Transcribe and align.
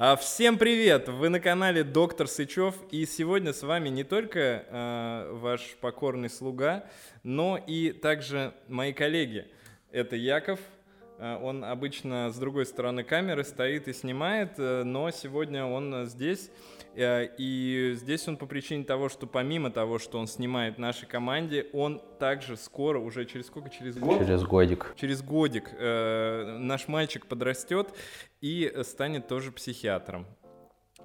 А, 0.00 0.14
Всем 0.14 0.58
привет! 0.58 1.08
Вы 1.08 1.28
на 1.28 1.40
канале 1.40 1.82
Доктор 1.82 2.28
Сычев, 2.28 2.76
и 2.92 3.04
сегодня 3.04 3.52
с 3.52 3.64
вами 3.64 3.88
не 3.88 4.04
только 4.04 4.38
э, 4.38 5.32
ваш 5.32 5.74
покорный 5.80 6.30
слуга, 6.30 6.84
но 7.24 7.56
и 7.56 7.90
также 7.90 8.54
мои 8.68 8.92
коллеги. 8.92 9.48
Это 9.90 10.14
Яков, 10.14 10.60
э, 11.18 11.36
он 11.42 11.64
обычно 11.64 12.30
с 12.30 12.38
другой 12.38 12.66
стороны 12.66 13.02
камеры 13.02 13.42
стоит 13.42 13.88
и 13.88 13.92
снимает, 13.92 14.52
э, 14.58 14.84
но 14.84 15.10
сегодня 15.10 15.66
он 15.66 16.06
здесь. 16.06 16.48
Э, 16.94 17.28
И 17.38 17.92
здесь 17.96 18.26
он 18.28 18.36
по 18.36 18.46
причине 18.46 18.84
того, 18.84 19.08
что 19.08 19.26
помимо 19.26 19.70
того, 19.70 19.98
что 19.98 20.18
он 20.18 20.26
снимает 20.26 20.76
в 20.76 20.78
нашей 20.78 21.06
команде, 21.06 21.66
он 21.72 22.02
также 22.18 22.56
скоро, 22.56 22.98
уже 22.98 23.24
через 23.24 23.46
сколько? 23.46 23.70
Через 23.70 23.96
год? 23.96 24.18
Через 24.18 24.42
годик. 24.42 24.94
Через 24.96 25.22
годик 25.22 25.70
э, 25.72 26.56
наш 26.58 26.88
мальчик 26.88 27.26
подрастет 27.26 27.88
и 28.40 28.72
станет 28.82 29.28
тоже 29.28 29.52
психиатром. 29.52 30.26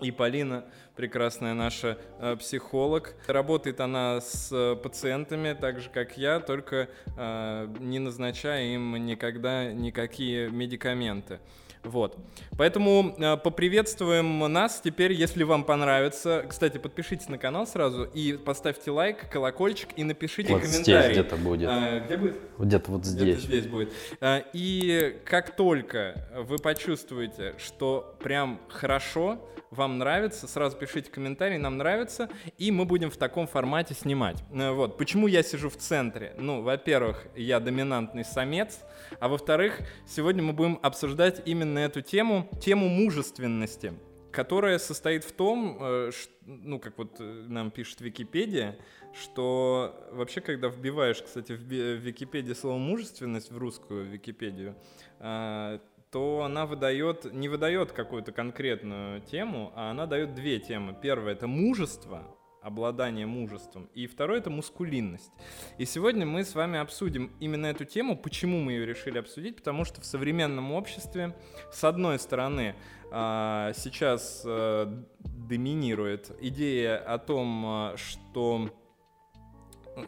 И 0.02 0.12
Полина, 0.12 0.66
прекрасная 0.96 1.54
наша 1.54 2.00
э, 2.20 2.36
психолог, 2.36 3.16
работает 3.28 3.80
она 3.80 4.22
с 4.22 4.52
э, 4.52 4.76
пациентами, 4.76 5.54
так 5.54 5.80
же 5.82 5.90
как 5.90 6.18
я, 6.18 6.40
только 6.40 6.90
э, 7.16 7.68
не 7.80 8.00
назначая 8.00 8.74
им 8.74 9.06
никогда 9.06 9.72
никакие 9.72 10.50
медикаменты. 10.50 11.40
Вот. 11.84 12.18
Поэтому 12.58 13.14
э, 13.18 13.38
поприветствуем 13.38 14.40
нас 14.52 14.82
теперь, 14.84 15.12
если 15.14 15.44
вам 15.44 15.64
понравится. 15.66 16.46
Кстати, 16.48 16.78
подпишитесь 16.78 17.28
на 17.30 17.38
канал 17.38 17.68
сразу 17.68 18.04
и 18.06 18.34
поставьте 18.34 18.92
лайк, 18.92 19.30
колокольчик 19.30 19.90
и 19.96 20.04
напишите 20.04 20.54
Вот 20.54 20.64
здесь 20.64 20.86
комментарий. 20.86 21.12
где-то 21.14 21.36
будет. 21.38 21.70
А, 21.70 22.00
где 22.00 22.18
будет? 22.18 22.38
Где-то 22.58 22.92
вот 22.92 23.02
Где-то 23.02 23.16
здесь. 23.40 23.42
здесь 23.44 23.68
будет. 23.68 23.92
А, 24.22 24.44
И 24.54 25.18
как 25.26 25.56
только 25.56 26.28
вы 26.48 26.58
почувствуете, 26.58 27.56
что 27.58 28.16
прям 28.22 28.60
хорошо, 28.70 29.40
вам 29.72 29.98
нравится, 29.98 30.48
сразу 30.48 30.78
пишите 30.78 31.10
комментарий, 31.10 31.58
нам 31.58 31.78
нравится, 31.78 32.30
и 32.60 32.70
мы 32.70 32.86
будем 32.86 33.10
в 33.10 33.18
таком 33.18 33.48
формате 33.48 33.96
снимать. 33.96 34.38
Э, 34.54 34.70
Вот. 34.72 34.98
Почему 35.00 35.26
я 35.28 35.42
сижу 35.42 35.68
в 35.70 35.78
центре? 35.78 36.34
Ну, 36.38 36.62
во-первых, 36.62 37.26
я 37.36 37.60
доминантный 37.60 38.24
самец, 38.24 38.80
а 39.20 39.28
во-вторых, 39.28 39.80
сегодня 40.08 40.44
мы 40.44 40.54
будем 40.54 40.78
обсуждать 40.84 41.42
именно 41.46 41.73
эту 41.80 42.02
тему, 42.02 42.50
тему 42.62 42.90
мужественности 42.90 43.94
которая 44.34 44.80
состоит 44.80 45.24
в 45.24 45.32
том, 45.32 45.78
э, 45.80 46.12
ш- 46.12 46.30
ну, 46.46 46.80
как 46.80 46.98
вот 46.98 47.18
э, 47.20 47.46
нам 47.48 47.70
пишет 47.70 48.02
Википедия, 48.02 48.80
что 49.14 49.96
вообще, 50.12 50.42
когда 50.42 50.70
вбиваешь, 50.70 51.22
кстати, 51.22 51.52
в 51.52 51.62
Википедии 51.62 52.54
слово 52.54 52.80
«мужественность» 52.80 53.52
в 53.52 53.58
русскую 53.58 54.06
Википедию, 54.06 54.76
а, 55.20 55.80
то 56.12 56.42
она 56.44 56.66
выдает, 56.66 57.32
не 57.32 57.48
выдает 57.48 57.92
какую-то 57.92 58.32
конкретную 58.32 59.22
тему, 59.22 59.72
а 59.76 59.92
она 59.92 60.08
дает 60.08 60.34
две 60.34 60.60
темы. 60.60 60.96
Первая— 61.00 61.36
это 61.36 61.48
мужество, 61.48 62.36
обладание 62.64 63.26
мужеством, 63.26 63.90
и 63.94 64.08
второе— 64.08 64.40
это 64.40 64.50
мускулинность. 64.50 65.32
И 65.78 65.86
сегодня 65.86 66.26
мы 66.26 66.44
с 66.44 66.56
вами 66.56 66.80
обсудим 66.80 67.32
именно 67.40 67.68
эту 67.68 67.86
тему. 67.86 68.18
Почему 68.18 68.60
мы 68.60 68.72
ее 68.72 68.86
решили 68.86 69.18
обсудить? 69.18 69.58
Потому 69.58 69.86
что 69.86 70.02
в 70.02 70.06
современном 70.06 70.72
обществе, 70.72 71.36
с 71.72 71.84
одной 71.84 72.20
стороны, 72.20 72.76
а, 73.12 73.74
сейчас 73.76 74.42
э, 74.46 75.04
доминирует 75.20 76.32
идея 76.42 76.98
о 76.98 77.20
том, 77.20 77.66
а, 77.66 77.96
что 77.98 78.70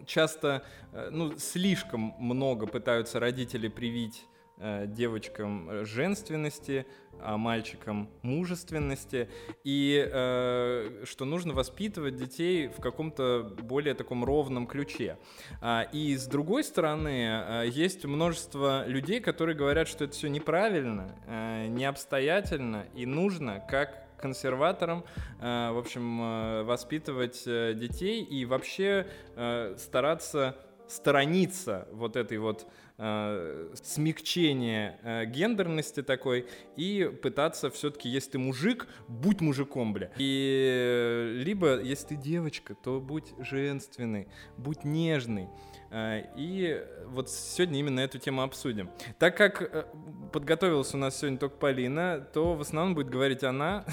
часто, 0.06 0.64
э, 0.92 1.10
ну, 1.12 1.38
слишком 1.38 2.16
много 2.20 2.68
пытаются 2.68 3.20
родители 3.20 3.68
привить 3.68 4.24
э, 4.24 4.35
девочкам 4.58 5.70
э, 5.70 5.86
женственности, 5.86 6.86
а 7.20 7.38
мальчикам 7.38 8.10
мужественности, 8.22 9.30
и 9.64 10.10
э, 10.12 11.04
что 11.06 11.26
нужно 11.26 11.54
воспитывать 11.54 12.16
детей 12.16 12.68
в 12.68 12.82
каком-то 12.82 13.56
более 13.62 13.94
таком 13.94 14.24
ровном 14.24 14.68
ключе. 14.68 15.18
А, 15.62 15.88
и 15.92 16.16
с 16.16 16.28
другой 16.28 16.64
стороны, 16.64 17.44
э, 17.64 17.70
есть 17.70 18.06
множество 18.06 18.86
людей, 18.88 19.22
которые 19.22 19.56
говорят, 19.56 19.88
что 19.88 20.06
это 20.06 20.14
все 20.14 20.28
неправильно, 20.28 21.16
э, 21.28 21.68
необстоятельно, 21.68 22.86
и 22.94 23.06
нужно, 23.06 23.64
как 23.70 24.06
консерваторам, 24.18 25.04
э, 25.40 25.72
в 25.72 25.78
общем, 25.78 26.22
э, 26.22 26.64
воспитывать 26.64 27.44
э, 27.46 27.74
детей 27.76 28.24
и 28.24 28.46
вообще 28.46 29.08
э, 29.36 29.76
стараться 29.78 30.56
сторониться 30.88 31.88
вот 31.92 32.16
этой 32.16 32.38
вот 32.38 32.64
э, 32.64 32.66
смягчения 32.98 35.00
э, 35.04 35.26
гендерности 35.26 36.02
такой 36.02 36.48
и 36.78 37.12
пытаться 37.22 37.70
все-таки, 37.70 38.08
если 38.08 38.32
ты 38.32 38.40
мужик, 38.40 38.88
будь 39.08 39.42
мужиком, 39.42 39.94
бля. 39.94 40.12
И 40.18 40.70
э, 40.72 41.42
либо, 41.44 41.82
если 41.82 42.08
ты 42.08 42.16
девочка, 42.16 42.74
то 42.74 43.02
будь 43.02 43.34
женственный, 43.40 44.30
будь 44.58 44.86
нежный. 44.86 45.50
Э, 45.92 46.24
И 46.36 46.82
вот 47.06 47.30
сегодня 47.30 47.80
именно 47.80 48.00
эту 48.00 48.20
тему 48.20 48.42
обсудим. 48.42 48.90
Так 49.20 49.38
как 49.38 49.62
э, 49.62 49.86
подготовилась 50.32 50.94
у 50.94 50.98
нас 50.98 51.18
сегодня 51.18 51.38
только 51.38 51.56
Полина, 51.58 52.26
то 52.34 52.54
в 52.56 52.62
основном 52.62 52.96
будет 52.96 53.10
говорить 53.10 53.44
она. 53.44 53.86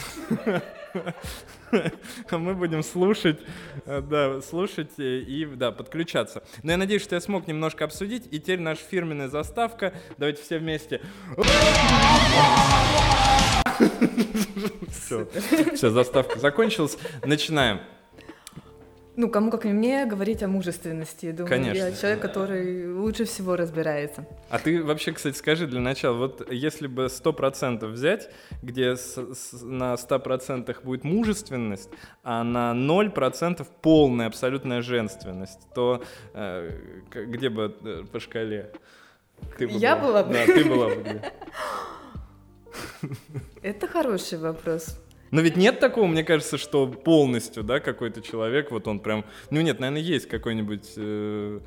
А 2.30 2.36
мы 2.36 2.54
будем 2.54 2.82
слушать, 2.82 3.40
э, 3.86 4.00
да, 4.02 4.40
слушать 4.42 4.92
и, 4.98 5.48
да, 5.54 5.72
подключаться. 5.72 6.42
Но 6.62 6.72
я 6.72 6.76
надеюсь, 6.76 7.02
что 7.02 7.14
я 7.14 7.20
смог 7.20 7.46
немножко 7.46 7.84
обсудить. 7.84 8.26
И 8.30 8.38
теперь 8.40 8.60
наша 8.60 8.82
фирменная 8.82 9.28
заставка. 9.28 9.94
Давайте 10.18 10.42
все 10.42 10.58
вместе. 10.58 11.00
Все, 14.90 15.26
все, 15.74 15.90
заставка 15.90 16.38
закончилась. 16.38 16.98
Начинаем. 17.24 17.80
Ну, 19.14 19.28
кому 19.28 19.50
как 19.50 19.66
не 19.66 19.72
мне 19.74 20.06
говорить 20.06 20.42
о 20.42 20.48
мужественности. 20.48 21.32
Думаю, 21.32 21.48
Конечно. 21.50 21.84
я 21.84 21.92
человек, 21.92 22.20
который 22.20 22.90
лучше 22.90 23.24
всего 23.26 23.56
разбирается. 23.56 24.26
А 24.48 24.58
ты 24.58 24.82
вообще, 24.82 25.12
кстати, 25.12 25.36
скажи 25.36 25.66
для 25.66 25.80
начала, 25.80 26.16
вот 26.16 26.50
если 26.50 26.86
бы 26.86 27.08
100% 27.10 27.84
взять, 27.88 28.30
где 28.62 28.96
с- 28.96 29.34
с- 29.34 29.60
на 29.62 29.96
100% 29.98 30.82
будет 30.82 31.04
мужественность, 31.04 31.90
а 32.22 32.42
на 32.42 32.72
0% 32.72 33.66
полная 33.82 34.28
абсолютная 34.28 34.80
женственность, 34.80 35.60
то 35.74 36.02
э, 36.32 36.70
где 37.12 37.50
бы 37.50 37.76
э, 37.84 38.04
по 38.10 38.18
шкале? 38.18 38.72
Ты 39.58 39.66
Я 39.66 39.96
была 39.96 40.22
бы? 40.22 40.32
Да, 40.32 40.46
ты 40.46 40.64
была 40.64 40.86
бы 40.88 41.02
где? 41.02 41.22
Это 43.62 43.86
хороший 43.86 44.38
вопрос. 44.38 44.98
Но 45.32 45.40
ведь 45.40 45.56
нет 45.56 45.80
такого, 45.80 46.06
мне 46.06 46.24
кажется, 46.24 46.58
что 46.58 46.86
полностью, 46.86 47.62
да, 47.64 47.80
какой-то 47.80 48.20
человек, 48.20 48.70
вот 48.70 48.86
он 48.86 49.00
прям... 49.00 49.24
Ну 49.50 49.62
нет, 49.62 49.80
наверное, 49.80 50.02
есть 50.02 50.28
какой-нибудь... 50.28 50.92
э, 50.96 51.60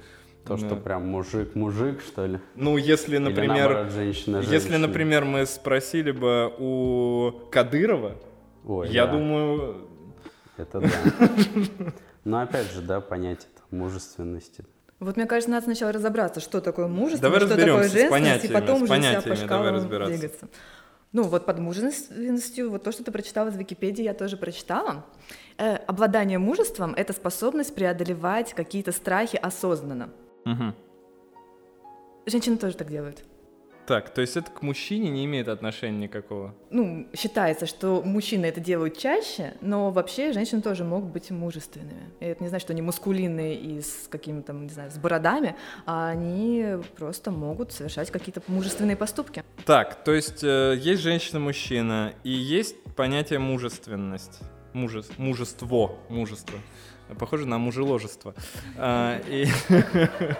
То, 0.45 0.55
что 0.55 0.69
да. 0.69 0.75
прям 0.75 1.07
мужик-мужик, 1.07 1.99
что 2.01 2.27
ли? 2.27 2.39
Ну, 2.53 2.77
если, 2.77 3.15
Или 3.15 3.23
например... 3.23 3.69
наоборот, 3.69 3.91
женщина-женщина. 3.91 4.53
Если, 4.53 4.77
например, 4.77 5.25
мы 5.25 5.47
спросили 5.47 6.11
бы 6.11 6.53
у 6.59 7.31
Кадырова, 7.51 8.15
Ой, 8.65 8.89
я 8.89 9.07
да, 9.07 9.13
думаю, 9.13 9.89
Это 10.57 10.81
да. 10.81 10.89
Но 12.23 12.41
опять 12.41 12.71
же, 12.71 12.81
да, 12.81 13.01
понятие 13.01 13.49
там 13.55 13.79
мужественности. 13.79 14.63
Вот 14.99 15.17
мне 15.17 15.25
кажется, 15.25 15.49
надо 15.49 15.65
сначала 15.65 15.91
разобраться, 15.91 16.39
что 16.39 16.61
такое 16.61 16.87
мужество, 16.87 17.29
Давай 17.29 17.39
что 17.39 17.49
такое 17.57 17.89
женственность, 17.89 18.45
и 18.45 18.47
потом 18.47 18.83
уже 18.83 18.95
себя 18.95 19.21
по 19.21 19.35
шкалам 19.35 19.87
двигаться. 19.87 20.47
Ну, 21.15 21.23
вот 21.23 21.45
под 21.45 21.59
мужественностью, 21.59 22.69
вот 22.69 22.83
то, 22.83 22.91
что 22.91 23.05
ты 23.05 23.09
прочитала 23.09 23.47
из 23.47 23.55
Википедии, 23.55 24.03
я 24.03 24.13
тоже 24.13 24.35
прочитала. 24.35 25.05
Э, 25.57 25.77
обладание 25.87 26.39
мужеством— 26.39 26.93
это 26.97 27.13
способность 27.13 27.73
преодолевать 27.73 28.53
какие-то 28.53 28.91
страхи 28.91 29.37
осознанно. 29.37 30.09
Мгм. 30.43 30.75
Женщины 32.25 32.57
тоже 32.57 32.75
так 32.75 32.89
делают. 32.89 33.23
Так, 33.85 34.13
то 34.13 34.22
есть 34.22 34.35
это 34.35 34.50
к 34.50 34.62
мужчине 34.62 35.09
не 35.09 35.25
имеет 35.25 35.47
отношения 35.47 35.97
никакого. 36.07 36.56
Ну, 36.72 37.07
считается, 37.16 37.66
что 37.66 38.01
мужчины 38.03 38.46
это 38.46 38.59
делают 38.59 38.98
чаще, 38.98 39.54
но 39.62 39.92
вообще 39.92 40.33
женщины 40.33 40.62
тоже 40.62 40.83
могут 40.83 41.12
быть 41.12 41.30
мужественными. 41.30 42.09
И 42.19 42.25
это 42.25 42.42
не 42.44 42.50
значит, 42.50 42.65
что 42.65 42.74
они 42.74 42.81
мускулинные 42.81 43.56
и 43.56 43.81
с 43.81 44.07
какими-то, 44.09 44.54
не 44.54 44.69
знаю, 44.69 44.89
с 44.89 44.98
бородами, 44.98 45.56
а 45.86 46.09
они 46.09 46.77
просто 46.98 47.31
могут 47.31 47.71
совершать 47.74 48.09
какие-то 48.09 48.42
мужественные 48.48 48.95
поступки. 48.95 49.44
Так, 49.65 50.04
то 50.04 50.13
есть 50.13 50.44
э, 50.44 50.75
есть 50.80 51.01
женщина-мужчина 51.01 52.13
и 52.24 52.31
есть 52.31 52.75
понятие 52.95 53.39
мужественность. 53.39 54.39
Мужес- 54.74 55.12
мужество, 55.18 55.95
мужество. 56.09 56.59
Похоже 57.19 57.45
на 57.45 57.59
мужеложество. 57.59 58.33
А, 58.77 59.19
и 59.27 59.45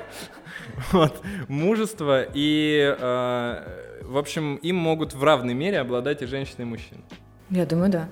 вот, 0.92 1.22
мужество 1.48 2.24
и, 2.34 2.96
э, 2.98 4.02
в 4.04 4.18
общем, 4.18 4.56
им 4.58 4.76
могут 4.76 5.14
в 5.14 5.24
равной 5.24 5.54
мере 5.54 5.80
обладать 5.80 6.22
и 6.22 6.26
женщины, 6.26 6.64
и 6.64 6.66
мужчины. 6.66 7.02
Я 7.50 7.66
думаю, 7.66 7.92
да. 7.92 8.10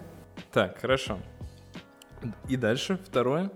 Так, 0.52 0.80
хорошо. 0.80 1.20
И 2.48 2.56
дальше, 2.56 3.00
второе. 3.06 3.52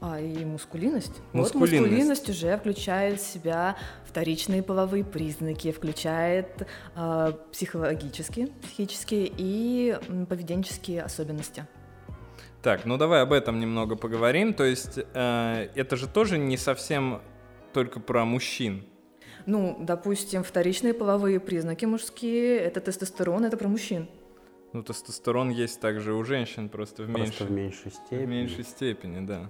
А, 0.00 0.20
и 0.20 0.44
мускулинность. 0.44 1.20
Мускулинность. 1.32 1.54
Вот 1.54 1.54
мускулинность 1.54 2.28
уже 2.30 2.56
включает 2.56 3.20
в 3.20 3.26
себя 3.26 3.76
вторичные 4.04 4.62
половые 4.62 5.04
признаки, 5.04 5.72
включает 5.72 6.68
а, 6.94 7.32
психологические, 7.52 8.48
психические 8.62 9.30
и 9.36 9.98
поведенческие 10.28 11.02
особенности. 11.02 11.66
Так, 12.62 12.84
ну 12.84 12.96
давай 12.96 13.22
об 13.22 13.32
этом 13.32 13.58
немного 13.60 13.96
поговорим. 13.96 14.52
То 14.52 14.64
есть 14.64 14.98
э, 14.98 15.68
это 15.74 15.96
же 15.96 16.08
тоже 16.08 16.38
не 16.38 16.56
совсем 16.56 17.20
только 17.78 18.00
про 18.00 18.24
мужчин. 18.24 18.82
Ну, 19.46 19.76
допустим, 19.78 20.42
вторичные 20.42 20.94
половые 20.94 21.38
признаки 21.38 21.84
мужские, 21.84 22.58
это 22.58 22.80
тестостерон, 22.80 23.44
это 23.44 23.56
про 23.56 23.68
мужчин. 23.68 24.08
Ну, 24.72 24.82
тестостерон 24.82 25.50
есть 25.50 25.78
также 25.80 26.12
у 26.12 26.24
женщин, 26.24 26.68
просто 26.70 27.04
в, 27.04 27.12
Просто 27.12 27.44
меньшей, 27.44 27.46
в 27.46 27.50
меньшей 27.52 27.90
в 27.92 27.94
степени. 27.94 28.26
меньшей 28.26 28.64
степени, 28.64 29.24
да. 29.24 29.48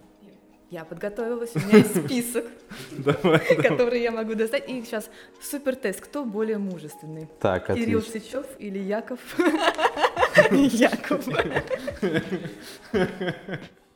Я 0.68 0.84
подготовилась, 0.84 1.56
у 1.56 1.58
меня 1.60 1.78
есть 1.78 2.04
список, 2.04 2.44
который 3.62 4.02
я 4.02 4.10
могу 4.10 4.34
достать. 4.34 4.68
И 4.68 4.82
сейчас 4.82 5.08
супер 5.40 5.74
тест, 5.74 6.02
кто 6.02 6.26
более 6.26 6.58
мужественный? 6.58 7.30
Так, 7.40 7.68
Кирилл. 7.68 8.02
Сычев 8.02 8.44
или 8.58 8.78
Яков? 8.78 9.20
Яков. 10.50 11.26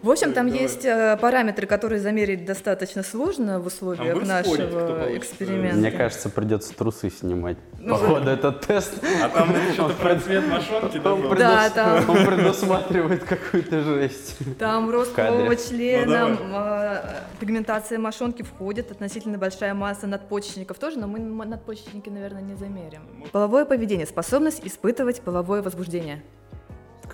В 0.00 0.10
общем, 0.10 0.32
там 0.32 0.46
Давай. 0.46 0.62
есть 0.62 0.84
э, 0.84 1.16
параметры, 1.20 1.66
которые 1.66 2.00
замерить 2.00 2.44
достаточно 2.44 3.02
сложно 3.02 3.58
в 3.58 3.64
А 3.64 3.66
условиях 3.66 4.16
спорить, 4.22 4.28
кто 4.28 4.32
нашего 4.32 4.96
получится? 4.96 5.18
эксперимента. 5.18 5.76
Мне 5.76 5.90
кажется, 5.90 6.30
придется 6.30 6.72
трусы 6.76 7.10
снимать. 7.10 7.56
Ну, 7.80 7.94
Походу, 7.94 8.30
этот 8.30 8.60
тест. 8.64 8.94
А 9.24 9.28
там 9.28 9.52
что-то 9.72 9.94
про 9.94 10.14
цвет 10.20 10.44
мошонки, 10.46 10.98
да? 10.98 11.16
Да, 11.36 11.70
там- 11.70 12.10
он 12.10 12.24
предусматривает 12.26 13.24
какую-то 13.24 13.80
жесть. 13.82 14.36
Там 14.58 14.88
рост 14.88 15.12
кадре. 15.14 15.32
полового 15.32 15.50
Ну, 15.54 15.68
члена, 15.68 16.36
э, 16.40 17.38
пигментация 17.40 17.98
мошонки 17.98 18.42
входит, 18.42 18.92
относительно 18.92 19.36
большая 19.36 19.74
масса 19.74 20.06
надпочечников 20.06 20.78
тоже, 20.78 20.98
но 21.00 21.08
мы 21.08 21.18
надпочечники, 21.44 22.08
наверное, 22.08 22.42
не 22.42 22.54
замерим. 22.54 23.02
Половое 23.32 23.64
поведение, 23.64 24.06
способность 24.06 24.60
испытывать 24.64 25.20
половое 25.22 25.60
возбуждение. 25.60 26.22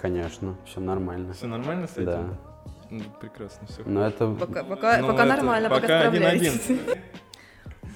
Конечно, 0.00 0.54
все 0.66 0.80
нормально. 0.80 1.32
Все 1.32 1.46
нормально 1.46 1.86
с 1.86 1.92
этим? 1.92 2.04
Да. 2.04 2.24
Ну, 2.90 3.02
прекрасно, 3.20 3.66
все. 3.66 3.82
Но 3.84 4.06
это 4.06 4.28
Пока, 4.32 4.64
пока, 4.64 4.98
Ну, 4.98 5.06
пока 5.08 5.24
это 5.24 5.34
нормально, 5.36 5.68
пока, 5.68 5.80
пока 5.82 6.00
один-один. 6.08 6.52
справляетесь. 6.54 7.00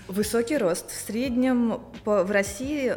Высокий 0.09 0.57
рост. 0.57 0.91
В 0.91 0.95
среднем 0.95 1.81
по- 2.05 2.25
в 2.25 2.31
России, 2.31 2.95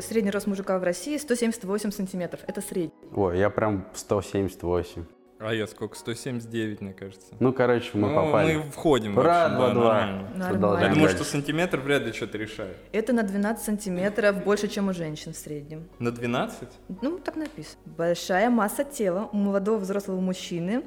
средний 0.00 0.30
рост 0.30 0.46
мужика 0.46 0.78
в 0.78 0.82
России 0.84 1.18
178 1.18 1.90
сантиметров. 1.90 2.40
Это 2.46 2.62
средний. 2.62 2.92
Ой, 3.14 3.38
я 3.38 3.50
прям 3.50 3.84
178. 3.94 5.04
А 5.38 5.52
я 5.52 5.66
сколько? 5.66 5.98
179, 5.98 6.80
мне 6.80 6.94
кажется. 6.94 7.34
Ну, 7.40 7.52
короче, 7.52 7.90
мы 7.92 8.08
Ну, 8.08 8.14
попали. 8.14 8.56
мы 8.56 8.62
входим. 8.70 9.14
в 9.14 9.18
Ура, 9.18 9.44
общем, 9.44 9.58
да, 9.58 9.64
2-2. 9.66 9.74
нормально. 9.74 10.28
Нормально. 10.34 10.84
Я 10.86 10.94
думаю, 10.94 11.10
что 11.10 11.24
сантиметр 11.24 11.78
вряд 11.78 12.04
ли 12.04 12.12
что-то 12.14 12.38
решает. 12.38 12.74
Это 12.92 13.12
на 13.12 13.22
12 13.22 13.62
сантиметров 13.62 14.42
больше, 14.42 14.68
чем 14.68 14.88
у 14.88 14.94
женщин 14.94 15.34
в 15.34 15.36
среднем. 15.36 15.86
На 15.98 16.10
12? 16.10 16.70
Ну, 17.02 17.18
так 17.18 17.36
написано. 17.36 17.76
Большая 17.84 18.48
масса 18.48 18.82
тела 18.84 19.28
у 19.30 19.36
молодого 19.36 19.76
взрослого 19.76 20.20
мужчины 20.20 20.84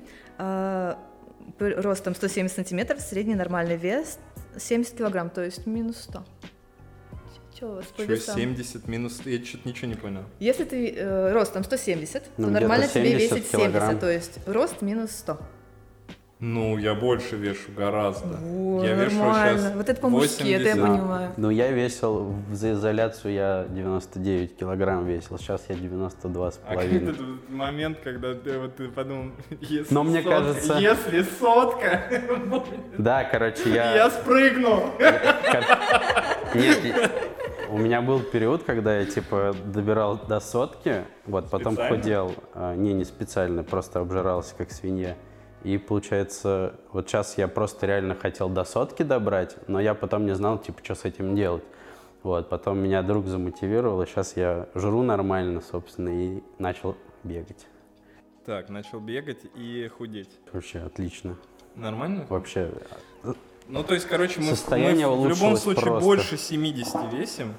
ростом 1.59 2.15
170 2.15 2.56
сантиметров, 2.56 3.01
средний 3.01 3.36
нормальный 3.36 3.77
вес 3.77 4.19
70 4.57 4.97
килограмм, 4.97 5.30
то 5.30 5.44
есть 5.44 5.65
минус 5.65 5.97
100. 6.01 6.24
Че 7.59 7.65
у 7.65 7.75
вас 7.75 7.86
Что, 7.86 8.03
весам? 8.03 8.36
70 8.38 8.88
минус... 8.88 9.21
Я 9.25 9.44
что-то 9.44 9.68
ничего 9.68 9.88
не 9.88 9.95
понял. 9.95 10.24
Если 10.39 10.63
ты 10.63 10.94
э, 10.95 11.33
ростом 11.33 11.63
170, 11.63 12.24
Ну, 12.38 12.45
то 12.47 12.51
нормально 12.51 12.88
тебе 12.88 13.19
70 13.19 13.31
весить 13.38 13.51
килограмм. 13.51 14.00
70, 14.00 14.00
то 14.00 14.12
есть 14.12 14.39
рост 14.47 14.81
минус 14.81 15.12
100. 15.12 15.39
Ну, 16.41 16.77
я 16.77 16.95
больше 16.95 17.36
вешу 17.36 17.69
гораздо. 17.75 18.38
Во, 18.38 18.81
я 18.86 18.94
вешу 18.94 19.18
нормально. 19.18 19.59
сейчас 19.59 19.74
Вот 19.75 19.89
это 19.89 20.00
по-мужски, 20.00 20.44
это 20.53 20.69
я 20.69 20.75
80. 20.75 20.81
понимаю. 20.88 21.31
Ну, 21.36 21.50
я 21.50 21.69
весил, 21.71 22.33
в- 22.50 22.56
за 22.56 22.71
изоляцию 22.71 23.33
я 23.33 23.65
99 23.68 24.56
килограмм 24.56 25.06
весил, 25.06 25.38
сейчас 25.38 25.62
я 25.68 25.75
92 25.75 26.51
с 26.51 26.59
А 26.65 26.74
половиной. 26.75 27.12
этот 27.12 27.50
момент, 27.50 27.97
когда 28.01 28.33
ты, 28.36 28.57
вот, 28.57 28.74
ты 28.77 28.88
подумал, 28.88 29.31
если 29.59 29.94
Но 29.94 30.03
мне 30.03 30.21
сотка- 30.21 30.30
кажется- 30.30 30.74
Если 30.80 31.25
сотка, 31.39 32.03
Да, 32.97 33.25
короче, 33.25 33.69
я... 33.74 33.95
я 33.95 34.09
спрыгну. 34.09 34.94
Нет, 36.56 37.12
у 37.69 37.77
меня 37.77 38.01
был 38.01 38.21
период, 38.21 38.63
когда 38.63 38.97
я, 38.97 39.06
типа, 39.06 39.53
добирал 39.65 40.18
до 40.25 40.39
сотки, 40.39 41.03
вот, 41.25 41.50
потом 41.50 41.74
Специально? 41.74 41.97
худел. 41.97 42.33
А, 42.53 42.75
Не, 42.75 42.94
не 42.94 43.03
специально, 43.03 43.62
просто 43.65 44.00
обжирался, 44.00 44.56
как 44.57 44.71
свинья. 44.71 45.18
И, 45.63 45.77
получается, 45.77 46.75
вот 46.91 47.09
сейчас 47.09 47.38
я 47.38 47.47
просто 47.47 47.85
реально 47.85 48.15
хотел 48.15 48.50
до 48.50 48.63
сотки 48.63 49.03
добрать, 49.03 49.57
но 49.67 49.79
я 49.79 49.94
потом 49.94 50.25
не 50.25 50.33
знал, 50.35 50.57
типа, 50.57 50.79
что 50.83 50.95
с 50.95 51.06
этим 51.06 51.35
делать. 51.35 51.63
Вот, 52.23 52.50
потом 52.50 52.79
меня 52.79 53.01
друг 53.01 53.27
замотивировал, 53.27 54.01
и 54.01 54.06
сейчас 54.06 54.35
я 54.35 54.67
жру 54.75 55.03
нормально, 55.03 55.61
собственно, 55.61 56.09
и 56.09 56.41
начал 56.57 56.95
бегать. 57.23 57.67
Так, 58.45 58.69
начал 58.69 59.00
бегать 59.00 59.39
и 59.56 59.89
худеть. 59.97 60.29
Вообще 60.51 60.79
отлично. 60.79 61.35
Нормально? 61.75 62.25
Вообще, 62.29 62.71
Ну, 63.67 63.83
то 63.83 63.94
есть, 63.94 64.07
короче, 64.07 64.39
мы, 64.39 64.47
мы 64.47 64.56
Состояние 64.56 65.07
в 65.07 65.27
любом 65.27 65.56
случае 65.56 65.85
просто. 65.85 66.06
больше 66.06 66.38
70 66.38 67.13
весим. 67.13 67.53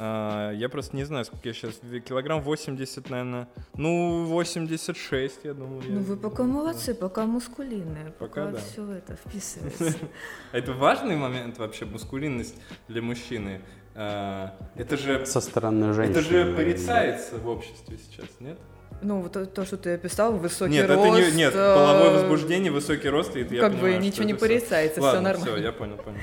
А, 0.00 0.52
я 0.52 0.68
просто 0.68 0.96
не 0.96 1.04
знаю, 1.04 1.24
сколько 1.24 1.48
я 1.48 1.54
сейчас. 1.54 1.74
Килограмм 2.06 2.40
80, 2.40 3.10
наверное. 3.10 3.48
Ну, 3.76 4.24
86, 4.26 5.40
я 5.44 5.54
думаю. 5.54 5.82
я- 5.82 5.94
Ну 5.94 6.00
вы 6.00 6.16
пока 6.16 6.44
молодцы, 6.44 6.94
пока 6.94 7.26
мускулинные, 7.26 8.12
Пока 8.18 8.46
пока, 8.46 8.52
да. 8.52 8.58
все 8.58 8.92
это 8.92 9.16
вписывается. 9.16 9.94
Это 10.52 10.72
важный 10.72 11.16
момент 11.16 11.58
вообще, 11.58 11.84
мускулинность 11.84 12.54
для 12.88 13.02
мужчины. 13.02 13.60
А, 13.94 14.56
это 14.76 14.96
же, 14.96 15.26
со 15.26 15.40
стороны 15.40 15.92
женщины. 15.92 16.12
это 16.18 16.20
же 16.22 16.54
порицается 16.54 17.36
в 17.38 17.48
обществе 17.48 17.98
сейчас, 17.98 18.28
нет? 18.38 18.56
Ну, 19.02 19.20
вот 19.22 19.32
то, 19.32 19.46
то, 19.46 19.64
что 19.64 19.76
ты 19.76 19.94
описал, 19.94 20.32
высокий 20.36 20.72
Нет, 20.74 20.88
рост. 20.88 21.00
это 21.00 21.30
не, 21.30 21.36
нет, 21.36 21.52
э, 21.54 21.74
половое 21.74 22.10
возбуждение, 22.10 22.70
высокий 22.72 23.08
рост, 23.08 23.34
и 23.36 23.40
я 23.40 23.60
как 23.60 23.72
бы 23.72 23.78
понимаю, 23.80 24.00
ничего 24.00 24.24
не 24.24 24.34
порицается, 24.34 25.00
всё 25.00 25.02
Ладно, 25.02 25.22
нормально. 25.22 25.52
Все, 25.52 25.62
я 25.62 25.72
понял, 25.72 25.96
понял. 25.96 26.18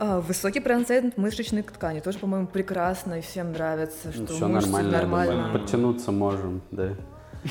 А, 0.00 0.20
высокий 0.20 0.60
процент 0.60 1.16
мышечной 1.16 1.62
ткани 1.62 2.00
тоже, 2.00 2.18
по-моему, 2.18 2.46
прекрасно 2.46 3.18
и 3.18 3.20
всем 3.20 3.52
нравится, 3.52 4.12
что 4.12 4.26
Все 4.26 4.46
мышцы 4.46 4.68
нормально, 4.70 4.90
я 4.92 4.98
нормально. 5.02 5.32
думаю. 5.34 5.52
Подтянуться 5.58 6.12
можем, 6.12 6.62
да. 6.70 6.94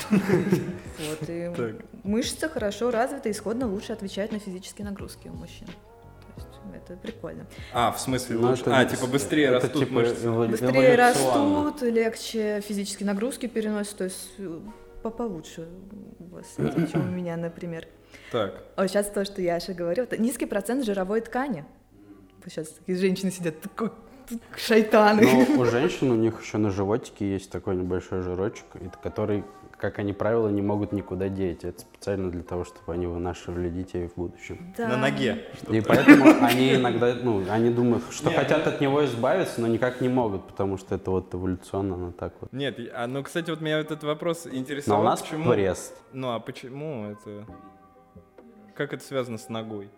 Вот, 0.09 1.29
и 1.29 1.51
мышцы 2.03 2.47
хорошо 2.47 2.89
развиты, 2.91 3.31
исходно 3.31 3.67
лучше 3.69 3.93
отвечают 3.93 4.31
на 4.31 4.39
физические 4.39 4.85
нагрузки 4.85 5.27
у 5.27 5.33
мужчин. 5.33 5.67
То 5.67 6.41
есть 6.41 6.49
это 6.85 6.95
прикольно. 6.97 7.45
А, 7.73 7.91
в 7.91 7.99
смысле 7.99 8.37
Ну, 8.37 8.49
лучше? 8.49 8.61
это- 8.61 8.77
А, 8.77 8.85
типа 8.85 9.07
быстрее 9.07 9.45
это 9.47 9.55
растут 9.67 9.79
типа 9.81 9.93
мышцы. 9.93 10.31
Быстрее 10.31 10.95
растут, 10.95 11.81
легче 11.81 12.61
физические 12.61 13.07
нагрузки 13.07 13.47
переносят, 13.47 13.97
то 13.97 14.03
есть 14.05 14.29
э, 14.37 14.59
по- 15.03 15.09
получше 15.09 15.67
у 16.19 16.25
вас, 16.35 16.45
чем 16.91 17.09
у 17.09 17.11
меня, 17.15 17.35
например. 17.35 17.87
Так, 18.31 18.63
А 18.77 18.87
сейчас 18.87 19.07
то, 19.09 19.25
что 19.25 19.41
Яша 19.41 19.73
говорил, 19.73 20.05
это 20.05 20.17
низкий 20.17 20.45
процент 20.45 20.85
жировой 20.85 21.19
ткани. 21.21 21.65
Сейчас 22.47 22.69
такие 22.69 22.97
женщины 22.97 23.31
сидят, 23.31 23.59
такой 23.59 23.91
шайтаны. 24.55 25.21
Но 25.21 25.61
у 25.61 25.65
женщин 25.65 26.11
у 26.11 26.15
них 26.15 26.41
еще 26.41 26.57
на 26.57 26.69
животике 26.69 27.29
есть 27.29 27.51
такой 27.51 27.75
небольшой 27.75 28.21
жирочек, 28.21 28.65
который, 29.01 29.43
как 29.77 29.99
они 29.99 30.13
правило, 30.13 30.49
не 30.49 30.61
могут 30.61 30.91
никуда 30.91 31.29
деть. 31.29 31.63
Это 31.63 31.81
специально 31.81 32.31
для 32.31 32.43
того, 32.43 32.63
чтобы 32.63 32.93
они 32.93 33.05
вынашивали 33.05 33.69
детей 33.69 34.07
в 34.07 34.15
будущем. 34.15 34.73
Да. 34.77 34.87
на 34.87 34.97
ноге. 34.97 35.45
И 35.69 35.81
поэтому 35.87 36.43
они 36.43 36.75
иногда, 36.75 37.13
ну, 37.15 37.43
они 37.49 37.69
думают, 37.69 38.03
что 38.11 38.29
Не, 38.29 38.35
хотят 38.35 38.65
ну- 38.65 38.71
от 38.71 38.81
него 38.81 39.05
избавиться, 39.05 39.61
но 39.61 39.67
никак 39.67 40.01
не 40.01 40.09
могут, 40.09 40.47
потому 40.47 40.77
что 40.77 40.95
это 40.95 41.11
вот 41.11 41.33
эволюционно 41.33 41.95
оно 41.95 42.11
так 42.11 42.33
вот. 42.39 42.51
Нет, 42.53 42.79
а, 42.93 43.07
ну, 43.07 43.23
кстати, 43.23 43.49
вот 43.49 43.61
меня 43.61 43.77
вот 43.77 43.91
этот 43.91 44.03
вопрос 44.03 44.47
интересовал. 44.49 45.01
Но 45.01 45.07
у 45.07 45.09
нас 45.09 45.21
почему... 45.21 45.51
пресс. 45.51 45.93
Ну, 46.13 46.31
а 46.31 46.39
почему 46.39 47.11
это... 47.11 47.45
Как 48.75 48.93
это 48.93 49.03
связано 49.03 49.37
с 49.37 49.49
ногой? 49.49 49.89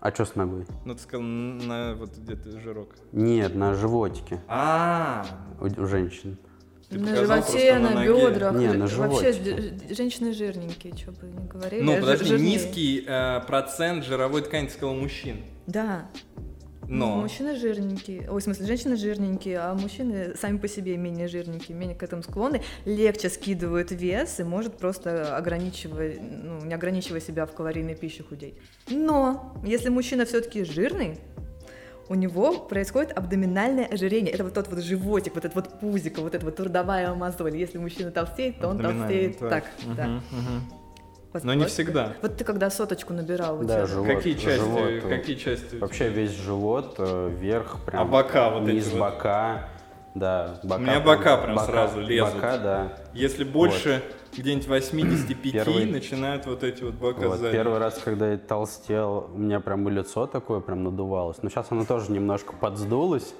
А 0.00 0.12
что 0.12 0.24
с 0.24 0.34
ногой? 0.36 0.66
Ну, 0.84 0.94
ты 0.94 1.00
сказал, 1.00 1.22
на 1.26 1.94
вот 1.94 2.16
где-то 2.16 2.60
жирок. 2.60 2.90
Нет, 3.12 3.54
на 3.54 3.74
животике 3.74 4.40
А, 4.46 5.24
у, 5.60 5.64
у 5.66 5.86
женщин. 5.86 6.38
ты 6.88 6.98
на 6.98 7.06
показал 7.08 7.36
животе, 7.42 7.72
просто 7.72 7.78
на, 7.78 7.90
ноге. 7.90 8.26
бедрах. 8.30 8.54
Не, 8.54 8.66
на 8.72 8.86
Вообще 8.86 9.32
животике. 9.32 9.92
ж- 9.92 9.96
женщины 9.96 10.32
жирненькие, 10.32 10.94
что 10.96 11.12
бы 11.12 11.26
ни 11.26 11.48
говорили. 11.48 11.82
Ну, 11.82 11.92
а 11.92 11.94
жи- 11.96 12.00
подожди, 12.02 12.24
жирнее. 12.26 12.50
низкий 12.52 13.04
э, 13.06 13.40
процент 13.46 14.04
жировой 14.04 14.42
ткани, 14.42 14.66
ты 14.66 14.72
сказал, 14.74 14.94
мужчин. 14.94 15.38
Да. 15.66 16.08
Но... 16.88 17.16
Ну, 17.16 17.22
мужчины 17.22 17.56
жирненькие, 17.56 18.30
ой, 18.30 18.40
в 18.40 18.44
смысле, 18.44 18.66
женщины 18.66 18.96
жирненькие, 18.96 19.58
а 19.58 19.74
мужчины 19.74 20.34
сами 20.36 20.58
по 20.58 20.68
себе 20.68 20.96
менее 20.96 21.28
жирненькие, 21.28 21.76
менее 21.76 21.96
к 21.96 22.02
этому 22.02 22.22
склонны, 22.22 22.62
легче 22.84 23.28
скидывают 23.28 23.90
вес 23.90 24.40
и 24.40 24.44
может 24.44 24.76
просто 24.76 25.36
ограничивая, 25.36 26.16
ну, 26.20 26.64
не 26.64 26.74
ограничивая 26.74 27.20
себя 27.20 27.46
в 27.46 27.52
калорийной 27.52 27.94
пище 27.94 28.22
худеть. 28.22 28.54
Но 28.88 29.54
если 29.64 29.88
мужчина 29.88 30.24
все-таки 30.24 30.64
жирный, 30.64 31.18
у 32.08 32.14
него 32.14 32.52
происходит 32.58 33.16
абдоминальное 33.16 33.86
ожирение. 33.86 34.32
Это 34.32 34.44
вот 34.44 34.54
тот 34.54 34.68
вот 34.68 34.80
животик, 34.80 35.34
вот 35.34 35.44
этот 35.44 35.56
вот 35.56 35.80
пузик, 35.80 36.18
вот 36.18 36.34
эта 36.34 36.44
вот 36.44 36.56
трудовая 36.56 37.12
мозоль. 37.14 37.56
Если 37.56 37.78
мужчина 37.78 38.10
толстеет, 38.10 38.60
то 38.60 38.68
он 38.68 38.78
толстеет 38.78 39.38
так, 39.38 39.64
да. 39.96 40.06
Мгм, 40.06 40.85
мгм. 41.42 41.46
Но 41.48 41.54
не 41.54 41.60
Вот- 41.62 41.70
всегда. 41.70 42.12
Вот 42.22 42.36
ты 42.36 42.44
когда 42.44 42.70
соточку 42.70 43.12
набирал, 43.12 43.60
у 43.60 43.64
Да, 43.64 43.74
тебя- 43.76 43.86
живот. 43.86 44.06
Какие 44.08 44.34
части? 44.34 44.60
живот, 44.60 45.02
какие 45.08 45.36
части? 45.36 45.76
Вообще 45.76 46.08
весь 46.08 46.32
живот, 46.32 46.94
э, 46.98 47.28
вверх, 47.30 47.76
прям. 47.84 48.02
А 48.02 48.04
бока 48.04 48.50
вот 48.50 48.62
низ 48.62 48.86
эти 48.88 48.92
вот? 48.96 49.00
бока, 49.00 49.68
да. 50.14 50.58
Бока, 50.62 50.80
меня 50.80 51.00
бока 51.00 51.36
прям 51.38 51.58
сразу 51.58 52.00
лезут. 52.00 52.34
Бока, 52.34 52.58
да. 52.58 52.92
Если 53.12 53.44
больше 53.44 54.02
где-нибудь 54.36 54.68
85 54.68 55.52
Первый- 55.64 55.86
начинают 55.86 56.44
вот 56.44 56.62
эти 56.62 56.82
вот 56.82 56.92
бока 56.94 57.26
Вот, 57.26 57.38
сзади. 57.38 57.52
первый 57.56 57.78
раз, 57.78 57.98
когда 58.04 58.32
я 58.32 58.36
толстел, 58.36 59.30
у 59.32 59.38
меня 59.38 59.60
прям 59.60 59.88
и 59.88 59.92
лицо 59.92 60.26
такое 60.26 60.60
прям 60.60 60.84
надувалось. 60.84 61.38
Но 61.42 61.48
сейчас 61.48 61.68
оно 61.70 61.86
тоже 61.86 62.12
немножко 62.12 62.52
подсдулось. 62.52 63.34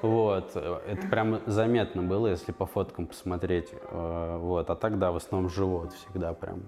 Вот. 0.00 0.56
Это 0.56 1.06
прям 1.10 1.40
заметно 1.44 2.02
было, 2.02 2.28
если 2.28 2.52
по 2.52 2.64
фоткам 2.64 3.06
посмотреть. 3.06 3.68
Э, 3.90 4.38
Вот. 4.38 4.70
А 4.70 4.76
тогда 4.76 5.12
в 5.12 5.16
основном 5.16 5.50
живот 5.50 5.92
всегда 5.92 6.32
прям. 6.32 6.62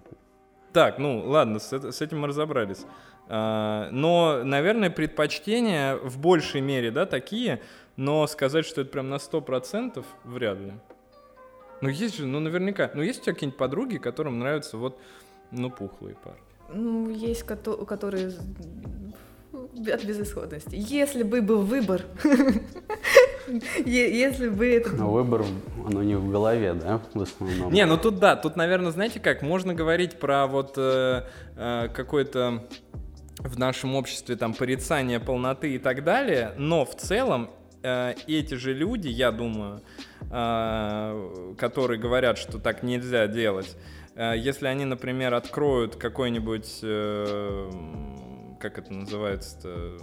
Так, 0.73 0.99
ну 0.99 1.23
ладно, 1.29 1.59
с, 1.59 1.73
с 1.73 2.01
этим 2.01 2.21
мы 2.21 2.29
разобрались. 2.29 2.85
А, 3.29 3.89
но, 3.91 4.43
наверное, 4.45 4.91
предпочтения 4.91 5.97
в 5.97 6.19
большей 6.19 6.61
мере, 6.61 6.91
да, 6.91 7.07
такие, 7.07 7.61
но 7.97 8.27
сказать, 8.27 8.65
что 8.67 8.81
это 8.81 8.91
прям 8.91 9.09
на 9.09 9.17
100% 9.17 10.05
вряд 10.25 10.59
ли. 10.59 10.73
Ну, 11.81 11.89
есть 11.89 12.17
же, 12.17 12.27
ну, 12.27 12.41
наверняка. 12.41 12.91
Ну, 12.95 13.03
есть 13.03 13.21
у 13.21 13.25
тебя 13.25 13.35
какие-нибудь 13.35 13.59
подруги, 13.59 13.97
которым 13.99 14.39
нравятся 14.39 14.77
вот, 14.77 14.99
ну, 15.51 15.69
пухлые 15.71 16.15
парни? 16.15 16.41
Ну, 16.73 17.11
есть, 17.11 17.43
кото- 17.43 17.85
которые 17.85 18.33
от 19.53 20.05
безысходности. 20.05 20.75
Если 20.75 21.23
бы 21.23 21.43
был 21.43 21.63
выбор, 21.63 22.03
если 23.85 24.49
бы 24.49 24.67
это... 24.67 24.91
Но 24.93 25.11
выбор, 25.11 25.45
он 25.85 25.97
у 25.97 26.03
них 26.03 26.19
в 26.19 26.31
голове, 26.31 26.75
да, 26.75 27.01
в 27.15 27.23
основном. 27.23 27.73
Не, 27.73 27.87
ну 27.87 27.97
тут 27.97 28.19
да, 28.19 28.37
тут, 28.37 28.57
наверное, 28.57 28.91
знаете 28.91 29.21
как, 29.21 29.43
можно 29.43 29.75
говорить 29.75 30.19
про 30.19 30.47
вот 30.47 30.75
э, 30.77 31.25
э, 31.57 31.89
какое-то 31.95 32.65
в 33.39 33.59
нашем 33.59 33.95
обществе 33.97 34.37
там 34.37 34.55
порицание 34.55 35.21
полноты 35.21 35.75
и 35.75 35.79
так 35.79 36.05
далее, 36.05 36.55
но 36.59 36.85
в 36.85 36.95
целом 36.97 37.51
э, 37.83 38.15
эти 38.27 38.55
же 38.55 38.73
люди, 38.73 39.09
я 39.09 39.33
думаю, 39.33 39.83
э, 40.31 41.55
которые 41.59 41.99
говорят, 41.99 42.39
что 42.39 42.59
так 42.59 42.83
нельзя 42.83 43.27
делать, 43.27 43.77
э, 44.15 44.35
если 44.37 44.67
они, 44.67 44.85
например, 44.85 45.35
откроют 45.35 45.97
какой-нибудь, 45.97 46.81
э, 46.83 47.71
как 48.61 48.79
это 48.79 48.93
называется-то, 48.93 49.99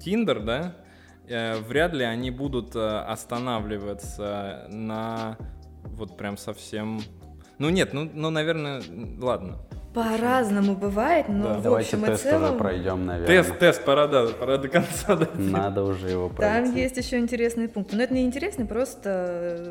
Тиндер, 0.00 0.40
да, 0.40 0.76
вряд 1.28 1.92
ли 1.92 2.04
они 2.04 2.30
будут 2.30 2.74
э, 2.76 2.98
останавливаться 3.00 4.66
на 4.70 5.36
вот 5.84 6.16
прям 6.16 6.36
совсем... 6.36 7.00
Ну 7.58 7.68
нет, 7.70 7.92
ну, 7.92 8.08
ну 8.12 8.30
наверное, 8.30 8.82
ладно. 9.20 9.58
По-разному 9.94 10.74
бывает, 10.74 11.28
но 11.28 11.44
Да. 11.50 11.54
в 11.54 11.62
Давайте 11.62 11.94
общем 11.96 12.04
и 12.04 12.08
тест 12.08 12.26
уже 12.26 12.30
целом... 12.34 12.58
пройдем, 12.58 13.06
наверное. 13.06 13.42
Тест, 13.44 13.58
тест, 13.60 13.84
пора, 13.84 14.08
да, 14.08 14.26
пора 14.26 14.56
до 14.58 14.66
конца 14.68 15.14
дойти. 15.14 15.38
Надо 15.38 15.84
уже 15.84 16.10
его 16.10 16.28
пройти. 16.28 16.66
Там 16.66 16.74
есть 16.74 16.96
еще 16.96 17.18
интересные 17.18 17.68
пункты. 17.68 17.94
Но 17.96 18.02
это 18.02 18.12
не 18.12 18.24
интересный, 18.24 18.64
просто 18.66 19.70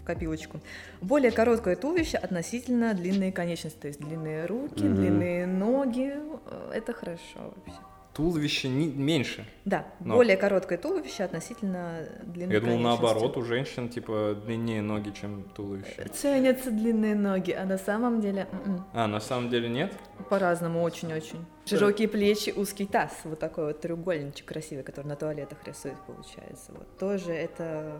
в 0.00 0.04
копилочку. 0.04 0.58
Более 1.00 1.30
короткое 1.30 1.76
туловище 1.76 2.16
относительно 2.18 2.94
длинные 2.94 3.30
конечности. 3.30 3.78
То 3.78 3.86
есть 3.86 4.00
длинные 4.00 4.46
руки, 4.46 4.82
Мгм. 4.82 4.94
длинные 4.96 5.46
ноги. 5.46 6.14
Э, 6.46 6.72
Это 6.74 6.92
хорошо 6.92 7.38
вообще. 7.38 7.80
Туловище 8.12 8.68
не- 8.68 8.88
меньше. 8.88 9.46
Да, 9.64 9.86
Но. 10.00 10.16
более 10.16 10.36
короткое 10.36 10.78
туловище 10.78 11.22
относительно 11.22 12.04
длинных 12.24 12.54
Я 12.54 12.60
думал, 12.60 12.78
наоборот, 12.78 13.36
у 13.36 13.42
женщин, 13.44 13.88
типа, 13.88 14.36
длиннее 14.44 14.82
ноги, 14.82 15.10
чем 15.10 15.44
туловище. 15.54 16.08
Ценятся 16.12 16.72
длинные 16.72 17.14
ноги, 17.14 17.52
а 17.52 17.64
на 17.64 17.78
самом 17.78 18.20
деле 18.20 18.48
м-м, 18.64 18.84
А, 18.92 19.06
на 19.06 19.20
самом 19.20 19.48
деле 19.48 19.68
нет? 19.68 19.92
по-разному 20.28 20.82
очень-очень. 20.82 21.44
Широкие 21.66 22.08
плечи, 22.08 22.50
узкий 22.54 22.86
таз, 22.86 23.12
вот 23.24 23.38
такой 23.38 23.66
вот 23.66 23.80
треугольничек 23.80 24.44
красивый, 24.46 24.82
который 24.82 25.06
на 25.06 25.14
туалетах 25.16 25.58
рисует, 25.64 25.94
получается. 26.06 26.72
Вот 26.72 26.98
тоже 26.98 27.32
это 27.32 27.92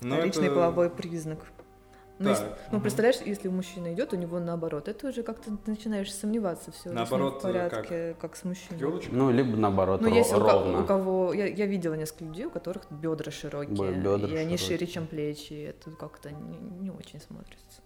Ну, 0.00 0.16
вторичный 0.16 0.46
это- 0.46 0.54
половой 0.56 0.90
признак. 0.90 1.38
Ну, 2.20 2.34
Так, 2.34 2.38
если- 2.38 2.52
ну, 2.70 2.80
представляешь, 2.82 3.16
если 3.24 3.48
мужчина 3.48 3.94
идет, 3.94 4.12
у 4.12 4.16
него 4.16 4.38
наоборот, 4.40 4.88
это 4.88 5.08
уже 5.08 5.22
как-то 5.22 5.56
начинаешь 5.66 6.12
сомневаться, 6.12 6.70
все 6.70 6.90
Наоборот, 6.90 7.38
в 7.38 7.42
порядке, 7.42 8.14
как? 8.20 8.36
с 8.36 8.44
мужчиной. 8.44 8.78
Ёлочка? 8.78 9.10
Ну, 9.10 9.30
либо 9.30 9.56
наоборот, 9.56 10.02
Ну, 10.02 10.08
ро- 10.10 10.14
есть 10.14 10.30
у, 10.34 10.38
ровно. 10.38 10.82
у 10.82 10.84
кого, 10.84 11.32
я, 11.32 11.46
я 11.46 11.64
видела 11.64 11.94
несколько 11.94 12.26
людей, 12.26 12.44
у 12.44 12.50
которых 12.50 12.82
бедра 12.90 13.32
широкие, 13.32 13.74
бедра 13.74 14.28
и 14.28 14.36
они 14.36 14.58
широкие. 14.58 14.58
шире, 14.58 14.86
чем 14.86 15.06
плечи, 15.06 15.52
и 15.54 15.60
это 15.62 15.92
как-то 15.92 16.30
не, 16.30 16.58
не 16.82 16.90
очень 16.90 17.20
смотрится. 17.22 17.80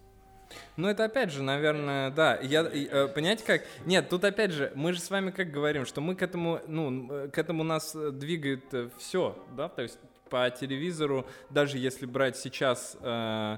Ну, 0.75 0.89
это 0.89 1.05
опять 1.05 1.31
же, 1.31 1.41
наверное, 1.41 2.11
да. 2.11 2.37
Я, 2.41 2.63
э, 2.63 3.07
понимаете 3.07 3.45
как? 3.45 3.61
Нет, 3.85 4.09
тут 4.09 4.25
опять 4.25 4.51
же, 4.51 4.71
мы 4.75 4.91
же 4.91 4.99
с 4.99 5.09
вами 5.09 5.31
как 5.31 5.49
говорим, 5.49 5.85
что 5.85 6.01
мы 6.01 6.13
к 6.13 6.21
этому, 6.21 6.59
ну, 6.67 7.07
э, 7.09 7.27
к 7.29 7.37
этому 7.37 7.63
нас 7.63 7.95
э, 7.95 8.11
двигает 8.11 8.65
все, 8.97 9.37
да, 9.55 9.69
то 9.69 9.81
есть 9.81 9.97
по 10.29 10.49
телевизору, 10.49 11.25
даже 11.51 11.77
если 11.77 12.05
брать 12.07 12.35
сейчас, 12.35 12.97
э, 12.99 13.57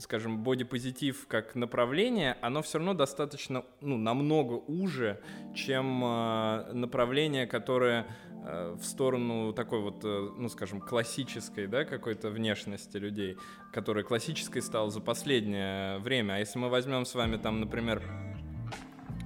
скажем, 0.00 0.42
бодипозитив 0.42 1.26
как 1.28 1.54
направление, 1.54 2.36
оно 2.40 2.62
все 2.62 2.78
равно 2.78 2.94
достаточно, 2.94 3.64
ну, 3.80 3.96
намного 3.96 4.54
уже, 4.54 5.20
чем 5.54 6.02
э, 6.04 6.72
направление, 6.72 7.46
которое 7.46 8.06
э, 8.44 8.76
в 8.78 8.84
сторону 8.84 9.52
такой 9.52 9.80
вот, 9.80 10.04
э, 10.04 10.30
ну, 10.36 10.48
скажем, 10.48 10.80
классической, 10.80 11.66
да, 11.66 11.84
какой-то 11.84 12.30
внешности 12.30 12.96
людей, 12.96 13.36
которая 13.72 14.04
классической 14.04 14.62
стала 14.62 14.90
за 14.90 15.00
последнее 15.00 15.98
время. 15.98 16.34
А 16.34 16.38
если 16.38 16.58
мы 16.58 16.68
возьмем 16.68 17.04
с 17.04 17.14
вами 17.14 17.36
там, 17.36 17.60
например, 17.60 18.02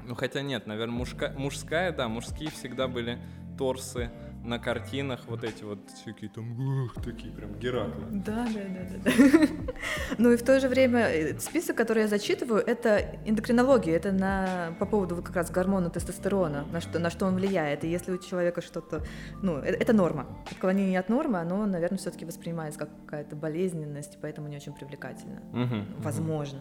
ну 0.06 0.14
хотя 0.14 0.42
нет, 0.42 0.66
наверное, 0.66 0.94
мужка, 0.94 1.34
мужская, 1.36 1.92
да, 1.92 2.08
мужские 2.08 2.50
всегда 2.50 2.88
были 2.88 3.18
торсы 3.58 4.10
на 4.44 4.58
картинах, 4.58 5.20
вот 5.26 5.44
эти 5.44 5.62
вот 5.64 5.78
всякие 5.90 6.30
там, 6.30 6.84
ух, 6.84 6.94
такие 7.02 7.32
прям 7.32 7.54
Гераклы. 7.58 8.04
Да, 8.10 8.46
да, 8.46 8.60
да, 8.68 8.98
да. 9.04 9.10
да. 9.10 9.46
Ну 10.18 10.32
и 10.32 10.36
в 10.36 10.42
то 10.42 10.58
же 10.60 10.68
время 10.68 11.00
э, 11.08 11.38
список, 11.38 11.76
который 11.76 12.02
я 12.02 12.08
зачитываю, 12.08 12.62
это 12.64 13.18
эндокринология, 13.26 13.94
это 13.96 14.12
на, 14.12 14.74
по 14.78 14.86
поводу 14.86 15.16
вот 15.16 15.24
как 15.24 15.36
раз 15.36 15.50
гормона 15.50 15.90
тестостерона, 15.90 16.64
на 16.72 16.80
что, 16.80 16.98
на 16.98 17.10
что 17.10 17.26
он 17.26 17.34
влияет. 17.34 17.84
И 17.84 17.88
если 17.88 18.12
у 18.12 18.18
человека 18.18 18.60
что-то, 18.62 19.02
ну, 19.42 19.58
э- 19.58 19.76
это 19.80 19.92
норма. 19.92 20.26
Отклонение 20.50 20.98
от 21.00 21.08
нормы, 21.08 21.38
оно, 21.38 21.66
наверное, 21.66 21.98
все-таки 21.98 22.24
воспринимается 22.24 22.78
как 22.80 22.88
какая-то 23.04 23.36
болезненность, 23.36 24.18
поэтому 24.22 24.48
не 24.48 24.56
очень 24.56 24.72
привлекательно. 24.72 25.40
Мгм, 25.52 25.84
Возможно. 25.98 26.60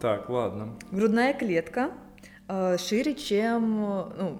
Так, 0.00 0.28
ладно. 0.28 0.76
Грудная 0.92 1.32
клетка 1.32 1.90
э, 2.48 2.76
шире, 2.78 3.14
чем, 3.14 3.80
ну, 3.80 4.38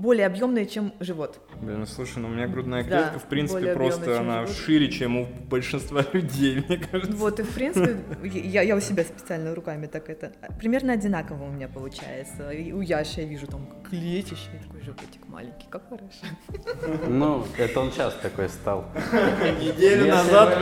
более 0.00 0.26
объемная, 0.26 0.64
чем 0.66 0.92
живот. 1.00 1.38
Блин, 1.60 1.80
ну 1.80 1.86
слушай, 1.86 2.18
ну 2.18 2.28
у 2.28 2.30
меня 2.30 2.46
грудная 2.48 2.82
Да, 2.82 2.88
клетка, 3.02 3.18
в 3.18 3.24
принципе, 3.24 3.74
просто 3.74 4.20
она 4.20 4.46
живот. 4.46 4.56
шире, 4.56 4.90
чем 4.90 5.16
у 5.18 5.26
большинства 5.48 6.04
людей, 6.12 6.64
мне 6.66 6.78
кажется. 6.78 7.16
Вот, 7.16 7.38
и 7.40 7.42
в 7.42 7.54
принципе, 7.54 7.96
я, 8.24 8.62
я 8.62 8.76
у 8.76 8.80
себя 8.80 9.04
специально 9.04 9.54
руками 9.54 9.86
так 9.86 10.08
это, 10.10 10.32
примерно 10.58 10.92
одинаково 10.94 11.44
у 11.44 11.50
меня 11.50 11.68
получается. 11.68 12.50
И 12.50 12.72
у 12.72 12.80
Яши 12.80 13.20
я 13.20 13.26
вижу 13.26 13.46
там 13.46 13.68
клетище, 13.88 14.48
и 14.54 14.64
такой 14.66 14.80
животик 14.82 15.28
маленький, 15.28 15.66
как 15.68 15.88
хорошо. 15.88 16.26
Ну, 17.08 17.44
это 17.58 17.80
он 17.80 17.92
сейчас 17.92 18.14
такой 18.14 18.48
стал. 18.48 18.86
Неделю 19.60 20.06
назад. 20.08 20.58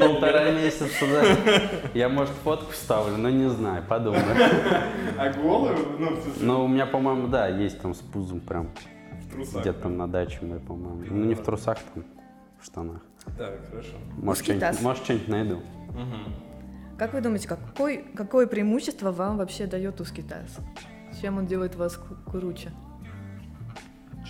Полтора 0.00 0.50
месяца, 0.52 1.04
да. 1.12 1.62
Я, 1.94 2.08
может, 2.08 2.32
фотку 2.44 2.72
вставлю, 2.72 3.16
но 3.16 3.30
не 3.30 3.48
знаю, 3.50 3.82
подумаю. 3.88 4.22
А 5.16 5.32
голову, 5.32 5.76
ну, 5.98 6.16
Но 6.40 6.64
у 6.64 6.68
меня, 6.68 6.86
по-моему, 6.86 7.28
да, 7.28 7.48
есть 7.48 7.80
там 7.80 7.94
с 7.94 7.98
пузом 7.98 8.40
прям. 8.40 8.67
В 9.22 9.30
трусах. 9.32 9.60
Где-то 9.62 9.80
там 9.80 9.96
на 9.96 10.08
даче 10.08 10.38
мы, 10.42 10.58
по-моему. 10.60 11.04
Ну, 11.10 11.24
не 11.24 11.34
в 11.34 11.42
трусах, 11.42 11.78
там, 11.94 12.04
в 12.60 12.64
штанах. 12.64 13.02
Так, 13.36 13.68
хорошо. 13.70 13.96
Может, 14.16 14.44
что-нибудь 14.44 14.80
может, 14.82 15.04
что-нибудь 15.04 15.28
найду. 15.28 15.62
Мгм. 15.90 16.34
Как 16.98 17.12
вы 17.12 17.20
думаете, 17.20 17.46
какой, 17.48 18.04
какое 18.16 18.46
преимущество 18.46 19.12
вам 19.12 19.36
вообще 19.38 19.66
дает 19.66 20.00
узкий 20.00 20.22
таз? 20.22 20.58
Чем 21.20 21.38
он 21.38 21.46
делает 21.46 21.76
вас 21.76 21.98
круче? 22.26 22.72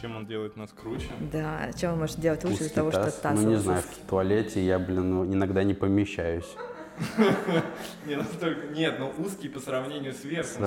Чем 0.00 0.16
он 0.16 0.26
делает 0.26 0.56
нас 0.56 0.70
круче? 0.72 1.08
Да, 1.32 1.72
чем 1.72 1.94
он 1.94 1.98
может 2.00 2.20
делать 2.20 2.44
лучше 2.44 2.56
из-за 2.58 2.64
Узкий 2.66 2.74
того, 2.76 2.90
таз. 2.90 3.12
что 3.14 3.22
таз 3.22 3.40
Ну, 3.40 3.48
не 3.48 3.54
вас 3.54 3.62
знаю, 3.64 3.82
в 3.82 4.08
туалете 4.08 4.64
я, 4.64 4.78
блин, 4.78 5.10
ну, 5.10 5.24
иногда 5.24 5.64
не 5.64 5.74
помещаюсь. 5.74 6.56
Не 8.06 8.16
настолько. 8.16 8.66
Нет, 8.74 8.96
ну 8.98 9.12
узкий 9.18 9.48
по 9.48 9.60
сравнению 9.60 10.12
с 10.12 10.24
верхом. 10.24 10.62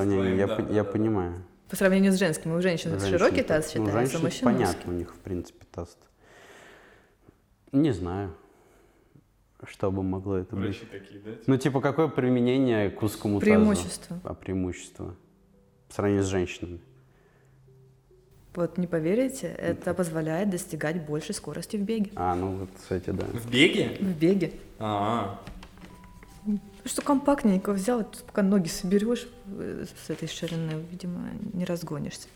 По- 0.67 0.71
я 0.71 0.83
понимаю. 0.83 1.43
По 1.71 1.77
сравнению 1.77 2.11
с 2.11 2.17
женским, 2.19 2.53
у 2.53 2.61
женщин 2.61 2.91
Женщины 2.91 3.17
широкий 3.17 3.43
таз 3.43 3.73
ну, 3.73 3.85
считается, 3.85 3.97
у 3.97 3.99
женщин 4.01 4.21
мужчин 4.21 4.43
понятно, 4.43 4.79
узкий. 4.79 4.89
у 4.89 4.91
них, 4.91 5.15
в 5.15 5.19
принципе, 5.19 5.65
таз. 5.71 5.97
Не 7.71 7.93
знаю, 7.93 8.35
что 9.63 9.89
бы 9.89 10.03
могло 10.03 10.35
это 10.35 10.53
быть. 10.53 10.65
Врачи 10.65 10.85
такие, 10.91 11.21
да? 11.21 11.31
Ну, 11.47 11.55
типа, 11.55 11.79
какое 11.79 12.09
применение 12.09 12.89
к 12.89 13.01
узкому 13.01 13.39
тазу? 13.39 13.51
Преимущество. 13.51 14.19
А 14.25 14.33
преимущество? 14.33 15.15
По 15.87 15.93
сравнению 15.93 16.25
с 16.25 16.27
женщинами. 16.27 16.81
Вот 18.53 18.77
не 18.77 18.87
поверите, 18.87 19.47
это 19.47 19.93
позволяет 19.93 20.49
достигать 20.49 21.05
большей 21.05 21.33
скорости 21.33 21.77
в 21.77 21.83
беге. 21.83 22.11
А, 22.15 22.35
ну 22.35 22.51
вот, 22.57 22.69
кстати, 22.75 23.11
да. 23.11 23.25
В 23.27 23.49
беге? 23.49 23.95
В 23.97 24.19
беге. 24.19 24.51
А, 24.77 25.39
Что 26.83 27.01
компактненько 27.01 27.73
взял, 27.73 28.03
тут 28.03 28.23
пока 28.23 28.41
ноги 28.41 28.67
соберешь 28.67 29.27
э, 29.47 29.85
с 30.05 30.09
этой 30.09 30.27
ширины, 30.27 30.83
видимо, 30.89 31.29
не 31.53 31.65
разгонишься. 31.65 32.27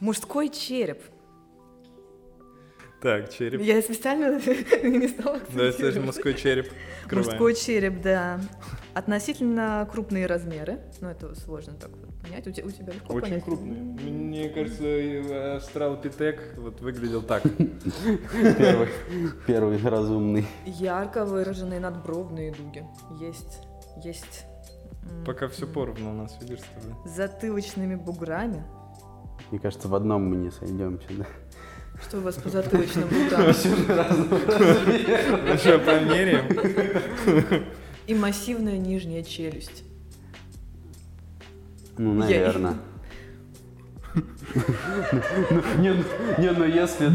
Мужской 0.00 0.48
череп. 0.48 1.00
Так, 3.00 3.30
череп. 3.32 3.60
Я 3.60 3.80
специально 3.82 4.40
не 4.82 5.08
стала 5.08 5.40
Да, 5.54 5.64
это 5.64 5.92
же 5.92 6.00
мужской 6.00 6.34
череп. 6.34 6.72
Открываем. 7.02 7.28
Мужской 7.28 7.54
череп, 7.54 8.00
да. 8.02 8.40
Относительно 8.94 9.88
крупные 9.92 10.26
размеры. 10.26 10.80
Ну, 11.00 11.08
это 11.08 11.34
сложно 11.34 11.74
так 11.74 11.90
вот 11.90 12.13
понять. 12.24 12.46
У 12.46 12.50
те- 12.50 12.62
у 12.62 12.70
тебя, 12.70 12.92
легко 12.92 13.12
Очень 13.14 13.28
понять? 13.28 13.44
крупный. 13.44 13.80
Мне 13.80 14.48
кажется, 14.48 14.84
и 14.84 15.32
австралопитек 15.56 16.54
вот 16.58 16.80
выглядел 16.80 17.22
так. 17.22 17.42
Первый, 18.58 18.88
первый 19.46 19.78
разумный. 19.82 20.46
Ярко 20.66 21.24
выраженные 21.24 21.80
надбровные 21.80 22.52
дуги. 22.52 22.84
Есть, 23.20 23.60
есть. 24.02 24.44
Пока 25.26 25.48
все 25.48 25.66
поровну 25.66 26.10
у 26.10 26.14
нас, 26.14 26.36
видишь, 26.40 26.60
с 26.60 26.64
тобой. 26.64 26.94
с 27.06 27.10
Затылочными 27.16 27.94
буграми. 27.94 28.64
Мне 29.50 29.60
кажется, 29.60 29.88
в 29.88 29.94
одном 29.94 30.28
мы 30.30 30.36
не 30.36 30.50
сойдемся. 30.50 31.06
Да? 31.10 31.26
Что 32.02 32.18
у 32.18 32.20
вас 32.22 32.34
по 32.36 32.48
затылочным 32.48 33.08
буграм? 33.08 33.52
Что, 35.58 35.78
померяем? 35.78 37.64
И 38.06 38.14
массивная 38.14 38.78
нижняя 38.78 39.22
челюсть. 39.22 39.84
Ну, 41.98 42.14
наверное. 42.14 42.74
Не, 45.78 45.92
ну- 45.92 46.04
не, 46.38 46.50
ну 46.52 46.64
если 46.64 47.06
ты... 47.06 47.12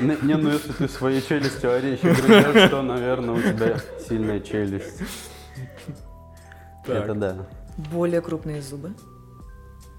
Не, 0.00 0.16
не, 0.22 0.36
ну 0.36 0.50
если 0.50 0.72
ты 0.72 0.88
своей 0.88 1.22
челюстью 1.22 1.72
орехи 1.72 2.06
грызешь, 2.06 2.70
то, 2.70 2.82
наверное, 2.82 3.34
у 3.34 3.40
тебя 3.40 3.78
сильная 4.08 4.40
челюсть. 4.40 5.02
Это 6.86 7.14
да. 7.14 7.36
Более 7.92 8.20
крупные 8.20 8.62
зубы. 8.62 8.92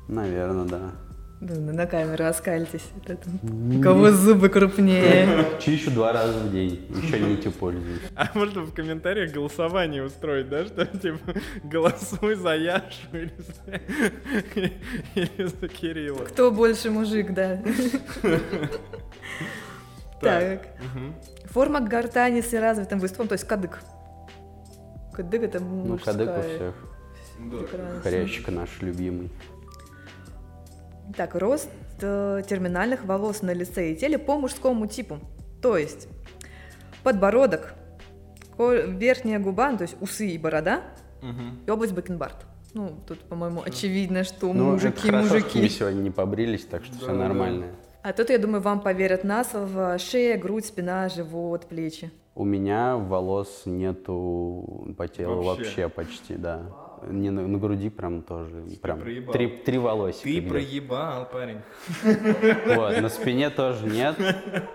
Наверное, 0.08 0.66
да. 0.66 0.92
Да, 1.40 1.54
на 1.54 1.72
на 1.72 1.86
камеру 1.86 2.26
оскальтесь. 2.26 2.90
Кого 3.84 4.10
зубы 4.12 4.50
крупнее? 4.50 5.46
Чищу 5.60 5.92
два 5.92 6.12
раза 6.12 6.40
в 6.40 6.52
день. 6.52 6.88
Еще 7.04 7.20
нитью 7.20 7.52
пользуюсь. 7.52 8.00
А 8.16 8.30
можно 8.34 8.62
в 8.64 8.74
комментариях 8.74 9.32
голосование 9.34 10.04
устроить, 10.04 10.50
да, 10.50 10.66
что 10.66 10.86
типа 10.88 11.20
голосуй 11.64 12.34
за 12.36 12.56
Яшу 12.56 13.08
или 13.14 13.34
за, 13.38 13.82
или 15.14 15.46
за 15.46 15.68
Кирилла. 15.68 16.26
Кто 16.26 16.52
больше 16.52 16.90
мужик, 16.90 17.32
да. 17.34 17.62
Так. 20.22 20.68
Форма 21.46 21.82
гортани 21.82 22.42
с 22.42 22.52
развитым 22.54 23.00
выступом, 23.00 23.28
то 23.28 23.34
есть 23.34 23.46
кадык. 23.46 23.80
Кадык 25.14 25.44
это 25.44 25.60
Ну, 25.60 25.86
мужская. 25.86 26.14
кадык 26.16 26.30
у 26.38 26.42
всех. 26.42 28.02
Хрящик 28.04 28.50
наш 28.50 28.70
любимый. 28.82 29.30
Так, 31.16 31.36
рост 31.36 31.70
э, 32.02 32.42
терминальных 32.48 33.06
волос 33.06 33.42
на 33.42 33.54
лице 33.54 33.92
и 33.92 33.96
теле 33.96 34.18
по 34.18 34.38
мужскому 34.38 34.88
типу. 34.88 35.20
То 35.62 35.78
есть 35.78 36.08
подбородок, 37.04 37.74
ко- 38.58 38.74
верхняя 38.74 39.40
губа, 39.40 39.72
ну, 39.72 39.78
то 39.78 39.84
есть 39.84 39.96
усы 40.02 40.28
и 40.28 40.38
борода, 40.38 40.82
Мгм. 41.22 41.60
и 41.66 41.72
область 41.72 41.94
бакенбард. 41.94 42.36
Ну, 42.74 42.92
тут, 43.08 43.20
по-моему, 43.22 43.64
очевидно, 43.66 44.24
что 44.24 44.54
Ну, 44.54 44.76
это 44.76 44.88
мужики, 44.88 45.10
хорошо, 45.10 45.26
что 45.28 45.36
мужики. 45.38 45.62
мы 45.62 45.70
сегодня 45.70 46.02
не 46.02 46.12
побрились, 46.12 46.66
так 46.66 46.84
что 46.84 46.96
все 46.98 47.08
Да, 47.08 47.14
да. 47.14 47.20
нормально. 47.20 47.66
А 48.04 48.14
тут, 48.14 48.30
я 48.30 48.38
думаю, 48.38 48.62
вам 48.62 48.82
поверят 48.82 49.24
на 49.24 49.44
слово. 49.44 49.98
Шея, 49.98 50.38
грудь, 50.38 50.66
спина, 50.66 51.10
живот, 51.10 51.66
плечи. 51.66 52.12
У 52.36 52.44
меня 52.46 52.96
волос 52.98 53.64
нету 53.66 54.94
по 54.98 55.08
телу 55.08 55.42
Вообще? 55.42 55.64
вообще, 55.64 55.90
почти, 55.90 56.36
да. 56.36 56.62
Не 57.08 57.30
на, 57.30 57.48
на 57.48 57.58
груди 57.58 57.90
прям 57.90 58.22
тоже. 58.22 58.66
Прям 58.82 59.00
проебал. 59.00 59.34
три, 59.34 59.48
три 59.48 59.78
волосика. 59.78 60.24
Ты 60.24 60.40
где-то. 60.40 60.50
проебал, 60.50 61.30
парень. 61.30 61.62
Вот, 62.76 63.02
на 63.02 63.10
спине 63.10 63.50
тоже 63.50 63.86
нет. 63.86 64.18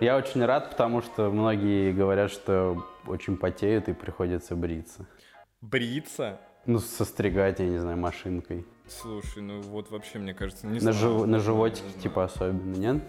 Я 0.01 0.17
очень 0.17 0.45
рад, 0.45 0.71
потому 0.71 1.03
что 1.03 1.31
многие 1.31 1.93
говорят, 1.93 2.31
что 2.31 2.85
очень 3.07 3.37
потеют 3.37 3.89
и 3.89 3.93
приходится 3.93 4.57
бриться. 4.57 5.07
Бриться? 5.61 6.41
Ну, 6.67 6.79
состригать, 6.79 7.59
я 7.59 7.67
не 7.67 7.79
знаю, 7.79 7.97
машинкой. 7.99 8.65
Слушай, 8.89 9.43
ну 9.43 9.61
вот 9.63 9.91
вообще, 9.91 10.19
мне 10.19 10.35
кажется, 10.35 10.67
не 10.67 10.75
На, 10.75 10.81
знаю. 10.93 10.97
жив- 10.97 11.27
на 11.27 11.37
Не 11.37 11.43
животике 11.43 11.87
знаю. 11.89 12.01
типа 12.03 12.25
особенно, 12.25 12.75
нет? 12.77 13.03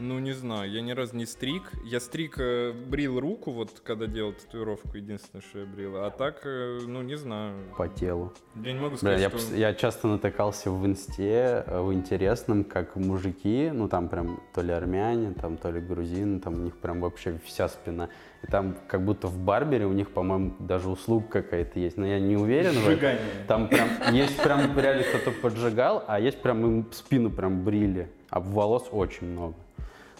Ну, 0.00 0.20
не 0.20 0.30
знаю, 0.32 0.70
я 0.70 0.80
ни 0.80 0.92
разу 0.92 1.16
не 1.16 1.26
стриг. 1.26 1.72
Я 1.84 1.98
стриг, 1.98 2.36
э, 2.38 2.72
брил 2.72 3.18
руку, 3.18 3.50
вот 3.50 3.80
когда 3.82 4.06
делал 4.06 4.32
татуировку, 4.32 4.96
единственное, 4.96 5.42
что 5.42 5.58
я 5.58 5.66
брил. 5.66 5.96
А 5.96 6.10
так, 6.10 6.42
э, 6.44 6.78
ну, 6.86 7.02
не 7.02 7.16
знаю. 7.16 7.56
По 7.76 7.88
телу. 7.88 8.32
Я 8.54 8.74
не 8.74 8.78
могу 8.78 8.90
Бля, 8.90 8.98
сказать, 8.98 9.20
я, 9.20 9.28
что... 9.30 9.38
пос- 9.38 9.58
я 9.58 9.74
часто 9.74 10.06
натыкался 10.06 10.70
в 10.70 10.86
инсте, 10.86 11.64
э, 11.66 11.80
в 11.80 11.92
интересном, 11.92 12.62
как 12.62 12.94
мужики, 12.94 13.70
ну 13.74 13.88
там 13.88 14.08
прям 14.08 14.40
то 14.54 14.60
ли 14.62 14.72
армяне, 14.72 15.32
там 15.32 15.56
то 15.56 15.68
ли 15.72 15.80
грузины, 15.80 16.38
там 16.38 16.54
у 16.54 16.58
них 16.58 16.76
прям 16.76 17.00
вообще 17.00 17.40
вся 17.44 17.68
спина. 17.68 18.08
И 18.42 18.46
там 18.46 18.76
как 18.86 19.04
будто 19.04 19.26
в 19.26 19.38
барбере 19.38 19.86
у 19.86 19.92
них, 19.92 20.10
по-моему, 20.10 20.54
даже 20.60 20.88
услуга 20.88 21.26
какая-то 21.28 21.80
есть, 21.80 21.96
но 21.96 22.06
я 22.06 22.20
не 22.20 22.36
уверен. 22.36 22.72
Сжигание. 22.72 23.20
Там 23.48 23.68
прям 23.68 23.88
есть 24.12 24.40
прям 24.40 24.78
реально 24.78 25.02
кто-то 25.02 25.32
поджигал, 25.32 26.04
а 26.06 26.20
есть 26.20 26.40
прям 26.40 26.64
им 26.64 26.92
спину 26.92 27.30
прям 27.30 27.64
брили, 27.64 28.10
а 28.30 28.38
волос 28.40 28.88
очень 28.92 29.26
много. 29.26 29.54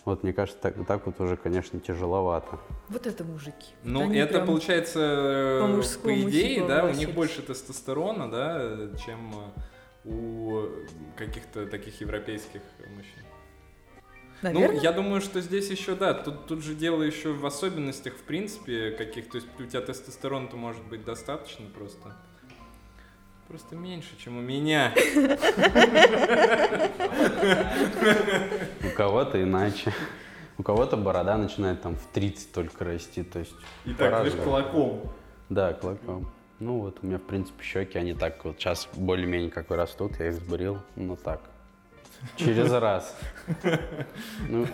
Вот 0.05 0.23
мне 0.23 0.33
кажется, 0.33 0.59
так, 0.61 0.75
так 0.87 1.05
вот 1.07 1.21
уже, 1.21 1.37
конечно, 1.37 1.79
тяжеловато. 1.81 2.59
Вот 2.89 3.07
это 3.07 3.25
мужики. 3.25 3.75
Ну, 3.85 4.05
они 4.05 4.17
это 4.17 4.41
получается, 4.41 5.01
э, 5.01 5.61
по 5.61 6.03
по, 6.03 6.15
идее, 6.15 6.67
да, 6.67 6.87
у 6.87 6.93
них 6.93 7.13
больше 7.13 7.43
тестостерона, 7.43 8.31
да, 8.31 8.89
чем 9.05 9.35
у 10.05 10.63
каких-то 11.17 11.67
таких 11.67 12.01
европейских 12.01 12.63
мужчин. 12.97 13.23
Наверное. 14.43 14.77
Ну, 14.77 14.83
я 14.83 14.93
думаю, 14.93 15.21
что 15.21 15.41
здесь 15.41 15.69
еще, 15.71 15.95
да, 15.95 16.15
тут, 16.15 16.47
тут 16.47 16.63
же 16.63 16.75
дело 16.75 17.03
еще 17.03 17.33
в 17.33 17.45
особенностях, 17.45 18.15
в 18.15 18.23
принципе, 18.23 18.93
каких, 18.93 19.29
то 19.31 19.37
есть 19.37 19.49
у 19.59 19.65
тебя 19.65 19.81
тестостерона-то 19.81 20.57
может 20.57 20.83
быть 20.85 21.05
достаточно 21.05 21.67
просто. 21.67 22.15
Просто 23.49 23.77
меньше, 23.77 24.11
чем 24.23 24.37
у 24.37 24.41
меня. 24.43 24.93
У 28.85 28.97
кого-то 28.97 29.43
иначе. 29.43 29.93
У 30.59 30.63
кого-то 30.63 30.97
борода 30.97 31.37
начинает 31.37 31.83
там 31.83 31.95
в 31.95 32.05
30 32.13 32.53
только 32.53 32.85
расти, 32.85 33.23
то 33.23 33.39
есть 33.39 33.55
И 33.85 33.95
так, 33.95 34.11
по-разному. 34.11 34.45
кулаком. 34.45 35.13
Да, 35.49 35.73
клоком. 35.73 36.31
Ну 36.59 36.81
вот 36.81 36.99
у 37.01 37.07
меня, 37.07 37.19
в 37.19 37.23
принципе, 37.23 37.63
щеки, 37.63 37.97
они 37.97 38.15
так 38.15 38.45
вот 38.45 38.57
сейчас 38.59 38.89
более-менее 38.95 39.51
как 39.51 39.69
бы 39.69 39.77
растут, 39.77 40.19
я 40.19 40.29
их 40.29 40.35
сбрил, 40.35 40.79
ну 40.97 41.17
так. 41.17 41.41
Через 42.37 42.73
раз. 42.73 43.17
Ну, 44.49 44.67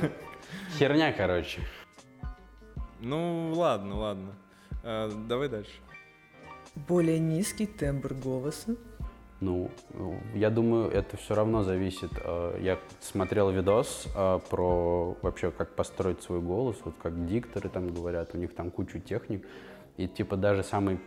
херня, 0.79 1.13
короче. 1.13 1.61
Ну, 3.01 3.53
ладно, 3.55 3.99
ладно. 3.99 4.35
А, 4.83 5.11
давай 5.29 5.49
дальше. 5.49 5.73
Более 6.75 7.19
низкий 7.19 7.67
тембр 7.67 8.15
голоса. 8.15 8.77
Ну, 9.41 9.71
я 10.35 10.49
думаю, 10.49 10.91
это 10.91 11.17
все 11.17 11.35
равно 11.35 11.63
зависит. 11.65 12.11
Э, 12.25 12.59
Я 12.63 12.79
смотрел 13.01 13.51
видос 13.51 14.07
э, 14.15 14.41
про 14.49 15.17
вообще, 15.21 15.51
как 15.51 15.75
построить 15.75 16.23
свой 16.23 16.41
голос, 16.41 16.77
вот 16.85 16.95
как 17.03 17.27
дикторы 17.27 17.69
там 17.69 17.93
говорят, 17.93 18.35
у 18.35 18.39
них 18.39 18.55
там 18.55 18.71
кучу 18.71 19.01
техник. 19.01 19.47
И 19.99 20.09
типа 20.09 20.37
даже 20.37 20.63
самый 20.63 20.99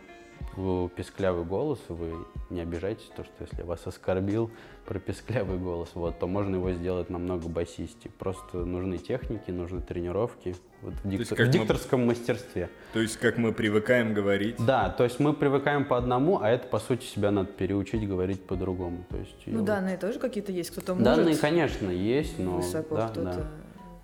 э, 0.56 0.88
песклявый 0.94 1.44
голос, 1.44 1.80
вы 1.88 2.26
не 2.50 2.60
обижайтесь, 2.60 3.10
то, 3.16 3.24
что 3.24 3.32
если 3.40 3.58
я 3.58 3.64
вас 3.64 3.86
оскорбил 3.86 4.50
про 4.88 4.98
песклявый 4.98 5.58
голос, 5.58 5.90
вот, 5.92 6.18
то 6.18 6.26
можно 6.26 6.56
его 6.56 6.72
сделать 6.72 7.10
намного 7.10 7.46
басистее. 7.46 8.10
Просто 8.18 8.64
нужны 8.64 8.96
техники, 8.96 9.50
нужны 9.50 9.82
тренировки 9.82 10.56
вот 10.80 10.94
в, 11.04 11.28
как 11.28 11.38
в 11.38 11.40
мы- 11.42 11.48
дикторском 11.48 12.06
мастерстве. 12.06 12.70
То 12.94 13.00
есть, 13.00 13.18
как 13.18 13.36
мы 13.36 13.52
привыкаем 13.52 14.14
говорить. 14.14 14.56
Да, 14.58 14.88
то 14.88 15.04
есть 15.04 15.20
мы 15.20 15.34
привыкаем 15.34 15.84
по 15.84 15.98
одному, 15.98 16.40
а 16.40 16.48
это, 16.48 16.66
по 16.68 16.78
сути, 16.78 17.04
себя 17.04 17.30
надо 17.30 17.48
переучить 17.52 18.08
говорить 18.08 18.42
по-другому. 18.46 19.04
То 19.10 19.18
есть, 19.18 19.36
Ну, 19.44 19.62
данные 19.62 19.98
тоже 19.98 20.18
какие-то 20.18 20.52
есть, 20.52 20.70
кто-то 20.70 20.94
может 20.94 21.04
Данные, 21.04 21.36
конечно, 21.36 21.90
есть, 21.90 22.38
но 22.38 22.56
высоко, 22.56 22.96
да, 22.96 23.08
кто-то 23.08 23.22
да. 23.34 23.50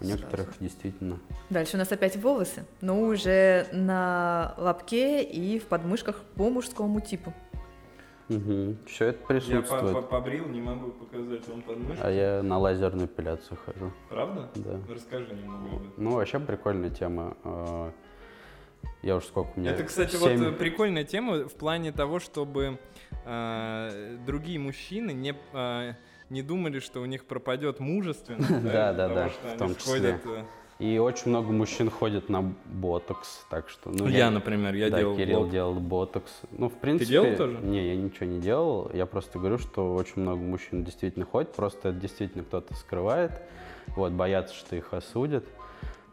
У 0.00 0.04
сразу. 0.04 0.18
некоторых 0.18 0.54
действительно. 0.60 1.18
Дальше 1.48 1.76
у 1.76 1.78
нас 1.78 1.90
опять 1.92 2.16
волосы, 2.16 2.64
но 2.82 3.00
уже 3.00 3.66
на 3.72 4.54
лобке 4.58 5.22
и 5.22 5.58
в 5.58 5.64
подмышках 5.64 6.20
по 6.36 6.50
мужскому 6.50 7.00
типу. 7.00 7.32
Все 8.28 9.06
это 9.06 9.18
Я 9.20 9.26
присутствует. 9.26 9.92
по- 9.94 10.02
по- 10.02 10.02
побрил, 10.02 10.46
не 10.48 10.60
могу 10.62 10.90
показать 10.92 11.46
вам 11.48 11.62
подмышку. 11.62 12.02
А 12.04 12.10
я 12.10 12.42
на 12.42 12.58
лазерную 12.58 13.06
эпиляцию 13.06 13.58
хожу. 13.64 13.92
Правда? 14.08 14.50
Да. 14.54 14.80
Расскажи 14.92 15.34
немного 15.34 15.76
об 15.76 15.80
этом. 15.82 15.92
Ну, 15.98 16.10
вообще 16.12 16.38
прикольная 16.40 16.90
тема. 16.90 17.36
Э, 17.44 17.90
Я 19.02 19.16
уж 19.16 19.24
сколько 19.26 19.52
у 19.56 19.60
меня? 19.60 19.72
Это, 19.72 19.84
кстати, 19.84 20.16
Семь- 20.16 20.38
вот 20.44 20.48
э, 20.48 20.52
прикольная 20.52 21.04
тема 21.04 21.46
в 21.48 21.54
плане 21.54 21.92
того, 21.92 22.18
чтобы 22.20 22.78
э, 23.26 24.16
другие 24.26 24.58
мужчины 24.58 25.10
не, 25.12 25.34
э, 25.52 25.92
не 26.30 26.42
думали, 26.42 26.78
что 26.80 27.00
у 27.00 27.04
них 27.06 27.26
пропадет 27.26 27.80
мужественность. 27.80 28.48
Да, 28.62 28.92
да, 28.94 29.08
того, 29.08 29.14
да, 29.14 29.28
что 29.28 29.40
в 29.42 29.50
они 29.50 29.58
том 29.58 29.74
числе. 29.76 30.20
э, 30.24 30.44
И 30.80 30.98
очень 30.98 31.30
много 31.30 31.52
мужчин 31.52 31.88
ходит 31.88 32.28
на 32.28 32.52
ботокс, 32.66 33.46
так 33.48 33.68
что... 33.68 33.90
Ну, 33.90 34.08
я, 34.08 34.30
например, 34.30 34.74
я 34.74 34.90
да, 34.90 34.98
делал 34.98 35.16
Кирилл 35.16 35.40
лоб. 35.42 35.50
делал 35.50 35.74
ботокс. 35.74 36.32
Ну, 36.50 36.68
в 36.68 36.74
принципе... 36.74 37.10
делал 37.10 37.36
тоже? 37.36 37.58
Не, 37.58 37.86
я 37.88 37.96
ничего 37.96 38.26
не 38.26 38.40
делал. 38.40 38.90
Я 38.92 39.06
просто 39.06 39.38
говорю, 39.38 39.58
что 39.58 39.94
очень 39.94 40.22
много 40.22 40.40
мужчин 40.40 40.82
действительно 40.82 41.26
ходит, 41.26 41.52
просто 41.52 41.90
это 41.90 41.98
действительно 42.00 42.42
кто-то 42.42 42.74
скрывает. 42.74 43.40
Вот, 43.88 44.12
боятся, 44.12 44.54
что 44.54 44.74
их 44.74 44.92
осудят. 44.92 45.44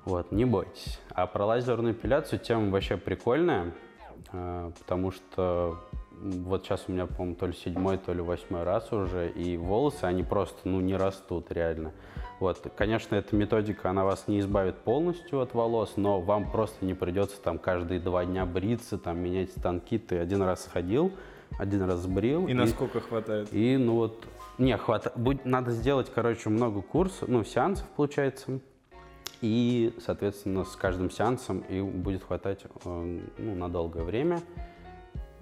Вот, 0.06 0.32
не 0.32 0.46
бойтесь. 0.46 1.00
А 1.10 1.26
про 1.26 1.46
лазерную 1.46 1.94
эпиляцию 1.94 2.40
тема 2.40 2.70
вообще 2.70 2.98
прикольная, 2.98 3.74
э, 4.32 4.72
потому 4.80 5.12
что 5.12 5.80
вот 6.22 6.66
сейчас 6.66 6.86
у 6.88 6.92
меня, 6.92 7.08
по-моему, 7.08 7.36
то 7.36 7.48
ли 7.48 7.54
седьмой, 7.54 7.98
то 7.98 8.14
ли 8.14 8.22
восьмой 8.22 8.64
раз 8.64 8.92
уже, 8.92 9.30
и 9.30 9.58
волосы, 9.58 10.04
они 10.04 10.24
просто, 10.24 10.58
ну, 10.66 10.82
не 10.82 10.96
растут 10.96 11.52
реально. 11.52 11.94
Вот, 12.42 12.60
конечно, 12.76 13.14
эта 13.14 13.36
методика, 13.36 13.92
она 13.92 14.04
вас 14.04 14.28
не 14.28 14.40
избавит 14.40 14.78
полностью 14.78 15.42
от 15.42 15.54
волос, 15.54 15.94
но 15.96 16.20
вам 16.20 16.52
просто 16.52 16.84
не 16.84 16.96
придется 16.96 17.40
там 17.40 17.60
каждые 17.60 18.00
два 18.00 18.26
дня 18.26 18.48
бриться, 18.48 18.98
там 18.98 19.20
менять 19.20 19.52
станки. 19.52 20.00
Ты 20.00 20.18
один 20.18 20.42
раз 20.42 20.64
сходил, 20.64 21.12
один 21.60 21.84
раз 21.84 22.00
сбрил. 22.00 22.48
И 22.48 22.56
насколько 22.56 23.00
хватает? 23.00 23.54
И, 23.54 23.78
ну 23.78 23.94
вот, 23.94 24.26
не, 24.58 24.76
хватает. 24.76 25.16
Надо 25.46 25.70
сделать, 25.70 26.12
короче, 26.12 26.50
много 26.50 26.82
курсов, 26.82 27.30
ну, 27.30 27.44
сеансов, 27.44 27.88
получается. 27.96 28.60
И, 29.42 29.96
соответственно, 30.04 30.66
с 30.66 30.76
каждым 30.76 31.12
сеансом 31.12 31.60
и 31.60 31.80
будет 31.80 32.24
хватать 32.24 32.64
э, 32.64 33.20
ну, 33.38 33.54
на 33.54 33.70
долгое 33.70 34.04
время. 34.04 34.42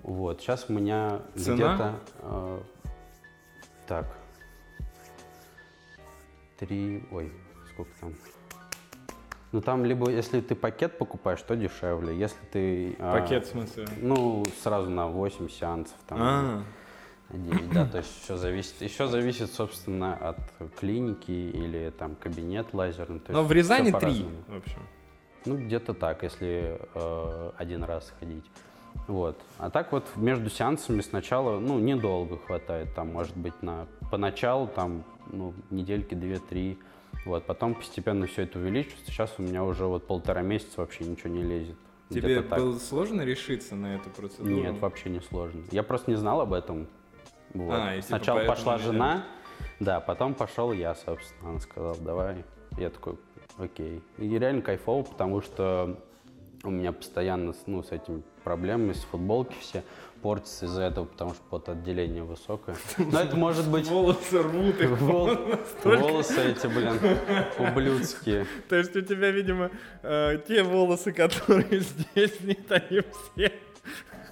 Вот, 0.03 0.41
сейчас 0.41 0.65
у 0.67 0.73
меня 0.73 1.21
где-то... 1.33 1.95
э, 2.23 2.59
так. 3.87 4.18
Три... 6.59 7.03
Ой, 7.11 7.31
сколько 7.73 7.91
там? 8.01 8.13
Ну, 9.51 9.61
там 9.61 9.83
либо, 9.83 10.11
если 10.11 10.41
ты 10.41 10.53
пакет 10.53 10.97
покупаешь, 10.97 11.41
то 11.41 11.55
дешевле. 11.55 12.15
Если 12.17 12.37
ты... 12.51 12.95
э, 12.99 13.11
Пакет, 13.11 13.47
в 13.47 13.49
смысле? 13.49 13.87
Ну, 13.97 14.45
сразу 14.61 14.89
на 14.89 15.07
8 15.07 15.49
сеансов. 15.49 15.95
Там, 16.07 16.17
А, 16.21 16.63
на 17.29 17.37
9, 17.39 17.73
да, 17.73 17.85
то 17.87 17.97
есть 17.97 18.23
все 18.23 18.35
зависит. 18.35 18.79
Еще 18.81 19.07
зависит, 19.07 19.51
собственно, 19.51 20.13
от 20.15 20.37
клиники 20.79 21.31
или 21.31 21.91
там 21.97 22.15
кабинет 22.15 22.73
лазерный. 22.73 23.21
но 23.29 23.43
в 23.43 23.51
Рязани 23.51 23.91
три, 23.91 24.27
в 24.47 24.57
общем. 24.57 24.81
Ну, 25.45 25.57
где-то 25.57 25.93
так, 25.93 26.21
если 26.23 26.79
э, 26.93 27.51
один 27.57 27.83
раз 27.83 28.13
ходить. 28.19 28.45
Вот. 29.07 29.39
А 29.57 29.69
так 29.69 29.91
вот 29.91 30.05
между 30.15 30.49
сеансами 30.49 31.01
сначала, 31.01 31.59
ну, 31.59 31.79
недолго 31.79 32.37
хватает, 32.37 32.93
там, 32.93 33.13
может 33.13 33.35
быть, 33.37 33.63
на 33.63 33.87
поначалу, 34.11 34.67
там, 34.67 35.03
ну, 35.29 35.53
недельки 35.69 36.13
две-три. 36.13 36.77
Вот, 37.25 37.45
потом 37.45 37.75
постепенно 37.75 38.27
все 38.27 38.43
это 38.43 38.59
увеличивается. 38.59 39.11
Сейчас 39.11 39.33
у 39.37 39.41
меня 39.41 39.63
уже 39.63 39.85
вот 39.85 40.05
полтора 40.05 40.41
месяца 40.41 40.81
вообще 40.81 41.03
ничего 41.05 41.29
не 41.29 41.43
лезет. 41.43 41.75
Тебе 42.09 42.21
Где-то 42.21 42.49
так. 42.49 42.59
было 42.59 42.77
сложно 42.77 43.21
решиться 43.21 43.75
на 43.75 43.95
эту 43.95 44.09
процедуру? 44.09 44.49
Нет, 44.49 44.79
вообще 44.79 45.09
не 45.09 45.21
сложно. 45.21 45.63
Я 45.71 45.83
просто 45.83 46.09
не 46.09 46.17
знал 46.17 46.41
об 46.41 46.53
этом. 46.53 46.87
Вот. 47.53 47.73
А, 47.73 47.95
и 47.95 48.01
типа 48.01 48.07
Сначала 48.07 48.45
пошла 48.45 48.77
не 48.77 48.83
жена, 48.83 49.23
да, 49.79 49.99
потом 49.99 50.33
пошел 50.33 50.71
я, 50.71 50.95
собственно. 50.95 51.51
Она 51.51 51.59
сказала, 51.59 51.95
давай. 51.97 52.43
Я 52.77 52.89
такой, 52.89 53.17
окей. 53.57 54.01
И 54.17 54.37
реально 54.37 54.61
кайфово, 54.61 55.03
потому 55.03 55.41
что 55.41 55.99
у 56.63 56.69
меня 56.69 56.91
постоянно 56.91 57.53
ну, 57.65 57.83
с 57.83 57.91
этими 57.91 58.23
проблемами, 58.43 58.93
с 58.93 59.03
футболки 59.03 59.55
все 59.59 59.83
портятся 60.21 60.65
из-за 60.65 60.83
этого, 60.83 61.05
потому 61.05 61.31
что 61.31 61.41
потоотделение 61.49 62.23
высокое. 62.23 62.75
Но 62.97 63.19
это 63.21 63.35
может 63.35 63.67
быть... 63.69 63.87
Волосы 63.87 64.41
рвут 64.41 64.79
их. 64.79 64.89
вол- 64.99 65.37
Волосы 65.83 66.51
эти, 66.51 66.67
блин, 66.67 66.99
ублюдские. 67.57 68.45
То 68.67 68.75
есть 68.75 68.95
у 68.95 69.01
тебя, 69.01 69.31
видимо, 69.31 69.71
э, 70.03 70.39
те 70.47 70.63
волосы, 70.63 71.11
которые 71.11 71.79
здесь, 71.79 72.39
нет, 72.41 72.71
они 72.71 73.01
все. 73.01 73.51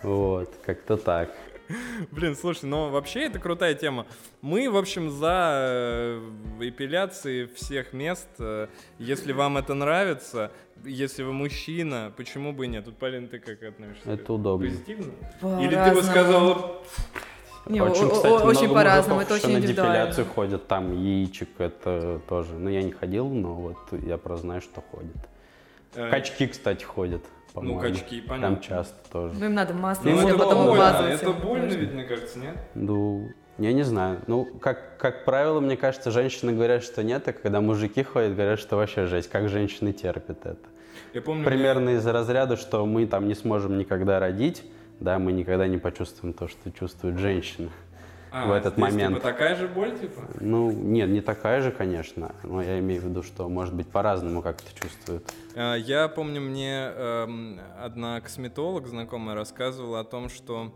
Вот, 0.04 0.54
как-то 0.66 0.98
так. 0.98 1.32
Блин, 2.12 2.36
слушай, 2.36 2.66
ну 2.66 2.90
вообще 2.90 3.22
это 3.24 3.40
крутая 3.40 3.74
тема. 3.74 4.06
Мы, 4.42 4.70
в 4.70 4.78
общем, 4.78 5.10
за 5.10 5.60
э, 5.62 6.22
эпиляции 6.62 7.46
всех 7.56 7.94
мест. 7.94 8.28
э, 8.40 8.68
Если 9.00 9.34
вам 9.34 9.58
это 9.58 9.74
нравится, 9.74 10.52
если 10.86 11.24
вы 11.24 11.34
мужчина, 11.34 12.12
почему 12.16 12.54
бы 12.54 12.66
и 12.66 12.68
нет? 12.70 12.86
Тут, 12.86 12.98
Полин, 12.98 13.28
ты 13.28 13.40
как 13.40 13.62
относишься? 13.64 14.10
Это 14.12 14.34
удобно. 14.34 14.68
Позитивно? 14.68 15.12
Или 15.62 15.76
ты 15.76 15.94
бы 15.96 16.04
сказала, 16.04 16.82
Не, 17.66 17.82
очень, 17.82 18.10
кстати, 18.10 18.34
очень 18.34 18.60
много 18.62 18.74
по-разному, 18.76 19.22
это 19.22 19.34
очень 19.34 19.50
на 19.54 19.58
индивидуально. 19.58 19.94
депиляцию 19.94 20.26
ходят, 20.28 20.68
там 20.68 20.94
яичек, 21.04 21.50
это 21.58 22.22
тоже. 22.30 22.54
Ну, 22.54 22.70
я 22.70 22.82
не 22.82 22.92
ходил, 22.94 23.28
но 23.28 23.54
вот 23.56 23.78
я 24.06 24.18
просто 24.18 24.44
знаю, 24.46 24.62
что 24.62 24.82
ходят. 24.82 25.18
э, 25.96 26.10
Качки, 26.10 26.48
кстати, 26.48 26.84
ходят, 26.86 27.24
по-моему. 27.62 27.80
качки, 27.80 28.22
понятно. 28.22 28.56
Там 28.56 28.62
часто 28.62 29.12
тоже. 29.12 29.36
Ну, 29.40 29.46
им 29.46 29.54
надо 29.54 29.74
масло, 29.74 30.10
ну, 30.10 30.28
это 30.28 30.38
потом 30.38 30.66
больно, 30.68 30.90
обмазываться. 30.90 31.26
это 31.26 31.34
больно 31.34 31.74
ведь, 31.74 31.94
мне 31.94 32.04
кажется, 32.04 32.40
нет? 32.40 32.56
Ну, 32.76 33.30
я 33.58 33.74
не 33.74 33.84
знаю. 33.84 34.22
Ну, 34.28 34.46
как, 34.46 34.98
как 34.98 35.26
правило, 35.26 35.60
мне 35.60 35.78
кажется, 35.78 36.12
женщины 36.12 36.54
говорят, 36.54 36.84
что 36.84 37.04
нет, 37.04 37.28
а 37.28 37.34
когда 37.34 37.62
мужики 37.62 38.04
ходят, 38.04 38.34
говорят, 38.36 38.60
что 38.60 38.76
вообще 38.76 39.06
жесть. 39.06 39.30
Как 39.30 39.50
женщины 39.50 39.94
терпят 39.94 40.46
это? 40.46 40.58
Я 41.14 41.22
помню, 41.22 41.44
Примерно 41.44 41.92
из 41.92 42.06
разряда, 42.06 42.58
что 42.58 42.86
мы 42.86 43.08
там 43.08 43.28
не 43.28 43.36
сможем 43.36 43.78
никогда 43.78 44.20
родить, 44.20 44.64
да, 45.00 45.20
мы 45.20 45.32
никогда 45.32 45.68
не 45.68 45.78
почувствуем 45.78 46.34
то, 46.34 46.48
что 46.48 46.72
чувствует 46.72 47.18
женщина. 47.18 47.70
А, 48.32 48.46
в 48.48 48.52
этот 48.52 48.74
здесь, 48.74 48.82
момент. 48.84 49.16
Типа 49.16 49.28
такая 49.28 49.56
же 49.56 49.68
боль, 49.68 49.98
типа? 49.98 50.22
Ну, 50.40 50.72
нет, 50.72 51.10
не 51.10 51.22
такая 51.22 51.62
же, 51.62 51.72
конечно, 51.72 52.36
но 52.44 52.62
я 52.62 52.80
имею 52.80 53.02
в 53.02 53.06
виду, 53.06 53.24
что, 53.24 53.48
может 53.50 53.74
быть, 53.74 53.88
по-разному 53.88 54.42
как-то 54.42 54.68
чувствуют. 54.80 55.24
А, 55.56 55.76
Я 55.76 56.08
помню, 56.08 56.42
мне 56.42 56.92
эм, 56.94 57.60
одна 57.80 58.20
косметолог 58.22 58.88
знакомая 58.88 59.36
рассказывала 59.36 60.02
о 60.02 60.04
том, 60.04 60.30
что 60.30 60.74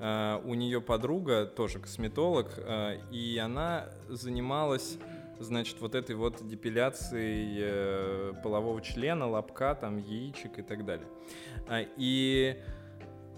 э, 0.00 0.40
у 0.44 0.54
нее 0.54 0.80
подруга 0.80 1.46
тоже 1.46 1.78
косметолог, 1.78 2.52
э, 2.56 2.98
и 3.10 3.38
она 3.38 3.86
занималась, 4.08 4.98
значит, 5.40 5.80
вот 5.80 5.94
этой 5.94 6.16
вот 6.16 6.46
депиляцией 6.46 7.58
э, 7.60 8.32
полового 8.42 8.80
члена, 8.80 9.28
лобка, 9.28 9.74
там, 9.74 9.98
яичек 9.98 10.58
и 10.58 10.62
так 10.62 10.84
далее. 10.84 11.06
А, 11.68 11.82
И 11.96 12.56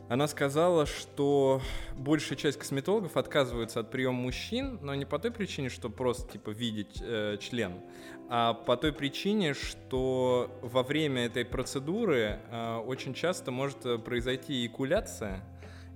она 0.09 0.29
сказала, 0.29 0.87
что 0.87 1.61
большая 1.97 2.39
часть 2.39 2.59
косметологов 2.59 3.17
отказываются 3.17 3.81
от 3.81 3.91
приема 3.91 4.21
мужчин, 4.21 4.79
но 4.83 4.95
не 4.95 5.05
по 5.05 5.19
той 5.19 5.33
причине, 5.33 5.69
что 5.69 5.89
просто 5.91 6.33
типа 6.33 6.51
видеть 6.51 7.03
э, 7.03 7.37
член, 7.41 7.81
а 8.29 8.55
по 8.55 8.77
той 8.77 8.93
причине, 8.93 9.55
что 9.55 10.51
во 10.63 10.83
время 10.83 11.27
этой 11.27 11.45
процедуры 11.45 12.39
э, 12.51 12.77
очень 12.87 13.15
часто 13.15 13.51
может 13.51 13.85
э, 13.85 13.99
произойти 13.99 14.63
эякуляция, 14.63 15.45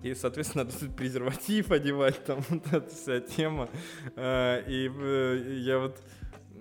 и, 0.03 0.15
соответственно, 0.15 0.65
надо 0.81 0.93
презерватив 0.95 1.71
одевать, 1.71 2.25
там 2.25 2.41
вот 2.49 2.67
эта 2.73 2.89
вся 2.91 3.21
тема. 3.21 3.69
Э, 4.17 4.63
И 4.67 4.91
э, 4.93 5.59
я 5.61 5.79
вот... 5.79 6.03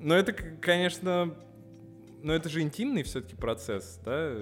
Ну, 0.02 0.14
это, 0.14 0.32
конечно, 0.34 1.36
но 2.22 2.34
это 2.34 2.50
же 2.50 2.62
интимный 2.62 3.04
все-таки 3.04 3.36
процесс, 3.36 4.00
да, 4.04 4.34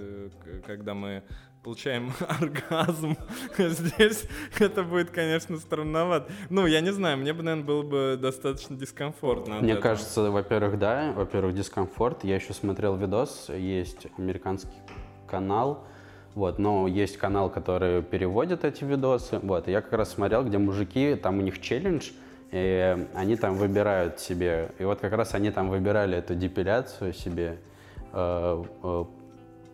когда 0.66 0.94
мы 0.94 1.24
получаем 1.68 2.14
оргазм. 2.42 3.18
Здесь 3.58 4.24
это 4.58 4.84
будет, 4.84 5.12
конечно, 5.12 5.58
странновато. 5.58 6.32
Ну, 6.50 6.66
я 6.66 6.80
не 6.80 6.94
знаю, 6.94 7.18
мне 7.18 7.34
бы, 7.34 7.44
наверное, 7.44 7.66
было 7.66 7.82
бы 7.82 8.18
достаточно 8.18 8.78
дискомфортно. 8.78 9.56
Мне 9.56 9.76
кажется, 9.76 10.32
во-первых, 10.32 10.80
да, 10.80 11.12
во-первых, 11.14 11.54
дискомфорт. 11.54 12.24
Я 12.24 12.36
еще 12.36 12.54
смотрел 12.54 12.96
видос, 12.96 13.50
есть 13.50 14.08
американский 14.18 14.78
канал, 15.30 15.84
вот, 16.36 16.58
но 16.58 16.88
есть 16.88 17.18
канал, 17.18 17.50
который 17.50 18.02
переводит 18.02 18.64
эти 18.64 18.86
видосы, 18.86 19.40
вот, 19.44 19.68
и 19.68 19.72
я 19.72 19.82
как 19.82 19.92
раз 19.92 20.14
смотрел, 20.14 20.46
где 20.46 20.58
мужики, 20.58 21.16
там 21.16 21.40
у 21.40 21.42
них 21.42 21.60
челлендж, 21.60 22.12
и 22.52 23.08
они 23.14 23.36
там 23.36 23.56
выбирают 23.56 24.22
себе, 24.22 24.72
и 24.80 24.86
вот 24.86 25.02
как 25.02 25.12
раз 25.12 25.34
они 25.34 25.52
там 25.52 25.70
выбирали 25.70 26.18
эту 26.18 26.34
депиляцию 26.34 27.14
себе, 27.14 27.58
э, 28.14 28.64
э, 28.84 29.06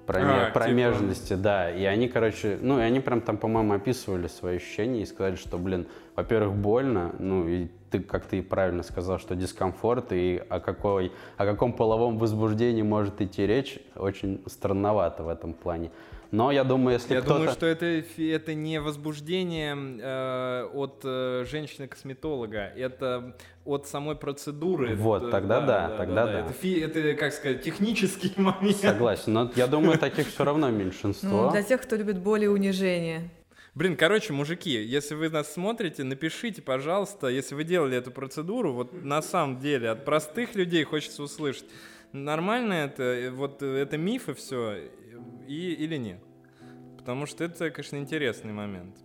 проме- 0.05 0.43
А, 0.43 0.45
типа- 0.47 0.59
промежности, 0.59 1.33
да, 1.33 1.71
и 1.71 1.83
они, 1.85 2.07
короче, 2.07 2.57
ну, 2.61 2.79
и 2.79 2.81
они 2.81 2.99
прям 2.99 3.21
там, 3.21 3.37
по-моему, 3.37 3.73
описывали 3.73 4.27
свои 4.27 4.57
ощущения 4.57 5.01
и 5.01 5.05
сказали, 5.05 5.35
что, 5.35 5.57
блин, 5.57 5.87
во-первых, 6.15 6.55
больно, 6.55 7.13
ну, 7.19 7.47
и 7.47 7.67
ты, 7.89 7.99
как 7.99 8.25
ты 8.25 8.41
правильно 8.41 8.83
сказал, 8.83 9.19
что 9.19 9.35
дискомфорт, 9.35 10.11
и 10.11 10.41
о, 10.49 10.59
какой, 10.59 11.11
о 11.37 11.45
каком 11.45 11.73
половом 11.73 12.17
возбуждении 12.17 12.81
может 12.81 13.21
идти 13.21 13.45
речь, 13.47 13.79
очень 13.95 14.41
странновато 14.47 15.23
в 15.23 15.29
этом 15.29 15.53
плане. 15.53 15.91
Но 16.31 16.51
я 16.51 16.63
думаю, 16.63 16.95
если 16.95 17.13
Я 17.13 17.21
кто-то... 17.21 17.35
думаю, 17.35 17.51
что 17.51 17.67
это, 17.67 17.85
это 18.17 18.53
не 18.55 18.81
возбуждение 18.81 19.77
э, 20.01 20.67
от 20.73 21.01
э, 21.03 21.45
женщины-косметолога, 21.47 22.71
это 22.75 23.35
от 23.65 23.87
самой 23.87 24.15
процедуры. 24.15 24.95
Вот, 24.95 25.23
Это- 25.23 25.31
тогда 25.31 25.61
да, 25.61 25.97
тогда 25.97 26.25
да. 26.25 26.39
Это, 26.41 26.53
фи- 26.53 26.79
это, 26.79 27.13
как 27.13 27.33
сказать, 27.33 27.61
технический 27.63 28.31
момент. 28.37 28.77
Согласен, 28.77 29.33
но 29.33 29.51
я 29.55 29.67
думаю, 29.67 29.97
таких 29.97 30.27
все 30.27 30.43
равно 30.43 30.69
меньшинство. 30.69 31.29
Ну, 31.45 31.51
для 31.51 31.63
тех, 31.63 31.81
кто 31.81 31.95
любит 31.95 32.19
боль 32.19 32.43
и 32.43 32.47
унижение. 32.47 33.29
Блин, 33.75 33.95
короче, 33.95 34.33
мужики, 34.33 34.69
если 34.69 35.15
вы 35.15 35.29
нас 35.29 35.51
смотрите, 35.51 36.03
напишите, 36.03 36.61
пожалуйста, 36.61 37.27
если 37.27 37.55
вы 37.55 37.63
делали 37.63 37.97
эту 37.97 38.11
процедуру, 38.11 38.71
вот 38.73 38.93
на 39.03 39.21
самом 39.23 39.59
деле 39.59 39.89
от 39.89 40.05
простых 40.05 40.53
людей 40.55 40.83
хочется 40.83 41.23
услышать, 41.23 41.65
нормально 42.11 42.73
это, 42.73 43.01
э, 43.01 43.29
вот 43.31 43.63
э, 43.63 43.77
это 43.77 43.97
миф 43.97 44.29
и 44.29 44.33
все, 44.33 44.75
и, 45.47 45.71
или 45.73 45.97
нет. 45.97 46.19
Потому 46.97 47.25
что 47.25 47.43
это, 47.45 47.71
конечно, 47.71 47.97
интересный 47.97 48.53
момент. 48.53 48.95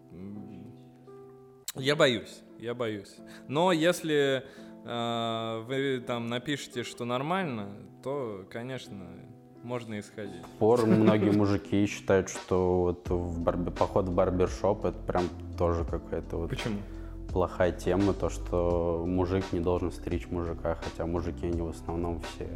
Я 1.75 1.97
боюсь, 1.97 2.43
я 2.59 2.75
боюсь. 2.75 3.17
Но 3.47 3.73
если 3.73 4.45
э, 4.85 5.65
вы 5.67 6.03
там 6.07 6.29
напишете, 6.29 6.83
что 6.83 7.05
нормально, 7.05 7.69
то, 8.03 8.47
конечно, 8.51 9.07
можно 9.63 9.99
исходить. 9.99 10.43
Пор 10.59 10.87
многие 10.87 11.31
мужики 11.31 11.87
считают, 11.87 12.29
что 12.29 12.81
вот 12.81 13.09
в 13.09 13.41
барбе, 13.41 13.71
поход 13.71 14.07
в 14.07 14.15
барбершоп 14.15 14.85
это 14.85 14.99
прям 14.99 15.25
тоже 15.57 15.85
какая-то 15.85 16.37
вот 16.37 16.51
Почему? 16.51 16.79
плохая 17.31 17.73
тема, 17.73 18.13
то, 18.13 18.29
что 18.31 19.05
мужик 19.07 19.45
не 19.53 19.61
должен 19.61 19.93
стричь 19.93 20.29
мужика, 20.29 20.77
хотя 20.77 21.07
мужики 21.07 21.47
они 21.47 21.61
в 21.61 21.69
основном 21.69 22.21
все. 22.21 22.49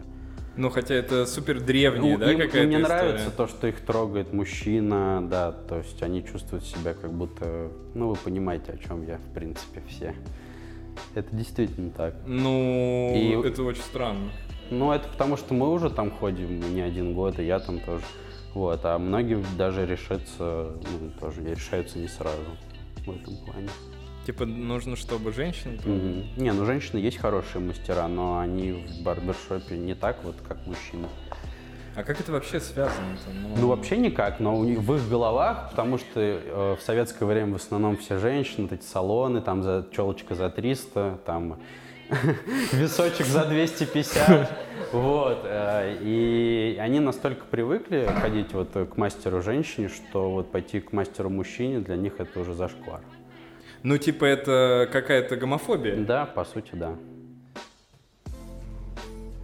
Ну, 0.57 0.69
хотя 0.69 0.95
это 0.95 1.25
супер 1.27 1.61
древняя, 1.61 2.13
Ну, 2.13 2.19
да, 2.19 2.31
им, 2.33 2.39
какая-то 2.39 2.67
не 2.69 2.77
история? 2.77 2.85
нравится 3.03 3.31
то, 3.31 3.47
что 3.47 3.67
их 3.69 3.81
трогает 3.81 4.33
мужчина, 4.35 5.27
да, 5.27 5.53
то 5.53 5.79
есть 5.79 6.03
они 6.03 6.23
чувствуют 6.25 6.65
себя 6.67 6.93
как 6.95 7.11
будто, 7.13 7.71
ну, 7.95 8.11
вы 8.11 8.17
понимаете, 8.17 8.73
о 8.73 8.77
чем 8.77 9.07
я, 9.07 9.17
в 9.17 9.35
принципе, 9.35 9.83
все. 9.89 10.15
Это 11.15 11.35
действительно 11.35 11.91
так. 11.91 12.15
Ну, 12.27 13.13
И- 13.15 13.49
это 13.49 13.63
очень 13.63 13.81
странно. 13.83 14.31
Ну, 14.71 14.93
это 14.93 15.09
потому 15.09 15.37
что 15.39 15.55
мы 15.55 15.71
уже 15.73 15.89
там 15.89 16.11
ходим 16.11 16.75
не 16.75 16.83
один 16.83 17.15
год, 17.15 17.39
и 17.39 17.45
я 17.45 17.59
там 17.59 17.81
тоже. 17.81 18.05
Вот, 18.55 18.81
а 18.85 18.99
многие 18.99 19.43
даже 19.57 19.87
решатся, 19.87 20.73
ну, 20.83 21.11
тоже 21.19 21.43
решаются 21.43 21.99
не 21.99 22.09
сразу 22.09 22.45
в 23.07 23.11
этом 23.11 23.37
плане. 23.47 23.69
Типа, 24.27 24.45
нужно, 24.47 24.95
чтобы 24.97 25.33
там- 25.33 25.79
Мгм. 25.85 26.25
Не, 26.37 26.53
ну 26.53 26.65
женщины 26.65 26.99
есть 26.99 27.19
хорошие 27.19 27.61
мастера, 27.61 28.07
но 28.07 28.39
они 28.39 28.73
в 28.73 29.03
барбершопе 29.03 29.77
не 29.77 29.95
так 29.95 30.23
вот, 30.23 30.37
как 30.47 30.65
мужчины. 30.67 31.09
А 31.95 32.05
как 32.05 32.21
это 32.21 32.33
вообще 32.33 32.59
связано-то? 32.61 33.31
Ну, 33.61 33.67
вообще 33.69 33.99
никак, 33.99 34.41
но 34.41 34.57
у 34.57 34.65
них 34.65 34.79
в 34.79 34.95
их 34.95 35.07
головах, 35.11 35.71
потому 35.71 35.99
что 35.99 36.21
э, 36.21 36.77
в 36.81 36.83
советское 36.83 37.27
время 37.27 37.53
в 37.53 37.57
основном 37.57 37.97
все 37.99 38.19
женщины, 38.19 38.63
вот 38.63 38.73
эти 38.73 38.85
салоны, 38.85 39.43
там 39.43 39.63
за 39.63 39.87
челочка 39.93 40.35
за 40.35 40.49
300, 40.49 41.19
там 41.27 41.59
височек 42.73 43.27
за 43.27 43.45
250, 43.45 44.51
вот. 44.93 45.41
э, 45.45 45.99
И 46.03 46.79
они 46.81 47.01
настолько 47.01 47.45
привыкли 47.45 48.09
ходить 48.21 48.55
вот 48.55 48.71
к 48.73 48.97
мастеру 48.97 49.43
женщине, 49.43 49.89
что 49.89 50.31
вот 50.31 50.51
пойти 50.51 50.81
к 50.81 50.93
мастеру 50.93 51.29
мужчине 51.29 51.81
для 51.81 51.97
них 51.97 52.15
это 52.21 52.41
уже 52.41 52.55
зашквар. 52.55 53.01
Ну, 53.83 53.99
типа, 53.99 54.25
это 54.25 54.89
какая-то 54.93 55.37
гомофобия. 55.37 55.97
Да, 55.97 56.27
по 56.27 56.45
сути, 56.45 56.71
да. 56.73 56.95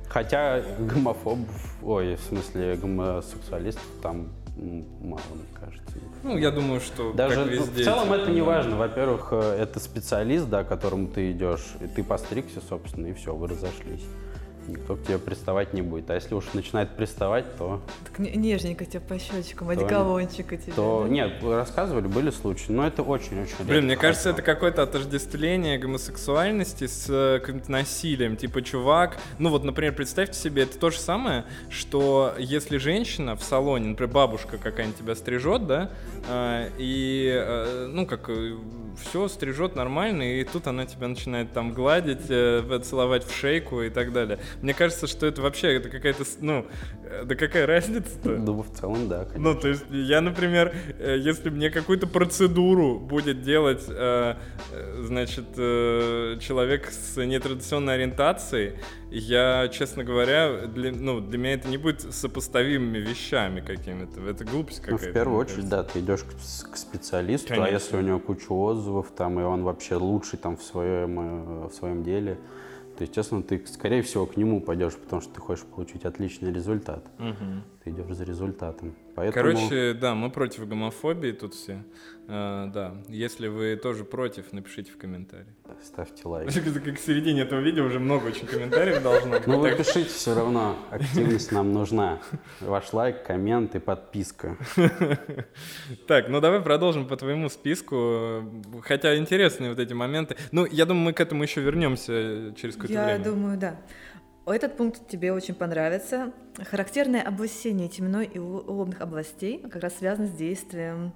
Хотя 0.09 0.63
гомофобов, 0.79 1.77
ой, 1.83 2.15
в 2.15 2.21
смысле 2.21 2.77
гомосексуалистов 2.77 3.85
там 4.03 4.29
мало, 4.57 5.21
мне 5.35 5.45
кажется. 5.61 5.99
Ну, 6.23 6.37
я 6.37 6.51
думаю, 6.51 6.81
что 6.81 7.13
Даже 7.13 7.45
ну, 7.45 7.63
в 7.63 7.85
целом 7.85 8.13
это 8.13 8.31
не 8.31 8.41
важно. 8.41 8.77
Во-первых, 8.77 9.29
э, 9.31 9.59
это 9.61 9.79
специалист, 9.79 10.49
да, 10.49 10.65
к 10.65 10.69
которому 10.69 11.09
ты 11.09 11.31
идешь, 11.31 11.75
и 11.81 11.87
ты 11.87 12.03
постригся, 12.03 12.61
собственно, 12.61 13.07
и 13.07 13.13
все, 13.13 13.35
вы 13.35 13.49
разошлись. 13.49 14.05
Никто 14.69 14.97
к 14.97 15.03
тебе 15.05 15.19
приставать 15.19 15.73
не 15.73 15.81
будет. 15.83 16.11
А 16.11 16.15
если 16.15 16.35
уж 16.35 16.45
начинает 16.53 16.91
приставать, 16.91 17.45
то, 17.57 17.81
Так 18.05 18.19
не- 18.19 18.33
нежненько 18.37 18.85
тебе 18.85 19.01
по 19.01 19.19
щечкам, 19.19 19.71
одеколончика 19.71 20.57
тебе. 20.57 20.73
то 20.75 21.03
да? 21.05 21.09
нет, 21.09 21.43
рассказывали, 21.43 22.07
были 22.07 22.31
случаи, 22.31 22.71
но 22.71 22.87
это 22.87 23.03
очень-очень 23.03 23.65
Блин, 23.65 23.85
мне 23.87 23.97
кажется, 23.97 24.31
это 24.31 24.43
какое-то 24.43 24.83
отождествление 24.83 25.79
гомосексуальности 25.79 26.87
с 26.87 27.07
э, 27.09 27.41
каким-то 27.41 27.71
насилием. 27.73 28.37
Типа, 28.37 28.61
чувак, 28.63 29.19
ну 29.39 29.49
вот, 29.51 29.65
например, 29.65 29.95
представьте 29.95 30.39
себе, 30.39 30.63
это 30.65 30.79
то 30.79 30.91
же 30.91 30.99
самое, 30.99 31.45
что 31.71 32.35
если 32.39 32.77
женщина 32.79 33.37
в 33.37 33.43
салоне, 33.43 33.89
например, 33.89 34.13
бабушка 34.13 34.59
какая-нибудь 34.59 34.99
тебя 34.99 35.15
стрижет, 35.15 35.67
да, 35.67 35.91
э, 36.29 36.69
и, 36.79 37.31
э, 37.35 37.87
ну, 37.91 38.07
как, 38.07 38.31
все 39.03 39.29
стрижет 39.29 39.77
нормально, 39.77 40.23
и 40.23 40.45
тут 40.45 40.67
она 40.67 40.87
тебя 40.87 41.09
начинает 41.09 41.53
там 41.53 41.73
гладить, 41.73 42.27
э, 42.29 42.81
целовать 42.83 43.25
в 43.25 43.35
шейку 43.35 43.83
и 43.83 43.91
так 43.91 44.13
далее. 44.13 44.39
Мне 44.63 44.75
кажется, 44.75 45.07
что 45.07 45.27
это 45.27 45.43
вообще, 45.43 45.75
это 45.75 45.89
какая-то, 45.89 46.25
ну, 46.41 46.67
э, 47.05 47.25
да 47.25 47.35
какая 47.35 47.67
разница-то? 47.67 48.31
Ну, 48.31 48.63
в 48.63 48.71
целом, 48.73 49.09
да, 49.09 49.25
конечно. 49.25 49.39
Ну, 49.39 49.55
то 49.55 49.69
есть 49.69 49.85
я, 49.91 50.21
например, 50.21 50.75
э, 50.99 51.17
если 51.19 51.51
мне 51.51 51.71
какую-то 51.71 52.07
процедуру 52.07 52.99
будет 52.99 53.43
делать, 53.43 53.85
э, 53.89 54.35
э, 54.73 55.03
значит, 55.05 55.47
э, 55.57 56.39
человек 56.41 56.91
с 56.91 57.17
нетрадиционной 57.17 57.95
ориентацией, 57.95 58.75
я, 59.11 59.69
честно 59.69 60.05
говоря, 60.05 60.67
для, 60.67 60.93
ну, 60.93 61.21
для 61.21 61.39
меня 61.39 61.55
это 61.55 61.69
не 61.69 61.77
будет 61.79 62.03
сопоставимыми 62.15 62.99
вещами 62.99 63.61
какими-то. 63.61 64.21
Это 64.21 64.45
глупость 64.45 64.83
Ну, 64.87 64.93
какая-то. 64.93 65.11
в 65.11 65.15
первую 65.15 65.39
очередь, 65.39 65.69
да, 65.69 65.83
ты 65.83 66.01
идешь 66.01 66.25
к, 66.25 66.71
к 66.73 66.77
специалисту, 66.77 67.49
Конечно. 67.49 67.67
а 67.67 67.71
если 67.73 67.97
у 67.97 68.01
него 68.01 68.19
куча 68.19 68.53
отзывов, 68.53 69.11
там, 69.17 69.41
и 69.41 69.43
он 69.43 69.63
вообще 69.63 69.97
лучший 69.97 70.39
там 70.39 70.57
в 70.57 70.63
своем, 70.63 71.65
э, 71.65 71.69
в 71.69 71.73
своем 71.73 72.03
деле, 72.05 72.39
то, 72.99 73.05
естественно, 73.05 73.45
ты, 73.45 73.65
скорее 73.67 74.03
всего, 74.03 74.27
к 74.27 74.37
нему 74.37 74.61
пойдешь, 74.61 74.97
потому 74.97 75.23
что 75.23 75.33
ты 75.33 75.41
хочешь 75.41 75.65
получить 75.65 76.05
отличный 76.05 76.53
результат. 76.53 77.07
Мгм. 77.19 77.63
Ты 77.85 77.91
идешь 77.91 78.17
за 78.17 78.25
результатом. 78.25 78.93
Поэтому... 79.15 79.33
Короче, 79.33 79.95
да, 79.95 80.17
мы 80.17 80.31
против 80.31 80.67
гомофобии 80.69 81.31
тут 81.31 81.55
все. 81.55 81.85
Э, 82.29 82.69
да, 82.73 82.95
если 83.09 83.49
вы 83.49 83.77
тоже 83.77 84.05
против, 84.05 84.53
напишите 84.53 84.93
в 84.93 84.99
комментарии. 84.99 85.47
Ставьте 85.83 86.29
лайк. 86.29 86.53
Как 86.85 86.95
к 86.95 86.99
середине 86.99 87.43
этого 87.43 87.61
видео 87.61 87.85
уже 87.87 87.99
много 87.99 88.27
очень 88.27 88.47
комментариев 88.47 89.03
должно 89.03 89.39
быть. 89.39 89.47
Ну 89.47 89.59
вы 89.59 89.73
пишите 89.73 90.05
все 90.05 90.35
равно, 90.35 90.77
активность 90.91 91.53
нам 91.53 91.73
нужна. 91.73 92.21
Ваш 92.61 92.93
лайк, 92.93 93.23
коммент 93.25 93.75
и 93.75 93.79
подписка. 93.79 94.57
Так, 96.07 96.29
ну 96.29 96.41
давай 96.41 96.61
продолжим 96.61 97.07
по 97.07 97.17
твоему 97.17 97.49
списку. 97.49 98.45
Хотя 98.83 99.17
интересные 99.17 99.71
вот 99.71 99.79
эти 99.79 99.95
моменты. 99.95 100.37
Ну, 100.53 100.67
я 100.67 100.85
думаю, 100.85 101.07
мы 101.07 101.13
к 101.13 101.21
этому 101.21 101.43
еще 101.43 101.61
вернемся 101.61 102.55
через 102.61 102.77
Я 102.89 103.05
время. 103.05 103.25
думаю, 103.25 103.59
да. 103.59 103.77
Этот 104.47 104.77
пункт 104.77 105.07
тебе 105.09 105.33
очень 105.33 105.55
понравится. 105.55 106.33
Характерное 106.71 107.23
облысение 107.23 107.89
темной 107.89 108.25
и 108.27 108.39
ло- 108.39 108.65
лобных 108.67 109.01
областей 109.03 109.59
как 109.61 109.83
раз 109.83 109.97
связано 109.99 110.27
с 110.27 110.31
действием 110.33 111.13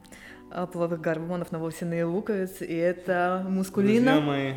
а, 0.50 0.66
половых 0.66 1.00
гормонов 1.00 1.50
на 1.50 1.58
волосяные 1.58 2.04
луковицы, 2.04 2.66
и 2.66 2.74
это 2.76 3.38
Друзья 3.42 3.50
мускулина. 3.56 4.20
мои, 4.20 4.54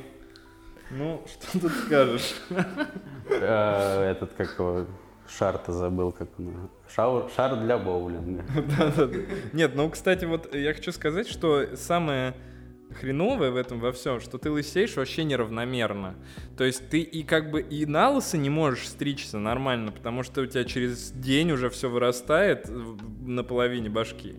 ну, 0.91 1.21
что 1.25 1.59
тут 1.61 1.71
скажешь? 1.85 2.35
Э, 3.29 4.11
Этот, 4.11 4.33
как 4.33 4.53
его, 4.59 4.85
шар-то 5.27 5.71
забыл, 5.71 6.11
как 6.11 6.27
он. 6.37 6.69
Шар, 6.93 7.29
шар 7.35 7.55
для 7.61 7.77
боулинга. 7.77 8.43
Да-да-да. 8.77 9.17
Нет, 9.53 9.71
ну, 9.75 9.89
кстати, 9.89 10.25
вот 10.25 10.53
я 10.53 10.73
хочу 10.73 10.91
сказать, 10.91 11.27
что 11.27 11.75
самое 11.75 12.35
хреновое 12.99 13.51
в 13.51 13.55
этом 13.55 13.79
во 13.79 13.91
всем, 13.91 14.19
что 14.19 14.37
ты 14.37 14.49
лысеешь 14.49 14.95
вообще 14.95 15.23
неравномерно. 15.23 16.15
То 16.57 16.63
есть 16.63 16.89
ты 16.89 17.01
и 17.01 17.23
как 17.23 17.51
бы 17.51 17.61
и 17.61 17.85
на 17.85 18.09
лысо 18.09 18.37
не 18.37 18.49
можешь 18.49 18.87
стричься 18.87 19.37
нормально, 19.37 19.91
потому 19.91 20.23
что 20.23 20.41
у 20.41 20.45
тебя 20.45 20.63
через 20.63 21.11
день 21.11 21.51
уже 21.51 21.69
все 21.69 21.89
вырастает 21.89 22.69
на 23.21 23.43
половине 23.43 23.89
башки. 23.89 24.35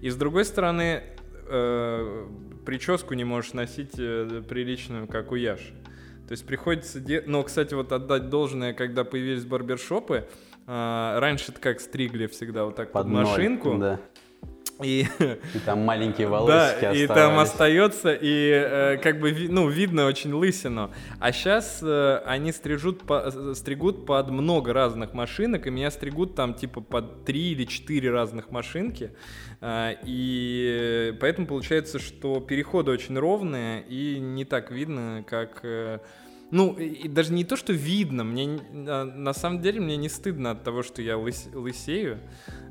И 0.00 0.10
с 0.10 0.16
другой 0.16 0.44
стороны, 0.44 1.02
э, 1.48 2.26
прическу 2.66 3.14
не 3.14 3.24
можешь 3.24 3.52
носить 3.52 3.94
э, 3.98 4.42
приличную, 4.48 5.06
как 5.06 5.32
у 5.32 5.36
Яши. 5.36 5.74
То 6.26 6.32
есть 6.32 6.46
приходится... 6.46 7.00
де- 7.00 7.22
Но, 7.26 7.42
кстати, 7.42 7.74
вот 7.74 7.92
отдать 7.92 8.28
должное, 8.30 8.72
когда 8.72 9.04
появились 9.04 9.44
барбершопы, 9.44 10.28
а, 10.66 11.18
раньше-то 11.20 11.60
как 11.60 11.80
стригли 11.80 12.26
всегда 12.26 12.64
вот 12.64 12.76
так 12.76 12.92
под, 12.92 13.04
Под 13.04 13.12
ноль, 13.12 13.24
машинку. 13.24 13.76
Да. 13.78 14.00
И, 14.82 15.06
И 15.54 15.58
там 15.64 15.80
маленькие 15.80 16.28
волосики 16.28 16.80
да, 16.80 16.92
и 16.92 17.06
там 17.06 17.38
остается, 17.38 18.12
и 18.12 18.50
э, 18.50 18.96
как 18.98 19.20
бы 19.20 19.32
ну, 19.48 19.68
видно 19.68 20.06
очень 20.06 20.32
лысину. 20.32 20.90
А 21.20 21.32
сейчас 21.32 21.82
они 22.26 22.52
стрижут 22.52 23.02
по- 23.02 23.30
э, 23.32 23.54
стригут 23.54 24.06
под 24.06 24.30
много 24.30 24.72
разных 24.72 25.12
машинок, 25.12 25.66
и 25.66 25.70
меня 25.70 25.90
стригут 25.90 26.34
там 26.34 26.54
типа 26.54 26.80
под 26.80 27.24
три 27.24 27.52
или 27.52 27.64
четыре 27.64 28.10
разных 28.10 28.50
машинки. 28.50 29.12
А, 29.60 29.94
и 30.04 31.16
поэтому 31.20 31.46
получается, 31.46 31.98
что 31.98 32.40
переходы 32.40 32.90
очень 32.90 33.18
ровные, 33.18 33.82
и 33.88 34.18
не 34.18 34.44
так 34.44 34.70
видно, 34.70 35.24
как... 35.26 35.60
э, 35.62 35.98
ну, 36.52 36.74
и 36.74 37.08
даже 37.08 37.32
не 37.32 37.44
то, 37.44 37.56
что 37.56 37.72
видно, 37.72 38.24
мне 38.24 38.44
н- 38.44 39.22
на, 39.24 39.32
самом 39.32 39.62
деле 39.62 39.80
мне 39.80 39.96
не 39.96 40.10
стыдно 40.10 40.50
от 40.50 40.62
того, 40.62 40.82
что 40.82 41.00
я 41.00 41.14
лыс- 41.14 41.50
лысею, 41.56 42.20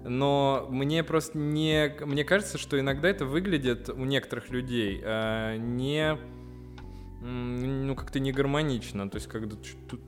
но 0.06 0.68
мне 0.70 1.04
просто 1.04 1.40
не, 1.40 1.92
мне 2.06 2.24
кажется, 2.24 2.60
что 2.60 2.80
иногда 2.80 3.10
это 3.10 3.26
выглядит 3.26 3.90
у 3.90 4.06
некоторых 4.06 4.52
людей 4.52 5.02
э, 5.04 5.58
не, 5.58 6.16
ну 7.22 7.96
как-то 7.96 8.20
не 8.20 8.32
гармонично, 8.32 9.10
то 9.10 9.16
есть 9.16 9.28
когда 9.28 9.56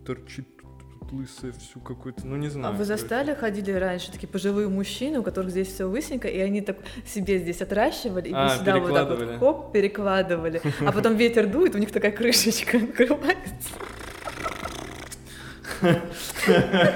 торчит 0.05 0.55
тут 0.57 0.62
лысая 1.11 1.51
всю 1.53 1.79
какую-то, 1.79 2.25
ну 2.25 2.35
не 2.37 2.47
А 2.47 2.49
знаю. 2.49 2.73
вы 2.75 2.83
короче. 2.85 3.01
застали, 3.01 3.33
ходили 3.33 3.71
раньше 3.71 4.11
такие 4.11 4.27
пожилые 4.27 4.69
мужчины, 4.69 5.19
у 5.19 5.23
которых 5.23 5.51
здесь 5.51 5.67
все 5.67 5.85
лысенько, 5.85 6.27
и 6.27 6.39
они 6.39 6.61
так 6.61 6.77
себе 7.05 7.39
здесь 7.39 7.61
отращивали, 7.61 8.29
и 8.29 8.33
А, 8.33 8.49
сюда 8.57 8.77
вот 8.79 8.93
так 8.93 9.07
вот 9.09 9.17
перекладывали. 9.17 9.37
хоп, 9.39 9.71
перекладывали. 9.73 10.61
А 10.85 10.91
потом 10.91 11.15
ветер 11.15 11.47
дует, 11.47 11.75
у 11.75 11.77
них 11.77 11.91
такая 11.91 12.11
крышечка 12.11 12.77
открывается. 12.83 13.69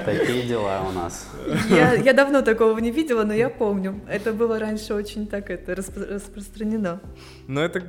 Такие 0.04 0.42
дела 0.46 0.86
у 0.88 0.92
нас. 0.92 1.28
Я, 1.68 1.94
я 1.94 2.12
давно 2.12 2.42
такого 2.42 2.78
не 2.78 2.90
видела, 2.90 3.24
но 3.24 3.34
я 3.34 3.48
помню. 3.50 4.00
Это 4.08 4.32
было 4.32 4.58
раньше 4.58 4.94
очень 4.94 5.26
так 5.26 5.50
это 5.50 5.72
распро- 5.72 6.14
распространено. 6.14 7.00
Но 7.46 7.60
это, 7.62 7.82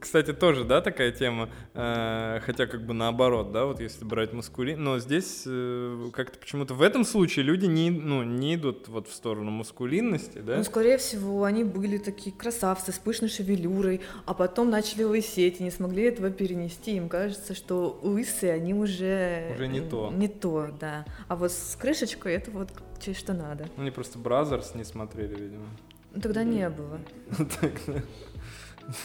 кстати, 0.00 0.32
тоже, 0.32 0.64
да, 0.64 0.80
такая 0.80 1.12
тема. 1.12 1.50
Э, 1.74 2.40
хотя 2.44 2.66
как 2.66 2.84
бы 2.84 2.94
наоборот, 2.94 3.52
да, 3.52 3.66
вот 3.66 3.80
если 3.80 4.04
брать 4.04 4.32
маскулин. 4.32 4.82
Но 4.82 4.98
здесь 4.98 5.44
э, 5.46 6.10
как-то 6.12 6.38
почему-то 6.38 6.74
в 6.74 6.82
этом 6.82 7.04
случае 7.04 7.44
люди 7.44 7.66
не, 7.66 7.90
ну, 7.90 8.22
не 8.22 8.54
идут 8.54 8.88
вот 8.88 9.08
в 9.08 9.14
сторону 9.14 9.50
маскулинности, 9.50 10.38
да? 10.38 10.56
Ну, 10.56 10.64
скорее 10.64 10.98
всего, 10.98 11.44
они 11.44 11.64
были 11.64 11.98
такие 11.98 12.34
красавцы 12.34 12.92
с 12.92 12.98
пышной 12.98 13.28
шевелюрой, 13.28 14.00
а 14.26 14.34
потом 14.34 14.70
начали 14.70 15.04
лысеть 15.04 15.60
и 15.60 15.62
не 15.62 15.70
смогли 15.70 16.04
этого 16.04 16.30
перенести. 16.30 16.96
Им 16.96 17.08
кажется, 17.08 17.54
что 17.54 17.98
лысые 18.02 18.52
они 18.52 18.74
уже... 18.74 19.52
Уже 19.54 19.68
не 19.68 19.80
то. 19.80 20.10
Не 20.12 20.28
то, 20.28 20.68
да. 20.80 21.04
А 21.28 21.36
вот 21.36 21.52
с 21.52 21.76
крышечкой 21.76 22.34
это 22.34 22.50
вот 22.50 22.70
что 23.14 23.32
надо. 23.32 23.66
Они 23.78 23.90
просто 23.90 24.18
Brazzers 24.18 24.74
не 24.74 24.84
смотрели, 24.84 25.34
видимо. 25.34 25.64
Ну, 26.12 26.20
Тогда 26.20 26.42
не 26.42 26.68
было. 26.68 27.00
Так, 27.60 27.72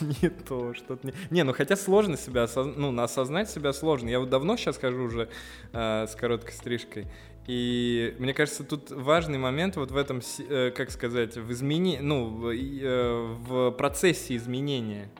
Не 0.22 0.28
то, 0.30 0.74
что-то 0.74 1.06
не... 1.06 1.14
Не, 1.30 1.44
ну 1.44 1.52
хотя 1.52 1.76
сложно 1.76 2.16
себя, 2.16 2.44
осоз- 2.44 2.74
ну, 2.76 2.98
осознать 3.00 3.50
себя 3.50 3.72
сложно. 3.72 4.08
Я 4.08 4.20
вот 4.20 4.30
давно 4.30 4.56
сейчас 4.56 4.78
хожу 4.78 5.04
уже 5.04 5.28
э, 5.72 6.06
с 6.06 6.14
короткой 6.14 6.52
стрижкой, 6.52 7.06
и 7.46 8.16
мне 8.18 8.34
кажется, 8.34 8.64
тут 8.64 8.90
важный 8.90 9.38
момент 9.38 9.76
вот 9.76 9.90
в 9.90 9.96
этом, 9.96 10.20
э, 10.48 10.70
как 10.70 10.90
сказать, 10.90 11.36
в 11.36 11.52
измени... 11.52 11.98
ну, 12.00 12.26
в, 12.26 12.50
э, 12.50 13.22
в 13.46 13.70
процессе 13.72 14.36
изменения. 14.36 15.10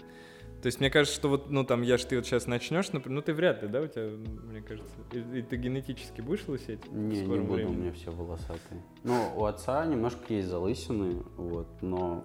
То 0.62 0.66
есть 0.66 0.80
мне 0.80 0.90
кажется, 0.90 1.14
что 1.14 1.28
вот, 1.28 1.50
ну, 1.50 1.64
там, 1.64 1.82
я 1.82 1.96
ж 1.96 2.04
ты 2.04 2.16
вот 2.16 2.26
сейчас 2.26 2.48
начнешь, 2.48 2.90
например, 2.90 3.16
ну, 3.16 3.22
ты 3.22 3.32
вряд 3.32 3.62
ли, 3.62 3.68
да, 3.68 3.82
у 3.82 3.86
тебя, 3.86 4.08
мне 4.50 4.62
кажется, 4.62 4.92
и, 5.12 5.38
и 5.38 5.42
ты 5.42 5.56
генетически 5.56 6.22
будешь 6.22 6.48
лысеть? 6.48 6.80
Не, 6.90 7.20
не 7.20 7.26
буду, 7.26 7.42
у 7.42 7.54
времени? 7.54 7.76
меня 7.76 7.92
все 7.92 8.10
волосатые. 8.10 8.82
Ну, 9.04 9.32
у 9.36 9.44
отца 9.44 9.86
немножко 9.86 10.34
есть 10.34 10.48
залысины, 10.48 11.22
вот, 11.36 11.68
но 11.82 12.24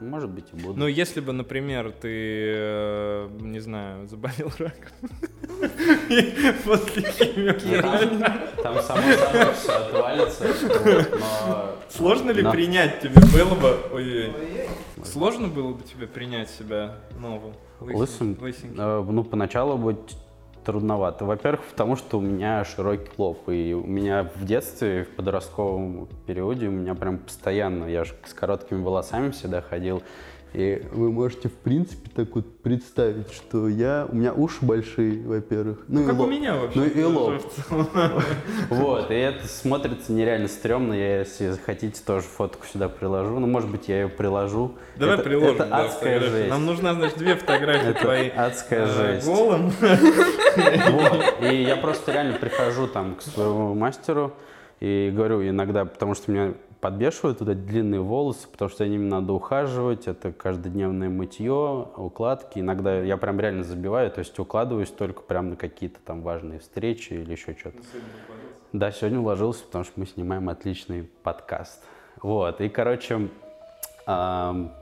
может 0.00 0.30
быть 0.30 0.44
и 0.52 0.56
буду. 0.56 0.78
Ну, 0.78 0.86
если 0.86 1.20
бы, 1.20 1.32
например, 1.32 1.92
ты, 1.92 2.08
э, 2.08 3.28
не 3.40 3.60
знаю, 3.60 4.06
заболел 4.06 4.50
раком, 4.58 5.10
после 6.64 7.02
Ну, 7.02 7.24
химиотерапии, 7.24 8.18
там, 8.18 8.38
там 8.62 8.82
само 8.82 9.12
собой 9.12 9.54
все 9.54 9.72
отвалится, 9.72 10.44
сложно 11.88 12.30
ли 12.30 12.42
принять 12.44 13.00
тебе? 13.00 13.14
Было 13.32 13.54
бы, 13.54 15.04
сложно 15.04 15.48
было 15.48 15.72
бы 15.74 15.82
тебе 15.82 16.06
принять 16.06 16.50
себя 16.50 16.96
новым, 17.18 17.52
Лысым? 17.80 18.36
Э, 18.76 19.02
Ну, 19.08 19.24
поначалу 19.24 19.76
будет 19.78 20.16
трудновато. 20.64 21.24
Во-первых, 21.24 21.64
потому 21.64 21.96
что 21.96 22.18
у 22.18 22.20
меня 22.20 22.64
широкий 22.64 23.10
лоб, 23.18 23.48
и 23.48 23.72
у 23.72 23.86
меня 23.86 24.30
в 24.34 24.44
детстве, 24.44 25.04
в 25.04 25.16
подростковом 25.16 26.08
периоде, 26.26 26.68
у 26.68 26.72
меня 26.72 26.94
прям 26.94 27.18
постоянно, 27.18 27.84
я 27.84 28.04
же 28.04 28.14
с 28.24 28.34
короткими 28.34 28.82
волосами 28.82 29.30
всегда 29.30 29.60
ходил, 29.60 30.02
и 30.52 30.82
вы 30.92 31.12
можете, 31.12 31.48
в 31.48 31.54
принципе, 31.54 32.10
так 32.14 32.34
вот 32.34 32.62
представить, 32.62 33.30
что 33.32 33.68
я, 33.68 34.06
у 34.10 34.14
меня 34.16 34.32
уши 34.32 34.58
большие, 34.62 35.26
во-первых. 35.26 35.84
Ну, 35.88 36.02
и 36.02 36.06
Как 36.06 36.16
у 36.16 36.22
лоб. 36.22 36.30
меня 36.30 36.56
вообще. 36.56 36.78
Ну 36.80 36.86
и 36.86 37.04
лоб. 37.04 37.42
Вот, 38.70 39.10
и 39.10 39.14
это 39.14 39.46
смотрится 39.48 40.12
нереально 40.12 40.48
стрёмно. 40.48 40.92
Я, 40.94 41.20
если 41.20 41.56
хотите, 41.64 42.02
тоже 42.04 42.26
фотку 42.26 42.66
сюда 42.66 42.88
приложу. 42.88 43.38
Ну, 43.38 43.46
может 43.46 43.70
быть, 43.70 43.88
я 43.88 44.02
ее 44.02 44.08
приложу. 44.08 44.74
Давай 44.96 45.14
Это- 45.14 45.24
приложим, 45.24 45.54
Это 45.56 45.66
да, 45.66 45.76
адская 45.84 46.18
фотографии. 46.18 46.36
жесть. 46.38 46.50
Нам 46.50 46.66
нужна, 46.66 46.94
значит, 46.94 47.18
две 47.18 47.34
фотографии 47.36 47.88
Это 47.90 48.00
твои. 48.00 48.28
адская 48.28 48.86
э, 48.86 48.86
жесть. 48.86 49.26
Голым. 49.26 49.72
Вот. 50.90 51.24
И 51.48 51.62
я 51.62 51.76
просто 51.76 52.12
реально 52.12 52.36
прихожу 52.38 52.88
там 52.88 53.14
к 53.14 53.22
своему 53.22 53.74
мастеру 53.74 54.32
и 54.80 55.12
говорю 55.14 55.46
иногда, 55.48 55.84
потому 55.84 56.14
что 56.14 56.30
меня 56.32 56.54
подбешивают 56.80 57.38
туда 57.38 57.54
длинные 57.54 58.00
волосы, 58.00 58.48
потому 58.48 58.68
что 58.68 58.78
за 58.78 58.88
ними 58.88 59.06
надо 59.06 59.32
ухаживать, 59.32 60.06
это 60.06 60.32
каждодневное 60.32 61.08
мытье, 61.08 61.88
укладки. 61.96 62.58
Иногда 62.58 63.00
я 63.00 63.16
прям 63.16 63.38
реально 63.38 63.64
забиваю, 63.64 64.10
то 64.10 64.20
есть 64.20 64.38
укладываюсь 64.38 64.90
только 64.90 65.22
прям 65.22 65.50
на 65.50 65.56
какие-то 65.56 66.00
там 66.04 66.22
важные 66.22 66.58
встречи 66.58 67.12
или 67.12 67.32
еще 67.32 67.54
что-то. 67.58 67.78
Да, 68.72 68.92
сегодня 68.92 69.20
уложился, 69.20 69.64
потому 69.64 69.84
что 69.84 70.00
мы 70.00 70.06
снимаем 70.06 70.48
отличный 70.48 71.10
подкаст. 71.22 71.82
Вот, 72.22 72.60
и, 72.60 72.68
короче, 72.68 73.28
ам, 74.06 74.72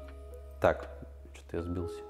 так, 0.60 0.88
что-то 1.34 1.56
я 1.56 1.62
сбился. 1.62 2.07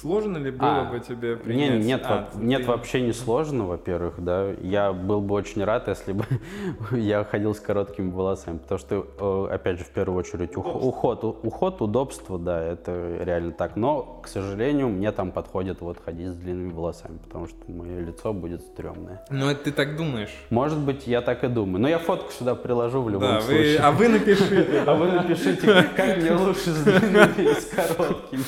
Сложно 0.00 0.38
ли 0.38 0.50
было 0.50 0.80
А, 0.80 0.84
бы 0.90 1.00
тебе 1.00 1.30
Не, 1.30 1.36
принять? 1.36 1.84
нет, 1.84 2.02
А, 2.04 2.28
во- 2.34 2.42
нет 2.42 2.62
ты- 2.62 2.68
вообще 2.68 3.00
не 3.00 3.12
сложно, 3.12 3.66
во-первых, 3.66 4.14
да. 4.18 4.48
Я 4.60 4.92
был 4.92 5.20
бы 5.20 5.34
очень 5.34 5.62
рад, 5.64 5.86
если 5.88 6.12
бы 6.12 6.24
я 6.90 7.24
ходил 7.24 7.54
с 7.54 7.60
короткими 7.60 8.10
волосами, 8.10 8.58
потому 8.58 8.78
что, 8.78 9.06
э, 9.50 9.54
опять 9.54 9.78
же, 9.78 9.84
в 9.84 9.90
первую 9.90 10.18
очередь, 10.18 10.56
ух- 10.56 10.82
уход, 10.84 11.22
уход, 11.42 11.80
удобство, 11.80 12.38
да, 12.38 12.60
это 12.62 13.18
реально 13.20 13.52
так. 13.52 13.76
Но, 13.76 14.20
к 14.22 14.28
сожалению, 14.28 14.88
мне 14.88 15.12
там 15.12 15.30
подходит 15.30 15.80
вот 15.80 15.98
ходить 16.04 16.28
с 16.28 16.34
длинными 16.34 16.72
волосами, 16.72 17.18
потому 17.18 17.46
что 17.46 17.56
мое 17.68 18.00
лицо 18.00 18.32
будет 18.32 18.62
стрёмное. 18.62 19.24
Ну, 19.30 19.48
это 19.48 19.64
ты 19.64 19.72
так 19.72 19.96
думаешь. 19.96 20.34
Может 20.50 20.78
быть, 20.80 21.06
я 21.06 21.20
так 21.22 21.44
и 21.44 21.48
думаю. 21.48 21.80
Но 21.80 21.88
я 21.88 21.98
фотку 21.98 22.32
сюда 22.32 22.54
приложу 22.56 23.00
в 23.00 23.08
любом 23.10 23.28
Да, 23.28 23.36
вы, 23.40 23.42
случае. 23.44 23.78
а 23.78 23.90
вы 23.92 24.08
напишите. 24.08 24.82
А 24.86 24.94
вы 24.94 25.06
напишите, 25.12 25.86
как 25.96 26.16
мне 26.18 26.32
лучше 26.32 26.70
с 26.70 26.82
длинными 26.82 27.50
и 27.50 27.54
с 27.54 27.66
короткими. 27.66 28.42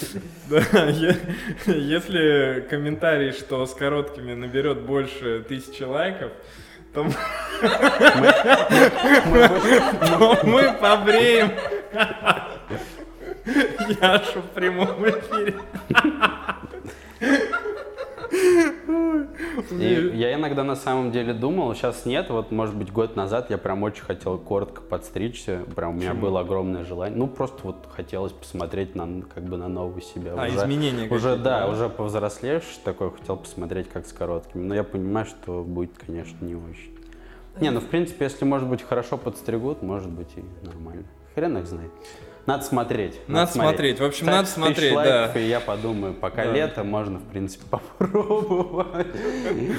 Да, 0.50 1.35
если 1.66 2.66
комментарий, 2.68 3.32
что 3.32 3.64
с 3.66 3.74
короткими 3.74 4.34
наберет 4.34 4.80
больше 4.82 5.44
тысячи 5.48 5.82
лайков, 5.82 6.30
то 6.94 7.04
мы- 7.04 7.12
то 10.18 10.38
мы 10.44 10.72
побреем 10.80 11.50
Яшу 14.00 14.40
в 14.40 14.48
прямом 14.54 15.04
эфире. 15.08 15.54
И 19.70 20.12
я 20.14 20.34
иногда 20.34 20.64
на 20.64 20.76
самом 20.76 21.12
деле 21.12 21.32
думал, 21.32 21.74
сейчас 21.74 22.06
нет, 22.06 22.30
вот 22.30 22.50
может 22.50 22.74
быть 22.74 22.92
год 22.92 23.16
назад 23.16 23.50
я 23.50 23.58
прям 23.58 23.82
очень 23.82 24.02
хотел 24.02 24.38
коротко 24.38 24.80
подстричься, 24.80 25.62
прям 25.74 25.90
у 25.90 25.92
меня 25.94 26.10
Почему? 26.10 26.26
было 26.26 26.40
огромное 26.40 26.84
желание. 26.84 27.16
Ну 27.18 27.26
просто 27.26 27.58
вот 27.62 27.88
хотелось 27.90 28.32
посмотреть 28.32 28.94
на 28.94 29.22
как 29.22 29.44
бы 29.44 29.56
на 29.56 29.68
новую 29.68 30.02
себя. 30.02 30.34
А, 30.36 30.46
уже, 30.46 30.56
изменения 30.56 31.08
Уже 31.08 31.36
да, 31.36 31.60
да? 31.60 31.68
уже 31.68 31.88
повзрослевший 31.88 32.78
такой, 32.84 33.10
хотел 33.10 33.36
посмотреть 33.36 33.88
как 33.88 34.06
с 34.06 34.12
короткими. 34.12 34.62
Но 34.62 34.74
я 34.74 34.84
понимаю, 34.84 35.26
что 35.26 35.62
будет, 35.62 35.92
конечно, 35.98 36.44
не 36.44 36.54
очень. 36.54 36.96
Не, 37.60 37.70
ну 37.70 37.80
в 37.80 37.86
принципе, 37.86 38.24
если 38.26 38.44
может 38.44 38.68
быть 38.68 38.82
хорошо 38.82 39.16
подстригут, 39.16 39.82
может 39.82 40.10
быть 40.10 40.28
и 40.36 40.44
нормально. 40.66 41.04
Хрен 41.34 41.58
их 41.58 41.66
знает. 41.66 41.90
Надо 42.46 42.64
смотреть. 42.64 43.20
Надо 43.26 43.50
смотреть. 43.50 43.98
В 44.00 44.04
общем, 44.04 44.26
Ставь 44.26 44.34
надо 44.36 44.48
смотреть, 44.48 44.94
лайков, 44.94 45.34
да. 45.34 45.40
И 45.40 45.48
я 45.48 45.58
подумаю, 45.60 46.14
пока 46.14 46.44
Да. 46.44 46.52
лето, 46.52 46.84
можно, 46.84 47.18
в 47.18 47.24
принципе, 47.24 47.64
попробовать. 47.70 49.08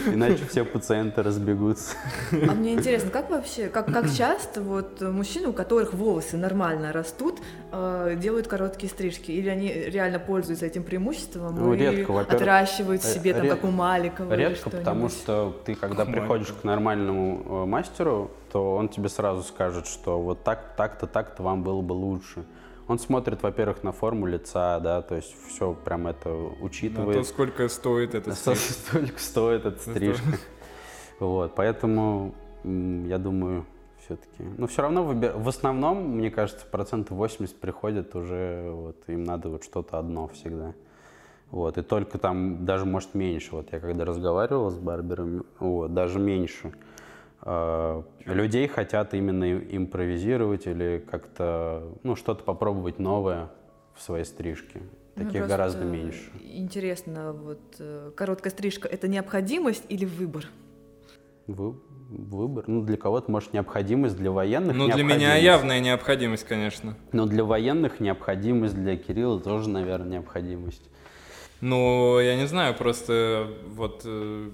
Иначе 0.07 0.39
все 0.49 0.65
пациенты 0.65 1.23
разбегутся. 1.23 1.95
А 2.31 2.51
мне 2.53 2.73
интересно, 2.73 3.09
как 3.09 3.29
вообще, 3.29 3.67
как, 3.69 3.91
как 3.91 4.11
часто 4.11 4.61
вот 4.61 4.99
мужчины, 5.01 5.47
у 5.47 5.53
которых 5.53 5.93
волосы 5.93 6.35
нормально 6.35 6.91
растут, 6.91 7.39
э, 7.71 8.15
делают 8.17 8.47
короткие 8.47 8.89
стрижки? 8.89 9.31
Или 9.31 9.47
они 9.47 9.71
реально 9.71 10.19
пользуются 10.19 10.65
этим 10.65 10.83
преимуществом 10.83 11.55
Ну, 11.55 11.73
и 11.73 11.77
редко, 11.77 12.19
отращивают 12.19 13.01
себе, 13.01 13.33
там, 13.33 13.43
Ред- 13.43 13.53
как 13.53 13.63
у 13.63 13.71
Маликова 13.71 14.33
или 14.33 14.41
Редко, 14.41 14.69
потому 14.69 15.07
что 15.09 15.55
ты, 15.65 15.75
когда 15.75 16.03
приходишь 16.05 16.47
к 16.49 16.63
нормальному 16.65 17.63
э, 17.63 17.65
мастеру, 17.65 18.29
то 18.57 18.75
он 18.75 18.89
тебе 18.89 19.07
сразу 19.07 19.43
скажет, 19.43 19.85
что 19.85 20.19
вот 20.19 20.43
так, 20.43 20.73
так-то, 20.75 21.05
так-то 21.05 21.43
вам 21.43 21.61
было 21.61 21.81
бы 21.81 21.93
лучше. 21.93 22.43
Он 22.87 22.97
смотрит, 22.97 23.43
во-первых, 23.43 23.83
на 23.83 23.91
форму 23.91 24.25
лица, 24.25 24.79
да, 24.79 25.03
то 25.03 25.15
есть 25.15 25.35
все 25.47 25.75
прям 25.75 26.07
это 26.07 26.29
На 26.29 26.65
учитывает. 26.65 27.19
то, 27.19 27.23
сколько 27.23 27.69
стоит 27.69 28.15
это 28.15 28.33
Столько 28.33 28.59
столько 28.59 29.19
стоит 29.19 29.65
эта 29.67 29.79
стрижка. 29.79 30.39
Вот, 31.19 31.53
поэтому 31.53 32.33
я 32.63 33.19
думаю, 33.19 33.67
все-таки. 34.03 34.43
Но 34.57 34.65
все 34.65 34.81
равно 34.81 35.03
выби- 35.03 35.39
в 35.39 35.47
основном, 35.47 36.17
мне 36.17 36.31
кажется, 36.31 36.65
процентов 36.65 37.15
80 37.15 37.59
приходят 37.59 38.15
уже, 38.15 38.71
вот, 38.71 38.95
им 39.05 39.23
надо 39.23 39.49
вот 39.49 39.65
что-то 39.65 39.99
одно 39.99 40.29
всегда. 40.29 40.73
Вот, 41.51 41.77
и 41.77 41.83
только 41.83 42.17
там 42.17 42.65
даже, 42.65 42.85
может, 42.85 43.13
меньше. 43.13 43.49
Вот 43.51 43.71
я 43.71 43.79
когда 43.79 44.03
разговаривал 44.03 44.71
с 44.71 44.77
барберами, 44.79 45.43
вот, 45.59 45.93
даже 45.93 46.17
меньше. 46.17 46.73
Э, 47.41 48.03
людей 48.25 48.67
хотят 48.67 49.13
именно 49.13 49.57
импровизировать 49.57 50.67
или 50.67 51.03
как-то, 51.09 51.93
ну, 52.03 52.15
что-то 52.15 52.43
попробовать 52.43 52.99
новое 52.99 53.49
в 53.95 54.01
своей 54.01 54.25
стрижке. 54.25 54.81
Ну, 55.15 55.25
Таких 55.25 55.39
просто 55.39 55.47
гораздо 55.47 55.85
меньше. 55.85 56.31
Интересно, 56.41 57.33
вот 57.33 57.59
э, 57.79 58.11
короткая 58.15 58.51
стрижка 58.51 58.87
это 58.87 59.07
необходимость 59.07 59.85
или 59.89 60.05
выбор? 60.05 60.45
Вы- 61.47 61.75
выбор. 62.09 62.65
Ну, 62.67 62.83
для 62.83 62.97
кого-то, 62.97 63.31
может, 63.31 63.53
необходимость, 63.53 64.17
для 64.17 64.31
военных 64.31 64.75
Ну, 64.75 64.87
для 64.89 65.03
меня 65.03 65.35
явная 65.35 65.79
необходимость, 65.79 66.45
конечно. 66.45 66.95
Но 67.11 67.25
для 67.25 67.43
военных 67.43 67.99
необходимость, 67.99 68.75
для 68.75 68.95
Кирилла 68.97 69.39
тоже, 69.39 69.69
наверное, 69.69 70.13
необходимость. 70.13 70.89
Ну, 71.61 72.19
я 72.19 72.35
не 72.35 72.47
знаю, 72.47 72.75
просто 72.75 73.47
вот... 73.75 74.01
э, 74.05 74.49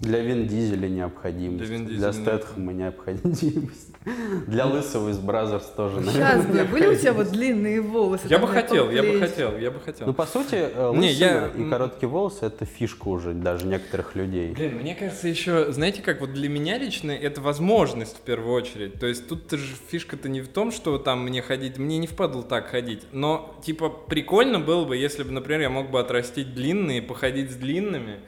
Для 0.00 0.20
Вин 0.20 0.46
Дизеля 0.46 0.88
необходимость. 0.88 1.58
Для 1.64 1.76
Вин 1.76 1.86
Для 1.86 1.96
Дизеля 1.96 2.12
Стэтхэма 2.12 2.72
необходимость. 2.72 3.92
Для 4.46 4.66
Лысого 4.66 5.10
из 5.10 5.18
Brazzers 5.18 5.66
тоже, 5.76 6.00
наверное. 6.00 6.12
Сейчас 6.42 6.46
бы, 6.46 6.64
были 6.64 6.86
у 6.86 6.94
тебя 6.94 7.12
вот 7.12 7.28
длинные 7.30 7.80
волосы? 7.82 8.26
Я 8.28 8.38
бы 8.38 8.46
хотел, 8.46 8.90
я 8.90 9.02
бы 9.02 9.18
хотел, 9.18 9.58
я 9.58 9.70
бы 9.70 9.80
хотел. 9.80 10.06
Ну, 10.06 10.14
по 10.14 10.24
сути, 10.26 10.54
э, 10.54 10.92
Не, 10.96 11.10
я- 11.12 11.50
лысина 11.50 11.66
и 11.66 11.70
короткие 11.70 12.08
волосы— 12.08 12.38
это 12.46 12.64
фишка 12.64 13.08
уже 13.08 13.32
даже 13.34 13.66
некоторых 13.66 14.14
людей. 14.14 14.52
Блин, 14.52 14.76
мне 14.76 14.94
кажется, 14.94 15.26
еще, 15.28 15.72
знаете, 15.72 16.02
как 16.02 16.20
вот 16.20 16.32
для 16.32 16.48
меня 16.48 16.78
лично 16.78 17.10
это 17.10 17.40
возможность 17.40 18.16
в 18.16 18.20
первую 18.20 18.54
очередь. 18.54 18.98
То 19.00 19.06
есть 19.06 19.28
тут 19.28 19.50
же 19.50 19.74
фишка-то 19.90 20.28
не 20.28 20.40
в 20.40 20.48
том, 20.48 20.70
что 20.72 20.96
там 20.98 21.24
мне 21.24 21.42
ходить, 21.42 21.76
мне 21.78 21.98
не 21.98 22.06
впадло 22.06 22.42
так 22.44 22.68
ходить. 22.68 23.02
Но, 23.12 23.56
типа, 23.64 23.88
прикольно 23.90 24.60
было 24.60 24.84
бы, 24.84 24.96
если 24.96 25.22
бы, 25.24 25.32
например, 25.32 25.62
я 25.62 25.70
мог 25.70 25.90
бы 25.90 25.98
отрастить 25.98 26.45
длинные, 26.54 27.02
походить 27.02 27.50
с 27.50 27.54
длинными, 27.56 28.20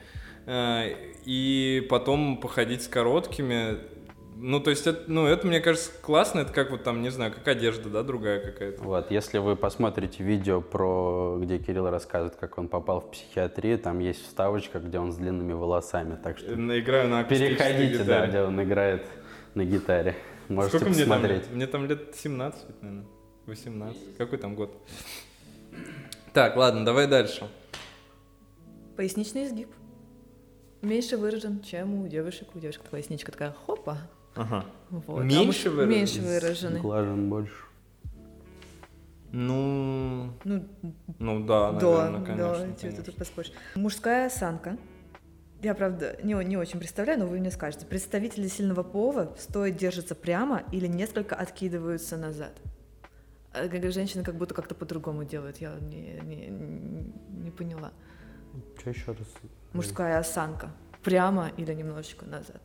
э, 0.45 0.93
и 1.25 1.85
потом 1.89 2.37
походить 2.39 2.83
с 2.83 2.87
короткими. 2.87 3.77
Ну, 4.41 4.61
то 4.61 4.69
есть, 4.69 4.87
это, 4.87 5.03
ну, 5.07 5.25
это, 5.27 5.45
мне 5.45 5.59
кажется, 5.59 5.91
классно. 6.01 6.39
Это 6.39 6.53
как 6.53 6.71
вот 6.71 6.83
там, 6.83 7.01
не 7.01 7.09
знаю, 7.09 7.33
как 7.33 7.45
одежда, 7.47 7.89
да, 7.89 8.03
другая 8.03 8.39
какая-то. 8.39 8.81
Вот, 8.83 9.11
если 9.11 9.37
вы 9.37 9.57
посмотрите 9.57 10.23
видео 10.23 10.61
про, 10.61 11.37
где 11.41 11.59
Кирилл 11.59 11.89
рассказывает, 11.89 12.37
как 12.37 12.57
он 12.57 12.69
попал 12.69 13.01
в 13.01 13.11
психиатрию, 13.11 13.77
там 13.77 13.99
есть 13.99 14.23
вставочка, 14.25 14.79
где 14.79 14.97
он 14.97 15.11
с 15.11 15.17
длинными 15.17 15.51
волосами, 15.51 16.17
так 16.23 16.37
что 16.37 16.53
Играю 16.53 17.09
на 17.09 17.23
переходите, 17.25 17.97
да, 17.97 18.03
гитаре. 18.03 18.27
где 18.29 18.41
он 18.43 18.63
играет 18.63 19.05
на 19.55 19.65
гитаре. 19.65 20.15
Можете 20.47 20.77
Сколько 20.77 20.93
мне 20.93 21.03
там 21.03 21.09
посмотреть. 21.09 21.41
лет? 21.41 21.51
Мне 21.53 21.67
там 21.67 21.85
лет 21.85 22.15
17, 22.15 22.81
наверное. 22.81 23.05
18. 23.45 24.17
Какой 24.17 24.37
там 24.37 24.55
год? 24.55 24.71
Так, 26.33 26.55
ладно, 26.55 26.85
давай 26.85 27.07
дальше. 27.07 27.49
Поясничный 28.99 29.45
изгиб. 29.45 29.69
Меньше 30.81 31.15
выражен, 31.15 31.61
чем 31.61 32.01
у 32.01 32.07
девушек. 32.09 32.49
У 32.53 32.59
девушек 32.59 32.81
поясничка 32.91 33.31
такая 33.31 33.53
хопа. 33.53 33.97
Ага. 34.35 34.65
Вот. 34.89 35.21
А 35.21 35.23
Меньше 35.23 35.69
муж- 35.69 35.77
выражен? 35.77 35.89
Меньше 35.89 36.21
выраженный. 36.21 36.81
Глажен 36.81 37.29
больше. 37.29 37.53
Ну, 39.31 40.33
Ну, 40.43 40.65
ну 41.17 41.45
да, 41.45 41.71
да, 41.71 42.09
наверное, 42.09 42.19
да, 42.19 42.25
конечно. 42.25 42.73
чё 42.75 42.81
конечно. 42.81 43.03
тут 43.05 43.15
поспоришь. 43.15 43.53
Мужская 43.75 44.27
осанка. 44.27 44.77
Я, 45.61 45.75
правда, 45.75 46.17
не, 46.21 46.33
не 46.43 46.57
очень 46.57 46.79
представляю, 46.79 47.19
но 47.19 47.25
вы 47.25 47.39
мне 47.39 47.51
скажете. 47.51 47.85
Представители 47.85 48.49
сильного 48.49 48.83
пола 48.83 49.33
стоя 49.39 49.71
держатся 49.71 50.13
прямо 50.13 50.63
или 50.73 50.87
несколько 50.87 51.37
откидываются 51.37 52.17
назад. 52.17 52.51
А 53.53 53.69
как 53.69 53.89
женщины 53.93 54.25
как 54.25 54.35
будто 54.35 54.53
как-то 54.53 54.75
по-другому 54.75 55.23
делают. 55.23 55.59
Я 55.59 55.75
не, 55.79 56.19
не, 56.21 56.49
не 57.45 57.49
поняла. 57.51 57.93
Что 58.79 58.89
еще 58.89 59.11
раз? 59.11 59.27
Мужская 59.73 60.19
осанка. 60.19 60.69
Прямо 61.03 61.51
или 61.57 61.73
немножечко 61.73 62.25
назад. 62.25 62.61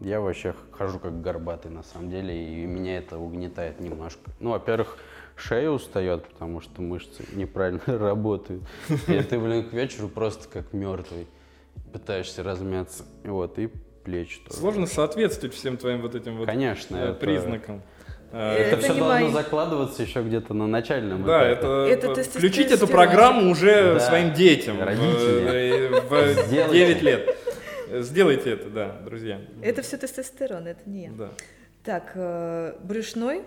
Я 0.00 0.20
вообще 0.20 0.54
хожу 0.72 0.98
как 0.98 1.20
горбатый 1.20 1.70
на 1.70 1.82
самом 1.82 2.10
деле, 2.10 2.62
и 2.62 2.64
меня 2.66 2.96
это 2.96 3.18
угнетает 3.18 3.78
немножко. 3.78 4.30
Ну, 4.40 4.50
во-первых, 4.50 4.96
шея 5.36 5.68
устает, 5.68 6.24
потому 6.28 6.60
что 6.60 6.80
мышцы 6.80 7.24
неправильно 7.34 7.82
работают. 7.86 8.62
И 8.88 9.20
ты, 9.22 9.38
блин, 9.38 9.68
к 9.68 9.72
вечеру 9.74 10.08
просто 10.08 10.48
как 10.48 10.72
мертвый 10.72 11.26
пытаешься 11.92 12.42
размяться. 12.42 13.04
Вот, 13.24 13.58
и 13.58 13.68
плечи 14.04 14.40
тоже. 14.40 14.56
Сложно 14.58 14.86
соответствовать 14.86 15.54
всем 15.54 15.76
твоим 15.76 16.00
вот 16.00 16.14
этим 16.14 16.38
вот 16.38 16.46
Конечно, 16.46 16.96
э, 16.96 17.10
это- 17.10 17.14
признакам. 17.20 17.76
Э, 17.76 17.80
Это, 18.32 18.62
Это 18.62 18.76
все 18.78 18.88
должно 18.94 19.08
мои. 19.08 19.30
закладываться 19.32 20.02
еще 20.02 20.22
где-то 20.22 20.54
на 20.54 20.66
начальном 20.66 21.22
Да, 21.24 21.52
этапе. 21.52 21.52
это, 21.92 22.06
Это 22.08 22.20
э, 22.20 22.24
включить 22.24 22.70
эту 22.70 22.86
программу 22.86 23.50
уже 23.50 23.94
Да. 23.94 24.00
своим 24.00 24.32
детям 24.32 24.78
в- 24.78 24.82
Родители. 24.82 26.00
в, 26.00 26.10
в 26.10 26.46
Сделайте. 26.46 26.72
9 26.72 27.02
лет. 27.02 27.36
Сделайте 27.90 28.50
это, 28.52 28.70
да, 28.70 28.96
друзья. 29.04 29.38
Это 29.60 29.82
все 29.82 29.98
тестостерон, 29.98 30.66
это 30.66 30.80
не 30.88 31.04
я. 31.04 31.10
Да. 31.10 31.28
Так, 31.84 32.12
э, 32.14 32.74
брюшной 32.82 33.42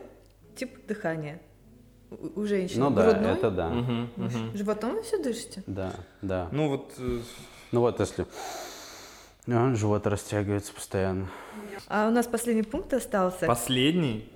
тип 0.55 0.85
дыхания. 0.87 1.39
У, 2.11 2.45
женщин 2.45 2.79
Ну 2.79 2.91
да, 2.91 3.09
грудной. 3.11 3.31
это 3.33 3.49
да. 3.49 3.69
Мгм, 3.69 4.09
мгм. 4.15 4.51
Животом 4.55 4.93
вы 4.95 5.01
все 5.01 5.17
дышите? 5.21 5.63
Да, 5.65 5.93
да. 6.21 6.47
Ну 6.51 6.69
вот, 6.69 6.93
э, 6.99 7.19
Ну 7.71 7.79
вот 7.81 7.99
если... 7.99 8.25
А, 9.47 9.73
живот 9.75 10.05
растягивается 10.07 10.73
постоянно. 10.73 11.27
А 11.87 12.07
у 12.07 12.11
нас 12.11 12.27
последний 12.27 12.63
пункт 12.63 12.93
остался. 12.93 13.47
последний. 13.47 14.31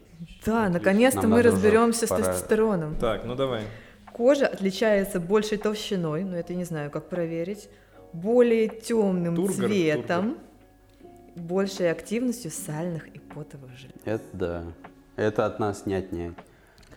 Да, 0.45 0.69
наконец-то 0.69 1.21
Нам 1.21 1.31
мы 1.31 1.41
разберемся 1.41 2.05
с 2.05 2.09
пора. 2.09 2.23
тестостероном. 2.25 2.95
Так, 2.95 3.25
ну 3.25 3.35
давай. 3.35 3.63
Кожа 4.11 4.47
отличается 4.47 5.19
большей 5.19 5.57
толщиной, 5.57 6.23
но 6.23 6.35
это 6.35 6.53
я 6.53 6.59
не 6.59 6.65
знаю, 6.65 6.91
как 6.91 7.07
проверить, 7.09 7.69
более 8.11 8.67
темным 8.67 9.35
Тургор, 9.35 9.55
цветом, 9.69 10.37
большей 11.35 11.89
активностью 11.91 12.51
сальных 12.51 13.07
и 13.07 13.19
потовых 13.19 13.71
желез. 13.77 13.95
Это 14.03 14.23
да. 14.33 14.63
Это 15.15 15.45
от 15.45 15.59
нас 15.59 15.85
не 15.85 15.93
отнять. 15.93 16.33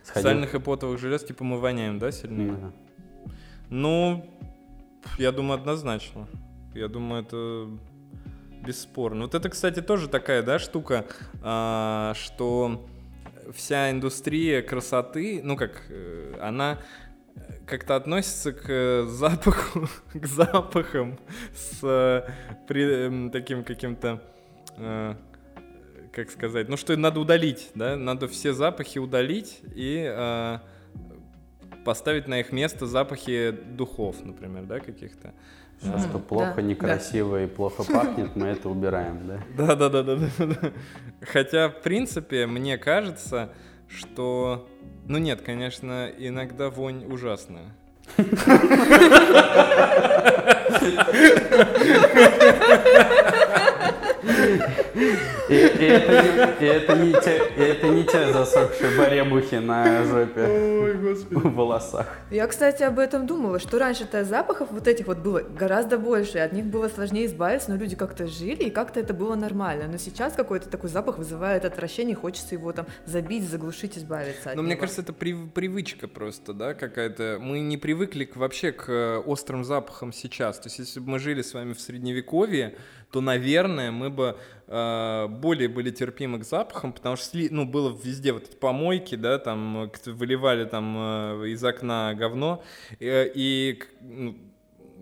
Сходил- 0.03 0.23
Сальных 0.31 0.55
и 0.55 0.59
потовых 0.59 0.99
желез, 0.99 1.23
типа 1.23 1.45
мы 1.45 1.61
воняем, 1.61 1.99
да, 2.01 2.11
сильнее? 2.11 2.53
Да. 2.61 2.73
Ну, 3.71 4.27
я 5.19 5.31
думаю, 5.31 5.61
однозначно. 5.61 6.27
Я 6.75 6.89
думаю, 6.89 7.23
это 7.23 7.69
бесспорно. 8.67 9.23
Вот 9.25 9.35
это, 9.35 9.49
кстати, 9.49 9.81
тоже 9.81 10.09
такая, 10.09 10.43
да, 10.43 10.59
штука, 10.59 11.05
а, 11.43 12.15
что 12.17 12.85
вся 13.55 13.91
индустрия 13.91 14.63
красоты, 14.63 15.41
ну 15.43 15.57
как, 15.57 15.83
э, 15.89 16.35
она 16.41 16.79
как-то 17.67 17.97
относится 17.97 18.53
к 18.53 18.65
э, 18.69 19.07
запаху, 19.09 19.89
к 20.15 20.27
запахам 20.27 21.19
с 21.55 21.81
э, 21.83 22.29
при- 22.67 23.07
эм, 23.07 23.31
таким 23.31 23.65
каким-то, 23.65 24.23
э, 24.77 25.15
как 26.13 26.31
сказать, 26.31 26.69
ну 26.69 26.77
что 26.77 26.97
надо 26.97 27.21
удалить, 27.21 27.71
да, 27.75 27.97
надо 27.97 28.29
все 28.29 28.53
запахи 28.53 28.99
удалить 28.99 29.61
и 29.75 30.05
э, 30.07 30.59
поставить 31.85 32.29
на 32.29 32.41
их 32.41 32.53
место 32.53 32.87
запахи 32.87 33.51
духов, 33.51 34.25
например, 34.25 34.65
да, 34.65 34.79
каких-то. 34.81 35.35
Все, 35.83 35.99
что 35.99 36.21
плохо, 36.21 36.55
Да, 36.57 36.63
некрасиво 36.63 37.43
и 37.43 37.47
плохо 37.49 37.83
пахнет, 37.83 38.37
мы 38.37 38.47
это 38.47 38.69
убираем, 38.69 39.27
да? 39.27 39.41
Да, 39.57 39.75
да, 39.75 39.89
да, 39.89 40.03
да, 40.05 40.17
да, 40.17 40.47
да. 40.47 40.57
Хотя, 41.23 41.71
в 41.71 41.83
принципе, 41.83 42.47
мне 42.47 42.79
кажется, 42.79 43.51
что. 43.89 44.69
Ну 45.09 45.19
нет, 45.19 45.43
конечно, 45.43 46.09
иногда 46.17 46.71
вонь 46.71 47.05
ужасная. 47.07 47.75
И, 54.95 55.55
и 55.55 55.55
это, 55.57 56.13
не, 56.61 56.67
и 56.67 56.69
это 56.71 56.97
не 56.97 57.13
те, 57.13 57.43
и 57.57 57.61
это 57.61 57.89
не 57.89 58.05
те 58.05 58.33
засохшие 58.33 58.97
баребухи 58.99 59.57
на 59.57 60.05
жопе, 60.05 60.43
Ой, 60.47 60.95
господи. 60.95 61.35
в 61.35 61.55
волосах. 61.55 62.07
Я, 62.31 62.47
кстати, 62.47 62.83
об 62.83 62.99
этом 62.99 63.27
думала, 63.27 63.59
что 63.59 63.79
раньше-то 63.79 64.25
запахов 64.25 64.69
вот 64.71 64.87
этих 64.89 65.07
вот 65.07 65.19
было 65.19 65.41
гораздо 65.41 65.99
больше, 65.99 66.39
и 66.39 66.41
от 66.41 66.53
них 66.53 66.67
было 66.67 66.89
сложнее 66.89 67.27
избавиться, 67.27 67.71
но 67.71 67.77
люди 67.77 67.97
как-то 67.97 68.27
жили, 68.27 68.65
и 68.65 68.71
как-то 68.71 69.01
это 69.01 69.15
было 69.15 69.35
нормально. 69.35 69.89
Но 69.91 69.99
сейчас 69.99 70.35
какой-то 70.35 70.69
такой 70.69 70.91
запах 70.91 71.19
вызывает 71.19 71.65
отвращение, 71.65 72.15
хочется 72.15 72.55
его 72.55 72.73
там 72.73 72.87
забить, 73.07 73.49
заглушить, 73.49 73.97
избавиться 73.99 74.51
от 74.51 74.57
Но 74.57 74.63
мне 74.63 74.73
него. 74.73 74.81
кажется, 74.81 75.03
это 75.03 75.13
прив- 75.13 75.51
привычка 75.53 76.09
просто, 76.09 76.53
да, 76.53 76.75
какая-то. 76.75 77.39
Мы 77.41 77.61
не 77.61 77.77
привыкли 77.79 78.25
к, 78.25 78.37
вообще 78.37 78.73
к 78.73 78.89
э, 78.89 79.19
острым 79.19 79.65
запахам 79.65 80.13
сейчас. 80.13 80.59
То 80.59 80.67
есть, 80.69 80.79
если 80.79 81.01
бы 81.01 81.11
мы 81.11 81.19
жили 81.19 81.43
с 81.43 81.55
вами 81.55 81.73
в 81.73 81.81
средневековье, 81.81 82.75
то, 83.13 83.21
наверное, 83.21 83.91
мы 83.91 84.09
бы 84.09 84.37
э, 84.67 85.27
более 85.29 85.69
были 85.69 85.91
терпимы 85.91 86.39
к 86.39 86.45
запахам, 86.45 86.93
потому 86.95 87.17
что 87.17 87.37
сли- 87.37 87.49
ну, 87.51 87.67
было 87.67 87.97
везде 88.03 88.33
вот 88.33 88.45
эти 88.45 88.57
помойки, 88.57 89.15
да, 89.15 89.39
там 89.39 89.91
выливали 90.07 90.65
там 90.65 90.97
э, 91.43 91.49
из 91.49 91.63
окна 91.63 92.15
говно, 92.15 92.63
э, 92.99 93.31
и 93.35 93.83
ну, 94.01 94.35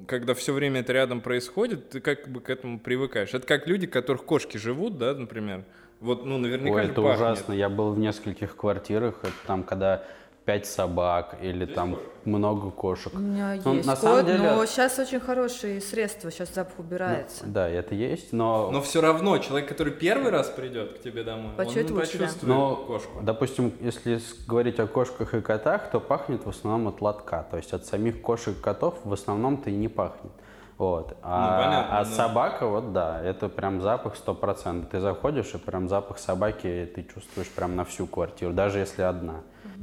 когда 0.09 0.35
все 0.35 0.53
время 0.53 0.81
это 0.81 0.93
рядом 0.93 1.21
происходит, 1.21 1.91
ты 1.91 2.01
как 2.01 2.29
бы 2.29 2.41
к 2.41 2.51
этому 2.51 2.81
привыкаешь. 2.81 3.33
Это 3.33 3.47
как 3.47 3.69
люди, 3.69 3.87
у 3.87 3.91
которых 3.91 4.25
кошки 4.25 4.57
живут, 4.57 4.99
да, 4.99 5.15
например. 5.15 5.65
Вот, 6.01 6.25
ну, 6.25 6.39
наверняка 6.39 6.75
Ой, 6.77 6.85
это 6.87 6.95
пахнет. 7.01 7.17
ужасно. 7.17 7.53
Я 7.53 7.69
был 7.69 7.93
в 7.93 7.99
нескольких 7.99 8.57
квартирах, 8.57 9.21
это 9.23 9.33
там, 9.47 9.63
когда 9.63 10.03
пять 10.51 10.67
собак 10.67 11.37
или 11.41 11.65
там 11.65 11.97
много 12.25 12.71
кошек. 12.73 13.13
У 13.15 13.19
меня 13.19 13.55
Ну, 13.65 13.75
есть 13.75 13.87
на 13.87 13.95
кот, 13.95 14.03
самом 14.03 14.27
деле- 14.27 14.51
но 14.51 14.67
сейчас 14.67 14.99
очень 14.99 15.21
хорошие 15.21 15.81
средства, 15.81 16.29
сейчас 16.33 16.53
запах 16.53 16.77
убирается. 16.79 17.45
Да, 17.47 17.69
это 17.69 17.95
есть, 17.95 18.33
но, 18.33 18.69
Но 18.73 18.81
все 18.83 19.01
равно 19.01 19.39
человек, 19.39 19.69
который 19.69 19.93
первый 19.93 20.33
раз 20.33 20.49
придет 20.49 20.99
к 20.99 21.03
тебе 21.03 21.23
домой, 21.23 21.53
Почует 21.57 21.89
он 21.93 21.99
лучше, 21.99 22.19
да. 22.19 22.25
почувствует 22.25 22.53
но, 22.57 22.75
кошку. 22.77 23.21
допустим, 23.23 23.73
если 23.81 24.21
говорить 24.49 24.81
о 24.81 24.89
кошках 24.89 25.35
и 25.35 25.41
котах, 25.41 25.89
то 25.93 26.01
пахнет 26.01 26.45
в 26.45 26.49
основном 26.49 26.89
от 26.89 27.01
лотка. 27.01 27.47
То 27.49 27.57
есть 27.57 27.73
от 27.73 27.87
самих 27.87 28.21
кошек 28.21 28.59
и 28.59 28.61
котов 28.61 28.97
в 29.05 29.13
основном-то 29.13 29.71
и 29.71 29.75
не 29.77 29.87
пахнет. 29.87 30.33
Вот. 30.79 31.17
А, 31.23 31.43
Ну, 31.59 31.65
понятно, 31.65 31.99
а 32.01 32.05
да. 32.05 32.11
собака, 32.11 32.67
вот 32.67 32.93
да, 32.93 33.23
это 33.23 33.49
прям 33.49 33.81
запах 33.83 34.17
100%. 34.17 34.89
Ты 34.91 34.99
заходишь, 34.99 35.55
и 35.55 35.59
прям 35.59 35.89
запах 35.89 36.19
собаки 36.19 36.91
ты 36.93 37.07
чувствуешь 37.15 37.49
прям 37.51 37.77
на 37.77 37.85
всю 37.85 38.07
квартиру, 38.09 38.53
даже 38.53 38.79
если 38.81 39.03
одна. 39.03 39.43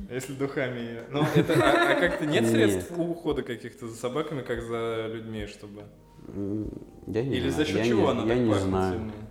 Если 0.10 0.34
духами... 0.34 1.02
Ну, 1.12 1.24
это... 1.36 1.54
А, 1.54 1.92
а 1.92 1.96
как-то 2.00 2.26
нет 2.26 2.44
Нет. 2.44 2.52
средств 2.52 2.98
ухода 2.98 3.44
каких-то 3.44 3.88
за 3.88 3.96
собаками, 3.96 4.42
как 4.42 4.62
за 4.62 5.08
людьми, 5.08 5.48
чтобы... 5.48 5.84
Я 7.08 7.24
не 7.24 7.38
Или 7.38 7.50
за 7.50 7.64
знаю, 7.64 7.68
счет 7.68 7.78
я 7.78 7.86
чего 7.86 8.02
не, 8.04 8.10
она 8.12 8.22
я 8.22 8.28
так 8.28 8.38
не 8.38 8.50
пахнет 8.52 8.70
знаю. 8.70 8.94
сильнее? 8.94 9.27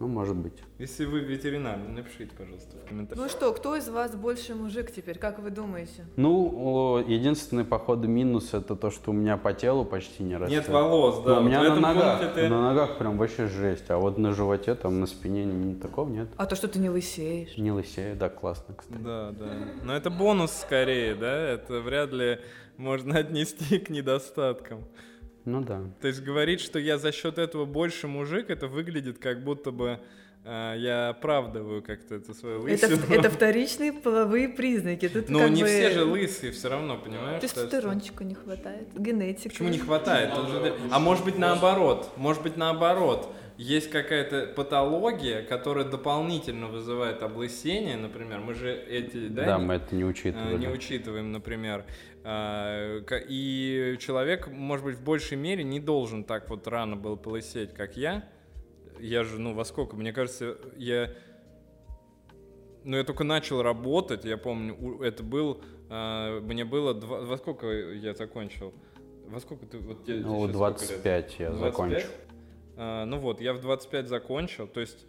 Ну, 0.00 0.08
может 0.08 0.34
быть. 0.34 0.54
Если 0.78 1.04
вы 1.04 1.20
ветеринар, 1.20 1.76
напишите, 1.78 2.30
пожалуйста, 2.34 2.74
в 2.78 2.88
комментариях. 2.88 3.22
Ну 3.22 3.28
что, 3.30 3.52
кто 3.52 3.76
из 3.76 3.86
вас 3.90 4.16
больше 4.16 4.54
мужик 4.54 4.90
теперь, 4.90 5.18
как 5.18 5.38
вы 5.40 5.50
думаете? 5.50 6.06
Ну, 6.16 7.04
единственный, 7.06 7.66
походу, 7.66 8.08
минус 8.08 8.54
это 8.54 8.76
то, 8.76 8.90
что 8.90 9.10
у 9.10 9.12
меня 9.12 9.36
по 9.36 9.52
телу 9.52 9.84
почти 9.84 10.22
не 10.22 10.38
растет. 10.38 10.56
Нет 10.60 10.68
волос, 10.70 11.16
Ну, 11.18 11.24
да. 11.26 11.32
у 11.32 11.34
вот 11.42 11.44
меня 11.44 11.60
в 11.74 11.80
на 11.80 11.92
ногах, 11.92 12.34
ты- 12.34 12.48
на 12.48 12.62
ногах 12.70 12.96
прям 12.96 13.18
вообще 13.18 13.46
жесть, 13.46 13.90
а 13.90 13.98
вот 13.98 14.16
на 14.16 14.32
животе, 14.32 14.74
там, 14.74 15.00
на 15.00 15.06
спине 15.06 15.44
ни- 15.44 15.74
такого 15.74 16.08
нет. 16.08 16.28
А 16.38 16.46
то, 16.46 16.56
что 16.56 16.66
ты 16.66 16.78
не 16.78 16.88
лысеешь. 16.88 17.58
Не 17.58 17.70
лысею, 17.70 18.16
да, 18.16 18.30
классно, 18.30 18.74
кстати. 18.74 18.98
Да, 19.02 19.32
да. 19.32 19.50
Но 19.84 19.94
это 19.94 20.08
бонус 20.08 20.50
скорее, 20.52 21.14
да? 21.14 21.36
Это 21.36 21.78
вряд 21.82 22.10
ли 22.12 22.38
можно 22.78 23.18
отнести 23.18 23.78
к 23.78 23.90
недостаткам. 23.90 24.82
Ну 25.44 25.62
да. 25.62 25.82
То 26.00 26.08
есть 26.08 26.22
говорить, 26.22 26.60
что 26.60 26.78
я 26.78 26.98
за 26.98 27.12
счет 27.12 27.38
этого 27.38 27.64
больше 27.64 28.06
мужик, 28.08 28.50
это 28.50 28.66
выглядит 28.68 29.18
как 29.18 29.42
будто 29.42 29.70
бы 29.70 29.98
э, 30.44 30.74
я 30.78 31.08
оправдываю 31.10 31.82
как-то 31.82 32.16
это 32.16 32.32
Это, 32.32 32.58
лысину. 32.58 32.96
это 33.14 33.30
вторичные 33.38 33.92
половые 33.92 34.48
признаки. 34.48 35.08
Тут 35.08 35.28
Но 35.28 35.40
как 35.40 35.50
не 35.50 35.62
бы 35.62 35.68
все 35.68 35.90
же 35.90 36.04
лысые 36.04 36.52
все 36.52 36.68
равно, 36.68 36.98
понимаешь? 36.98 37.40
Тестостерончику 37.40 38.24
не 38.24 38.34
хватает, 38.34 38.88
генетика. 38.96 39.48
Почему 39.50 39.68
не 39.70 39.78
хватает? 39.78 40.30
Это 40.32 40.46
же- 40.48 40.74
А 40.90 40.98
может 40.98 41.24
быть 41.24 41.38
наоборот? 41.38 42.10
Может 42.16 42.42
быть 42.42 42.56
наоборот? 42.56 43.32
Есть 43.58 43.90
какая-то 43.90 44.54
патология, 44.56 45.42
которая 45.42 45.84
дополнительно 45.84 46.68
вызывает 46.68 47.22
облысение, 47.22 47.98
например. 47.98 48.38
Мы 48.40 48.54
же 48.54 48.72
эти, 48.72 49.28
да, 49.28 49.44
Да, 49.44 49.58
не- 49.58 49.64
мы 49.66 49.74
это 49.74 49.94
не 49.94 50.02
э, 50.02 50.06
учитывали. 50.06 50.56
не 50.56 50.68
учитываем, 50.68 51.30
например. 51.32 51.84
А, 52.22 53.00
И 53.28 53.96
человек, 53.98 54.48
может 54.48 54.84
быть, 54.84 54.96
в 54.96 55.02
большей 55.04 55.36
мере 55.38 55.64
не 55.64 55.80
должен 55.80 56.24
так 56.24 56.48
вот 56.50 56.66
рано 56.66 56.96
был 56.96 57.16
полысеть, 57.16 57.72
как 57.72 57.96
я. 57.96 58.28
Я 58.98 59.24
же, 59.24 59.38
ну, 59.38 59.54
во 59.54 59.64
сколько? 59.64 59.96
Мне 59.96 60.12
кажется, 60.12 60.58
я... 60.76 61.10
Ну, 62.84 62.96
я 62.96 63.04
только 63.04 63.24
начал 63.24 63.62
работать, 63.62 64.24
я 64.24 64.36
помню, 64.38 65.00
это 65.02 65.22
был... 65.22 65.62
а, 65.88 66.40
Мне 66.40 66.64
было... 66.64 66.94
Два... 66.94 67.20
Во 67.20 67.36
сколько 67.38 67.66
я 67.70 68.14
закончил? 68.14 68.74
Во 69.26 69.40
сколько 69.40 69.66
ты... 69.66 69.78
Вот 69.78 70.06
Ну, 70.08 70.22
сколько 70.22 70.42
лет? 70.46 70.52
25 70.52 71.36
я 71.40 71.50
25? 71.50 71.60
закончу. 71.60 72.06
А, 72.76 73.04
ну 73.04 73.18
вот, 73.18 73.40
я 73.40 73.52
в 73.54 73.60
25 73.60 74.08
закончил, 74.08 74.66
то 74.66 74.80
есть 74.80 75.06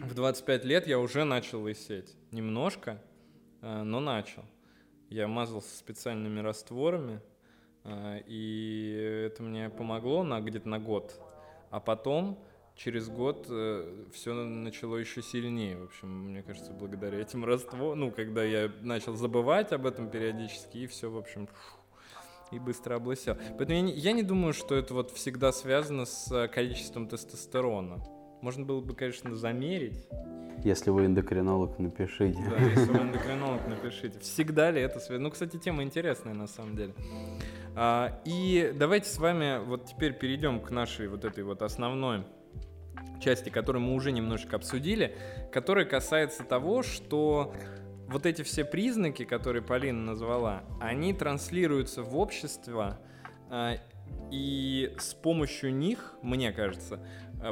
в 0.00 0.14
25 0.14 0.64
лет 0.64 0.86
я 0.86 0.98
уже 0.98 1.24
начал 1.24 1.62
лысеть. 1.62 2.16
Немножко, 2.32 3.00
но 3.60 4.00
начал. 4.00 4.42
Я 5.12 5.28
мазался 5.28 5.76
специальными 5.76 6.40
растворами, 6.40 7.20
а, 7.84 8.16
и 8.26 9.26
это 9.26 9.42
мне 9.42 9.68
помогло 9.68 10.22
на 10.22 10.40
где-то 10.40 10.66
на 10.70 10.78
год. 10.78 11.20
А 11.70 11.80
потом, 11.80 12.38
через 12.76 13.10
год, 13.10 13.46
все 14.14 14.32
начало 14.32 14.96
еще 14.96 15.20
сильнее. 15.20 15.76
В 15.76 15.84
общем, 15.84 16.30
мне 16.30 16.42
кажется, 16.42 16.72
благодаря 16.72 17.20
этим 17.20 17.44
растворам, 17.44 18.00
ну, 18.00 18.10
когда 18.10 18.42
я 18.42 18.72
начал 18.80 19.14
забывать 19.14 19.72
об 19.72 19.84
этом 19.84 20.08
периодически, 20.08 20.78
и 20.78 20.86
все, 20.86 21.10
в 21.10 21.18
общем, 21.18 21.46
и 22.50 22.58
быстро 22.58 22.96
облысел. 22.96 23.36
Поэтому 23.58 23.72
я 23.72 23.80
не, 23.82 23.92
я 23.92 24.12
не 24.12 24.22
думаю, 24.22 24.54
что 24.54 24.74
это 24.74 24.94
вот 24.94 25.10
всегда 25.10 25.52
связано 25.52 26.06
с 26.06 26.32
э, 26.32 26.48
количеством 26.48 27.06
тестостерона. 27.06 28.02
Можно 28.42 28.64
было 28.64 28.80
бы, 28.80 28.94
конечно, 28.94 29.34
замерить. 29.36 30.06
Если 30.64 30.90
вы 30.90 31.06
эндокринолог, 31.06 31.78
напишите. 31.78 32.38
Да, 32.50 32.56
если 32.56 32.92
вы 32.92 32.98
эндокринолог, 32.98 33.66
напишите. 33.68 34.18
Всегда 34.18 34.72
ли 34.72 34.80
это 34.80 34.98
связано? 34.98 35.28
Ну, 35.28 35.30
кстати, 35.30 35.56
тема 35.58 35.84
интересная 35.84 36.34
на 36.34 36.48
самом 36.48 36.76
деле. 36.76 36.92
А, 37.76 38.20
и 38.24 38.74
давайте 38.76 39.08
с 39.08 39.18
вами 39.18 39.64
вот 39.64 39.86
теперь 39.86 40.12
перейдем 40.12 40.60
к 40.60 40.70
нашей 40.70 41.06
вот 41.06 41.24
этой 41.24 41.44
вот 41.44 41.62
основной 41.62 42.24
части, 43.20 43.48
которую 43.48 43.82
мы 43.82 43.94
уже 43.94 44.10
немножечко 44.10 44.56
обсудили, 44.56 45.16
которая 45.52 45.84
касается 45.84 46.42
того, 46.42 46.82
что 46.82 47.54
вот 48.08 48.26
эти 48.26 48.42
все 48.42 48.64
признаки, 48.64 49.24
которые 49.24 49.62
Полина 49.62 50.02
назвала, 50.02 50.64
они 50.80 51.14
транслируются 51.14 52.02
в 52.02 52.16
общество, 52.16 52.98
а, 53.48 53.76
и 54.30 54.94
с 54.98 55.14
помощью 55.14 55.74
них, 55.74 56.14
мне 56.22 56.52
кажется, 56.52 57.00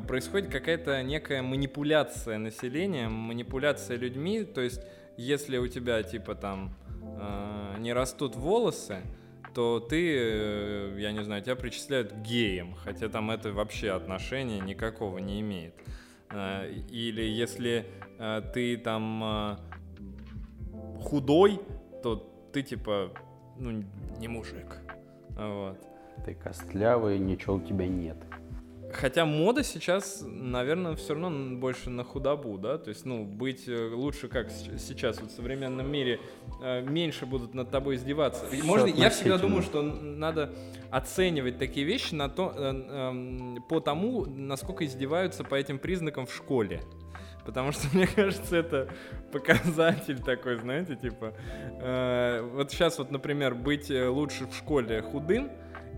происходит 0.07 0.51
какая-то 0.51 1.03
некая 1.03 1.43
манипуляция 1.43 2.39
населением, 2.39 3.13
манипуляция 3.13 3.97
людьми. 3.97 4.45
То 4.45 4.61
есть, 4.61 4.81
если 5.17 5.59
у 5.59 5.69
тебя 5.69 6.03
типа 6.03 6.35
там 6.35 6.75
а, 7.21 7.77
не 7.79 7.93
растут 7.93 8.37
волосы, 8.37 8.99
то 9.55 9.81
ты, 9.81 10.17
э, 10.17 10.97
я 10.99 11.13
не 11.13 11.25
знаю, 11.25 11.43
тебя 11.43 11.57
причисляют 11.57 12.13
к 12.13 12.17
геям, 12.17 12.75
хотя 12.75 13.09
там 13.09 13.31
это 13.31 13.53
вообще 13.53 13.91
отношения 13.91 14.61
никакого 14.61 15.19
не 15.19 15.41
имеет. 15.41 15.75
А, 16.31 16.67
Или 16.69 17.23
если 17.23 17.87
а, 18.19 18.41
ты 18.41 18.77
там 18.77 19.23
а, 19.25 19.61
худой, 21.01 21.61
то 22.03 22.17
ты 22.53 22.63
типа, 22.63 23.11
ну, 23.59 23.83
не 24.19 24.29
мужик. 24.29 24.79
Вот. 25.37 25.79
Ты 26.25 26.35
костлявый, 26.35 27.19
ничего 27.19 27.57
у 27.57 27.61
тебя 27.61 27.89
нет. 27.89 28.17
Хотя 28.93 29.25
мода 29.25 29.63
сейчас, 29.63 30.25
наверное, 30.27 30.97
все 30.97 31.15
равно 31.15 31.57
больше 31.57 31.91
на 31.91 32.05
худобу, 32.05 32.59
да, 32.59 32.79
то 32.79 32.89
есть, 32.89 33.05
ну, 33.05 33.25
быть 33.25 33.69
э, 33.69 33.91
лучше, 33.93 34.29
как 34.29 34.51
сейчас 34.51 35.21
вот 35.21 35.31
в 35.31 35.35
современном 35.35 35.91
мире, 35.91 36.21
э, 36.63 36.83
меньше 36.83 37.27
будут 37.27 37.55
над 37.55 37.71
тобой 37.71 37.97
издеваться. 37.97 38.47
И 38.47 38.57
Всё 38.57 38.65
Можно, 38.65 38.87
я 38.87 39.11
всегда 39.11 39.39
думаю, 39.39 39.63
что 39.63 39.83
надо 39.83 40.53
оценивать 40.91 41.59
такие 41.59 41.87
вещи 41.87 42.15
на 42.15 42.29
то, 42.29 42.53
э, 42.57 42.63
эм, 42.63 43.65
по 43.69 43.81
тому, 43.81 44.27
насколько 44.27 44.85
издеваются 44.85 45.45
по 45.45 45.55
этим 45.55 45.79
признакам 45.79 46.27
в 46.27 46.35
школе. 46.35 46.81
Потому 47.45 47.73
что, 47.73 47.87
мне 47.97 48.07
кажется, 48.07 48.57
это 48.57 48.89
показатель 49.33 50.19
такой, 50.21 50.57
знаете, 50.57 50.97
типа, 50.97 51.35
э, 51.81 52.49
вот 52.55 52.71
сейчас 52.73 52.99
вот, 52.99 53.11
например, 53.11 53.55
быть 53.55 53.91
лучше 53.91 54.47
в 54.47 54.55
школе 54.55 55.01
худым 55.03 55.51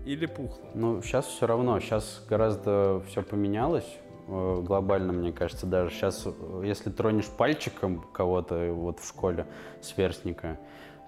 или 0.05 0.25
пухлым. 0.25 0.67
Ну, 0.73 1.01
сейчас 1.01 1.25
все 1.25 1.47
равно, 1.47 1.79
сейчас 1.79 2.23
гораздо 2.27 3.01
все 3.07 3.21
поменялось 3.21 3.87
э, 4.27 4.61
глобально, 4.61 5.13
мне 5.13 5.31
кажется, 5.31 5.65
даже 5.65 5.89
сейчас, 5.91 6.27
если 6.63 6.89
тронешь 6.89 7.27
пальчиком 7.27 8.05
кого-то 8.13 8.55
э, 8.55 8.71
вот 8.71 8.99
в 8.99 9.07
школе, 9.07 9.45
сверстника, 9.81 10.59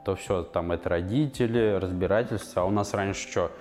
то 0.05 0.15
все, 0.15 0.43
там 0.43 0.71
это 0.71 0.89
родители, 0.89 1.77
разбирательства, 1.81 2.61
а 2.61 2.65
у 2.65 2.71
нас 2.71 2.93
раньше 2.93 3.27
что, 3.27 3.51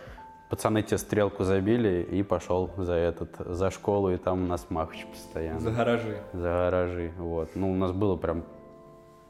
пацаны 0.50 0.82
тебе 0.82 0.98
стрелку 0.98 1.42
забили 1.42 2.02
и 2.02 2.22
пошел 2.22 2.70
за 2.76 2.94
этот, 2.94 3.36
за 3.38 3.70
школу, 3.70 4.12
и 4.12 4.16
там 4.16 4.44
у 4.44 4.46
нас 4.46 4.66
махач 4.68 5.06
постоянно. 5.06 5.60
За 5.60 5.70
гаражи. 5.70 6.18
За 6.32 6.48
гаражи, 6.48 7.12
вот. 7.18 7.50
Ну, 7.54 7.72
у 7.72 7.74
нас 7.74 7.92
было 7.92 8.16
прям 8.16 8.44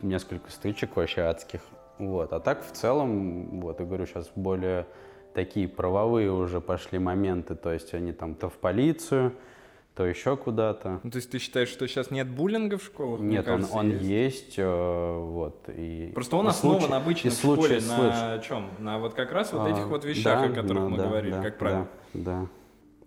несколько 0.03 0.51
стычек 0.51 0.97
вообще 0.97 1.23
адских, 1.23 1.63
вот. 1.99 2.33
А 2.33 2.41
так, 2.41 2.65
в 2.65 2.73
целом, 2.73 3.61
вот, 3.61 3.81
я 3.81 3.87
говорю, 3.87 4.07
сейчас 4.07 4.31
более 4.35 4.87
такие 5.35 5.69
правовые 5.69 6.33
уже 6.33 6.61
пошли 6.61 6.99
моменты, 6.99 7.55
то 7.55 7.73
есть 7.73 7.93
они 7.93 8.13
там 8.13 8.35
то 8.35 8.49
в 8.49 8.55
полицию, 8.55 9.35
то 9.95 10.07
еще 10.07 10.37
куда-то. 10.37 11.01
Ну, 11.03 11.11
то 11.11 11.17
есть 11.17 11.31
ты 11.31 11.39
считаешь, 11.39 11.69
что 11.69 11.87
сейчас 11.87 12.11
нет 12.11 12.29
буллинга 12.29 12.79
в 12.79 12.83
школах? 12.83 13.21
Нет, 13.21 13.47
он, 13.47 13.57
кажется, 13.57 13.77
он 13.77 13.99
есть, 13.99 14.55
э, 14.57 15.19
вот, 15.19 15.69
и... 15.69 16.11
Просто 16.15 16.37
он 16.37 16.47
и 16.47 16.51
основан 16.51 16.81
случай- 16.81 16.95
обычно 16.95 17.29
и 17.29 17.31
в 17.31 17.35
школе 17.35 17.81
случай 17.81 17.97
на 17.97 18.39
чем? 18.39 18.71
На 18.79 18.99
вот 18.99 19.15
как 19.15 19.33
раз 19.33 19.53
вот 19.53 19.69
этих 19.69 19.85
А, 19.85 19.87
вот 19.87 20.05
вещах, 20.05 20.41
да, 20.41 20.47
о 20.47 20.63
которых 20.63 20.83
да, 20.83 20.89
мы 20.89 20.97
да, 20.97 21.05
говорили, 21.05 21.33
да, 21.33 21.43
как 21.43 21.59
правило. 21.59 21.89
Да, 22.13 22.41
да, 22.41 22.47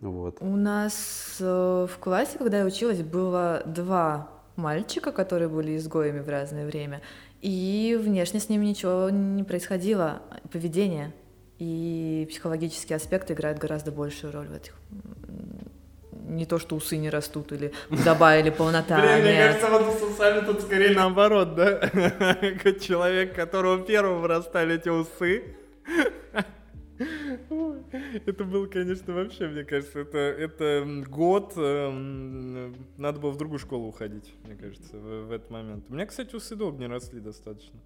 вот. 0.07 0.37
У 0.39 0.55
нас 0.55 1.37
э, 1.39 1.87
в 1.91 1.97
классе, 1.99 2.37
когда 2.37 2.59
я 2.59 2.65
училась, 2.65 3.01
было 3.01 3.63
два 3.65 4.29
мальчика, 4.55 5.11
которые 5.11 5.49
были 5.49 5.75
изгоями 5.75 6.19
в 6.19 6.29
разное 6.29 6.65
время, 6.65 7.01
и 7.41 7.99
внешне 8.01 8.39
с 8.39 8.47
ними 8.47 8.65
ничего 8.65 9.09
не 9.09 9.43
происходило, 9.43 10.21
поведение 10.51 11.13
и 11.59 12.27
психологические 12.29 12.97
аспекты 12.97 13.33
играют 13.33 13.57
гораздо 13.57 13.91
большую 13.91 14.33
роль 14.33 14.47
в 14.47 14.53
этих. 14.53 14.73
Не 16.27 16.45
то, 16.45 16.59
что 16.59 16.75
усы 16.75 16.97
не 16.97 17.09
растут, 17.09 17.51
или 17.51 17.71
худоба, 17.89 18.37
или 18.37 18.49
полнота. 18.49 19.19
нет. 19.19 19.63
вот 19.69 19.97
с 19.97 20.03
усами 20.03 20.45
тут 20.45 20.61
скорее 20.61 20.95
наоборот, 20.95 21.55
да? 21.55 21.79
Человек, 22.79 23.33
которого 23.33 23.83
первым 23.83 24.21
вырастали 24.21 24.75
эти 24.75 24.89
усы. 24.89 25.55
Это 28.25 28.43
был, 28.43 28.67
конечно, 28.67 29.13
вообще, 29.13 29.47
мне 29.47 29.63
кажется, 29.63 29.99
это, 29.99 30.17
это 30.17 31.03
год, 31.07 31.53
эм, 31.55 32.75
надо 32.97 33.19
было 33.19 33.31
в 33.31 33.37
другую 33.37 33.59
школу 33.59 33.87
уходить, 33.87 34.33
мне 34.45 34.55
кажется, 34.55 34.97
в, 34.97 35.27
в 35.27 35.31
этот 35.31 35.51
момент. 35.51 35.85
У 35.89 35.93
меня, 35.93 36.07
кстати, 36.07 36.35
усы 36.35 36.55
долго 36.55 36.79
не 36.79 36.87
росли 36.87 37.19
достаточно. 37.19 37.79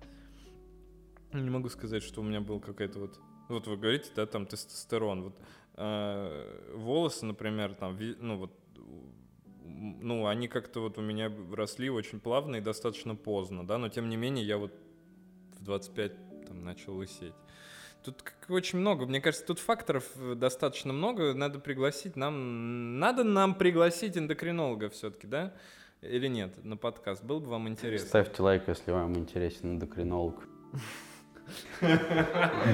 Не 1.33 1.49
могу 1.49 1.69
сказать, 1.69 2.03
что 2.03 2.21
у 2.21 2.23
меня 2.23 2.41
был 2.41 2.59
какая-то 2.59 2.99
вот... 2.99 3.19
Вот 3.51 3.67
вы 3.67 3.77
говорите, 3.77 4.09
да, 4.15 4.25
там 4.25 4.45
тестостерон. 4.45 5.23
Вот, 5.23 5.33
э, 5.75 6.73
волосы, 6.75 7.25
например, 7.25 7.73
там, 7.73 7.95
ви- 7.95 8.15
ну 8.19 8.37
вот, 8.37 8.51
ну, 9.65 10.27
они 10.27 10.47
как-то 10.47 10.81
вот 10.81 10.97
у 10.97 11.01
меня 11.01 11.31
росли 11.53 11.89
очень 11.89 12.19
плавно 12.19 12.57
и 12.57 12.61
достаточно 12.61 13.15
поздно, 13.15 13.65
да, 13.65 13.77
но 13.77 13.89
тем 13.89 14.09
не 14.09 14.17
менее 14.17 14.45
я 14.45 14.57
вот 14.57 14.71
в 15.59 15.63
25 15.63 16.45
там, 16.47 16.63
начал 16.63 16.95
лысеть. 16.95 17.33
Тут 18.03 18.23
очень 18.49 18.79
много, 18.79 19.05
мне 19.05 19.21
кажется, 19.21 19.45
тут 19.45 19.59
факторов 19.59 20.09
э, 20.15 20.33
достаточно 20.35 20.91
много, 20.93 21.33
надо 21.33 21.59
пригласить 21.59 22.15
нам, 22.15 22.99
надо 22.99 23.23
нам 23.23 23.53
пригласить 23.55 24.17
эндокринолога 24.17 24.89
все-таки, 24.89 25.27
да? 25.27 25.53
Или 26.01 26.27
нет, 26.27 26.63
на 26.63 26.77
подкаст, 26.77 27.23
был 27.23 27.39
бы 27.39 27.47
вам 27.49 27.67
интересно? 27.69 28.07
Ставьте 28.07 28.41
лайк, 28.41 28.63
если 28.67 28.91
вам 28.91 29.15
интересен 29.17 29.73
эндокринолог. 29.73 30.47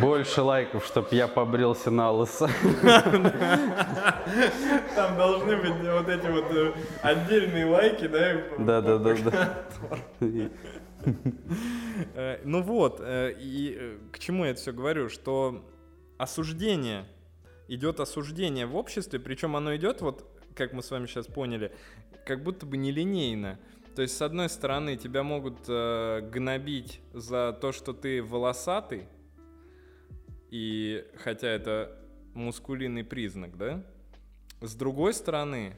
Больше 0.01 0.41
лайков, 0.41 0.86
чтоб 0.86 1.11
я 1.11 1.28
побрился 1.28 1.91
на 1.91 2.11
лысо. 2.11 2.49
Там 4.95 5.18
должны 5.18 5.57
быть 5.57 5.74
вот 5.89 6.09
эти 6.09 6.28
вот 6.28 6.45
э, 6.51 6.74
отдельные 7.01 7.65
лайки, 7.65 8.07
да? 8.07 8.43
Да, 8.59 8.82
да, 8.82 8.97
да, 8.97 9.15
да. 9.15 10.49
Э, 12.15 12.39
ну 12.43 12.61
вот, 12.61 12.99
э, 12.99 13.34
и 13.39 13.97
к 14.11 14.20
чему 14.20 14.45
я 14.45 14.51
это 14.51 14.59
все 14.59 14.72
говорю, 14.74 15.09
что 15.09 15.63
осуждение, 16.18 17.05
идет 17.68 17.99
осуждение 17.99 18.65
в 18.65 18.76
обществе, 18.76 19.20
причем 19.20 19.55
оно 19.55 19.76
идет, 19.76 20.01
вот 20.01 20.26
как 20.55 20.74
мы 20.74 20.84
с 20.84 20.91
вами 20.91 21.05
сейчас 21.05 21.28
поняли, 21.28 21.72
как 22.26 22.43
будто 22.43 22.65
бы 22.65 22.78
нелинейно. 22.78 23.59
То 23.98 24.04
есть, 24.04 24.16
с 24.16 24.22
одной 24.22 24.48
стороны, 24.48 24.95
тебя 24.95 25.24
могут 25.24 25.58
э, 25.68 26.22
гнобить 26.32 27.02
за 27.14 27.52
то, 27.60 27.72
что 27.72 27.93
ты 27.93 28.22
волосатый, 28.22 29.08
и 30.52 31.04
хотя 31.16 31.48
это 31.48 31.98
мускулинный 32.36 33.04
признак, 33.04 33.58
да? 33.58 33.84
С 34.62 34.76
другой 34.76 35.16
стороны, 35.16 35.74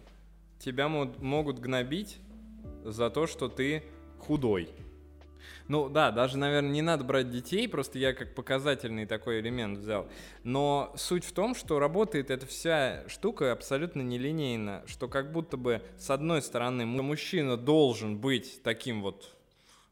тебя 0.60 0.90
могут 0.90 1.60
гнобить 1.60 2.20
за 2.84 3.10
то, 3.10 3.26
что 3.26 3.48
ты 3.48 3.86
худой. 4.18 4.68
Ну 5.68 5.90
да, 5.90 6.12
даже, 6.12 6.38
наверное, 6.38 6.72
не 6.72 6.82
надо 6.82 7.04
брать 7.04 7.30
детей, 7.30 7.68
просто 7.68 8.00
я 8.00 8.14
как 8.14 8.36
показательный 8.36 9.06
такой 9.06 9.40
элемент 9.40 9.78
взял. 9.80 10.08
Но 10.44 10.94
суть 10.96 11.26
в 11.26 11.32
том, 11.32 11.56
что 11.56 11.80
работает 11.80 12.32
эта 12.32 12.46
вся 12.46 13.04
штука 13.08 13.52
абсолютно 13.52 14.02
нелинейно, 14.02 14.84
что 14.88 15.08
как 15.08 15.32
будто 15.32 15.58
бы 15.58 15.82
с 15.98 16.10
одной 16.10 16.42
стороны 16.42 16.86
мужчина 16.86 17.58
должен 17.58 18.18
быть 18.18 18.62
таким 18.64 19.02
вот 19.02 19.36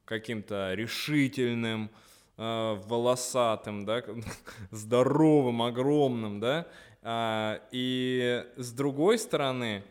каким-то 0.05 0.73
решительным, 0.73 1.91
э, 2.37 2.81
волосатым, 2.85 3.85
да, 3.85 4.03
здоровым, 4.71 5.61
огромным, 5.61 6.39
да, 6.39 6.65
э, 7.01 7.59
и 7.71 8.45
с 8.55 8.71
другой 8.71 9.19
стороны, 9.19 9.83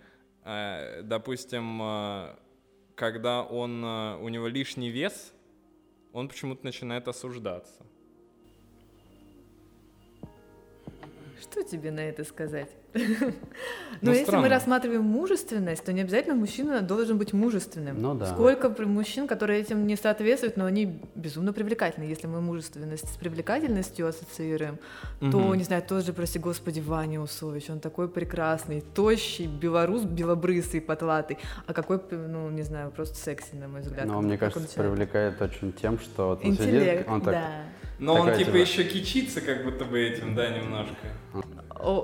э, 0.44 1.02
допустим, 1.02 1.80
э, 1.82 2.36
когда 2.94 3.42
он, 3.42 3.84
э, 3.84 4.16
у 4.16 4.28
него 4.28 4.48
лишний 4.48 4.88
вес, 4.88 5.32
он 6.16 6.28
почему-то 6.28 6.64
начинает 6.64 7.08
осуждаться. 7.08 7.84
Что 11.40 11.62
тебе 11.62 11.90
на 11.90 12.00
это 12.00 12.24
сказать? 12.24 12.68
Но 12.94 13.00
ну, 14.00 14.12
если 14.12 14.36
мы 14.36 14.48
рассматриваем 14.48 15.02
мужественность, 15.02 15.84
то 15.84 15.92
не 15.92 16.00
обязательно 16.00 16.34
мужчина 16.34 16.80
должен 16.80 17.18
быть 17.18 17.32
мужественным. 17.32 18.00
Ну 18.00 18.14
да. 18.14 18.26
Сколько 18.26 18.70
мужчин, 18.84 19.26
которые 19.26 19.60
этим 19.60 19.86
не 19.86 19.96
соответствуют, 19.96 20.56
но 20.56 20.64
они 20.64 21.00
безумно 21.14 21.52
привлекательны. 21.52 22.04
Если 22.04 22.26
мы 22.26 22.40
мужественность 22.40 23.12
с 23.12 23.16
привлекательностью 23.16 24.06
ассоциируем, 24.06 24.78
то, 25.20 25.54
не 25.54 25.64
знаю, 25.64 25.82
тоже, 25.82 26.12
прости 26.12 26.38
господи, 26.38 26.80
Ваня 26.80 27.20
Усович, 27.20 27.70
он 27.70 27.80
такой 27.80 28.08
прекрасный, 28.08 28.80
тощий, 28.80 29.46
белорус, 29.46 30.02
белобрысый, 30.02 30.80
потлатый, 30.80 31.38
а 31.66 31.72
какой, 31.72 32.00
ну, 32.10 32.50
не 32.50 32.62
знаю, 32.62 32.90
просто 32.90 33.16
секси, 33.16 33.54
на 33.54 33.68
мой 33.68 33.80
взгляд. 33.82 34.06
Но 34.06 34.20
мне 34.20 34.38
кажется, 34.38 34.78
привлекает 34.78 35.40
очень 35.42 35.72
тем, 35.72 35.98
что 35.98 36.28
вот 36.28 36.40
он 36.44 36.50
Интеллект, 36.50 37.00
сидит, 37.00 37.08
он 37.08 37.20
так... 37.20 37.34
Да. 37.34 37.50
Но 37.98 38.14
он 38.14 38.32
типа, 38.32 38.44
типа 38.44 38.56
еще 38.56 38.84
кичится 38.84 39.40
как 39.40 39.64
будто 39.64 39.84
бы 39.84 39.98
этим, 39.98 40.34
да, 40.34 40.48
немножко 40.48 40.96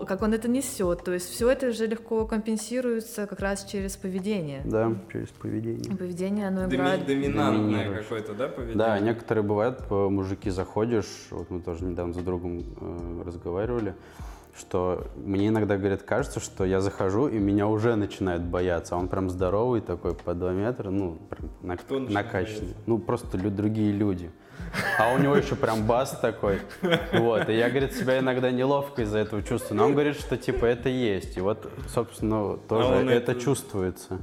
как 0.07 0.23
он 0.23 0.35
это 0.35 0.49
несет. 0.49 1.03
То 1.05 1.13
есть 1.13 1.31
все 1.31 1.51
это 1.51 1.73
же 1.73 1.87
легко 1.87 2.27
компенсируется 2.27 3.27
как 3.27 3.41
раз 3.41 3.65
через 3.65 3.97
поведение. 3.97 4.63
Да, 4.65 4.95
через 5.11 5.29
поведение. 5.29 5.97
Поведение, 5.97 6.49
оно 6.49 6.67
играет... 6.67 7.07
Доминантное 7.07 8.03
какое-то, 8.03 8.35
да, 8.35 8.49
поведение? 8.49 8.79
Да, 8.79 8.99
некоторые 9.01 9.45
бывают, 9.45 9.91
мужики 9.91 10.51
заходишь, 10.51 11.29
вот 11.31 11.51
мы 11.51 11.61
тоже 11.61 11.85
недавно 11.85 12.13
с 12.13 12.17
другом 12.19 12.61
э, 12.61 13.23
разговаривали, 13.27 13.95
что 14.57 15.07
мне 15.17 15.49
иногда, 15.49 15.77
говорят, 15.77 16.03
кажется, 16.03 16.41
что 16.41 16.65
я 16.65 16.81
захожу, 16.81 17.29
и 17.29 17.39
меня 17.39 17.67
уже 17.67 17.97
начинают 17.97 18.43
бояться. 18.43 18.95
А 18.95 18.99
он 18.99 19.09
прям 19.09 19.31
здоровый 19.31 19.81
такой, 19.81 20.15
по 20.15 20.35
2 20.35 20.53
метра, 20.53 20.91
ну, 20.91 21.19
прям 21.31 21.51
на, 21.63 22.11
накачанный. 22.11 22.75
Ну, 22.87 22.99
просто 22.99 23.39
лю- 23.39 23.51
другие 23.51 23.93
люди. 23.93 24.31
А 24.99 25.13
у 25.13 25.19
него 25.19 25.37
еще 25.37 25.55
прям 25.55 25.87
бас 25.87 26.19
такой. 26.21 26.61
Вот. 27.13 27.49
И 27.49 27.55
я, 27.55 27.69
говорит, 27.69 27.93
себя 27.95 28.19
иногда 28.19 28.51
неловко 28.51 29.03
из-за 29.03 29.19
этого 29.19 29.43
чувствую. 29.43 29.79
Но 29.79 29.87
он 29.87 29.93
говорит, 29.93 30.17
что 30.17 30.37
типа 30.37 30.65
это 30.65 30.89
есть. 30.89 31.37
И 31.37 31.41
вот, 31.41 31.71
собственно, 31.89 32.57
тоже 32.57 32.89
а 32.89 33.03
это, 33.03 33.33
это 33.33 33.35
чувствуется. 33.41 34.19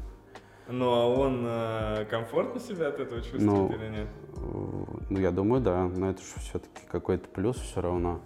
Ну, 0.67 0.91
а 0.91 1.07
он 1.07 1.43
э, 1.47 2.05
комфортно 2.09 2.59
себя 2.59 2.89
от 2.89 2.99
этого 2.99 3.21
чувствует 3.21 3.43
ну, 3.43 3.69
или 3.73 3.89
нет? 3.89 4.07
Ну, 4.35 5.19
я 5.19 5.31
думаю, 5.31 5.61
да. 5.61 5.83
Но 5.83 6.11
это 6.11 6.21
же 6.21 6.27
все-таки 6.37 6.85
какой-то 6.87 7.27
плюс 7.27 7.57
все 7.57 7.81
равно. 7.81 8.21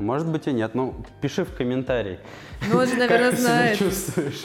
Может 0.00 0.28
быть 0.28 0.46
и 0.46 0.52
нет. 0.52 0.74
Ну, 0.74 0.94
пиши 1.20 1.44
в 1.44 1.54
комментарии. 1.54 2.18
Ну, 2.70 2.78
он 2.78 2.86
же, 2.86 2.96
наверное, 2.96 3.32
знает. 3.32 3.78
чувствуешь. 3.78 4.44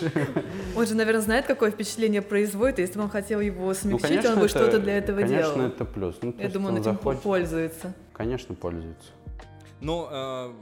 Он 0.76 0.86
же, 0.86 0.96
наверное, 0.96 1.22
знает, 1.22 1.46
какое 1.46 1.72
впечатление 1.72 2.22
производит. 2.22 2.80
Если 2.80 2.98
бы 2.98 3.04
он 3.04 3.10
хотел 3.10 3.40
его 3.40 3.74
смягчить, 3.74 4.02
ну, 4.02 4.08
конечно, 4.08 4.34
он 4.34 4.40
бы 4.40 4.48
что-то 4.48 4.80
для 4.80 4.98
этого 4.98 5.22
конечно, 5.22 5.38
делал. 5.38 5.54
Конечно, 5.54 5.74
это 5.74 5.86
плюс. 5.86 6.16
Ну, 6.22 6.36
Я 6.38 6.50
думаю, 6.50 6.74
он, 6.74 6.82
этим 6.82 6.94
заходит. 6.94 7.22
пользуется. 7.22 7.94
Конечно, 8.14 8.56
пользуется. 8.56 9.12
Ну, 9.82 10.08
э, 10.10 10.54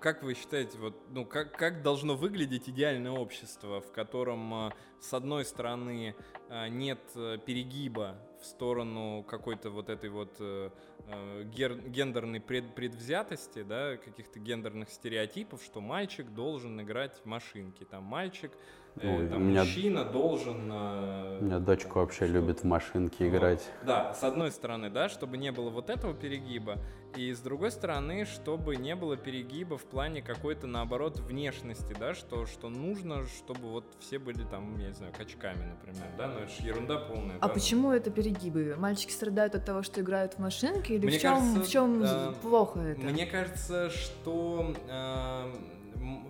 как 0.00 0.22
вы 0.22 0.34
считаете, 0.34 0.78
вот, 0.78 0.94
ну, 1.10 1.24
как, 1.24 1.56
как 1.56 1.82
должно 1.82 2.16
выглядеть 2.16 2.68
идеальное 2.68 3.12
общество, 3.12 3.80
в 3.80 3.92
котором, 3.92 4.68
э, 4.68 4.70
с 5.00 5.12
одной 5.12 5.44
стороны, 5.44 6.14
э, 6.48 6.68
нет 6.68 7.00
э, 7.14 7.38
перегиба 7.44 8.16
в 8.40 8.46
сторону 8.46 9.24
какой-то 9.28 9.70
вот 9.70 9.88
этой 9.88 10.10
вот 10.10 10.36
э, 10.40 10.70
э 11.06 11.44
гендерной 11.44 12.40
пред, 12.40 12.74
предвзятости, 12.74 13.62
да, 13.62 13.96
каких-то 13.96 14.38
гендерных 14.38 14.90
стереотипов, 14.90 15.62
что 15.62 15.80
мальчик 15.80 16.28
должен 16.34 16.80
играть 16.80 17.20
в 17.22 17.26
машинки, 17.26 17.84
там 17.84 18.04
мальчик, 18.04 18.52
э, 18.96 19.18
Ой, 19.18 19.28
там, 19.28 19.48
меня, 19.48 19.60
мужчина 19.60 20.04
должен... 20.04 20.70
Э, 20.70 21.38
у 21.40 21.44
меня 21.44 21.58
дочка 21.58 21.98
вообще 21.98 22.26
любит 22.26 22.60
в 22.60 22.64
машинки 22.64 23.22
вот. 23.22 23.28
играть. 23.28 23.68
Да, 23.84 24.14
с 24.14 24.22
одной 24.22 24.50
стороны, 24.50 24.90
да, 24.90 25.08
чтобы 25.08 25.36
не 25.36 25.52
было 25.52 25.70
вот 25.70 25.90
этого 25.90 26.14
перегиба, 26.14 26.78
и 27.16 27.32
с 27.32 27.40
другой 27.40 27.70
стороны, 27.70 28.26
чтобы 28.26 28.76
не 28.76 28.94
было 28.94 29.16
перегиба 29.16 29.78
в 29.78 29.84
плане 29.84 30.22
какой-то, 30.22 30.66
наоборот, 30.66 31.18
внешности, 31.18 31.94
да, 31.98 32.14
что, 32.14 32.46
что 32.46 32.68
нужно, 32.68 33.26
чтобы 33.26 33.68
вот 33.68 33.84
все 34.00 34.18
были 34.18 34.44
там, 34.44 34.78
я 34.78 34.88
не 34.88 34.94
знаю, 34.94 35.12
качками, 35.16 35.64
например, 35.64 36.06
да, 36.16 36.28
но 36.28 36.40
это 36.40 36.52
же 36.52 36.66
ерунда 36.66 36.98
полная. 36.98 37.36
А 37.40 37.48
да? 37.48 37.54
почему 37.54 37.92
это 37.92 38.10
перегибы? 38.10 38.76
Мальчики 38.78 39.12
страдают 39.12 39.54
от 39.54 39.64
того, 39.64 39.82
что 39.82 40.00
играют 40.00 40.34
в 40.34 40.38
машинки, 40.38 40.92
или 40.92 41.06
мне 41.06 41.18
в 41.18 41.22
чем, 41.22 41.38
кажется, 41.38 41.60
в 41.60 41.68
чем 41.68 42.02
э, 42.02 42.32
плохо 42.42 42.80
это? 42.80 43.00
Мне 43.00 43.26
кажется, 43.26 43.90
что 43.90 44.74
э, 44.88 45.52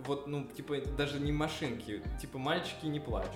вот, 0.06 0.26
ну, 0.26 0.44
типа, 0.44 0.76
даже 0.96 1.20
не 1.20 1.32
машинки, 1.32 2.02
типа, 2.20 2.38
мальчики 2.38 2.86
не 2.86 3.00
плачут. 3.00 3.32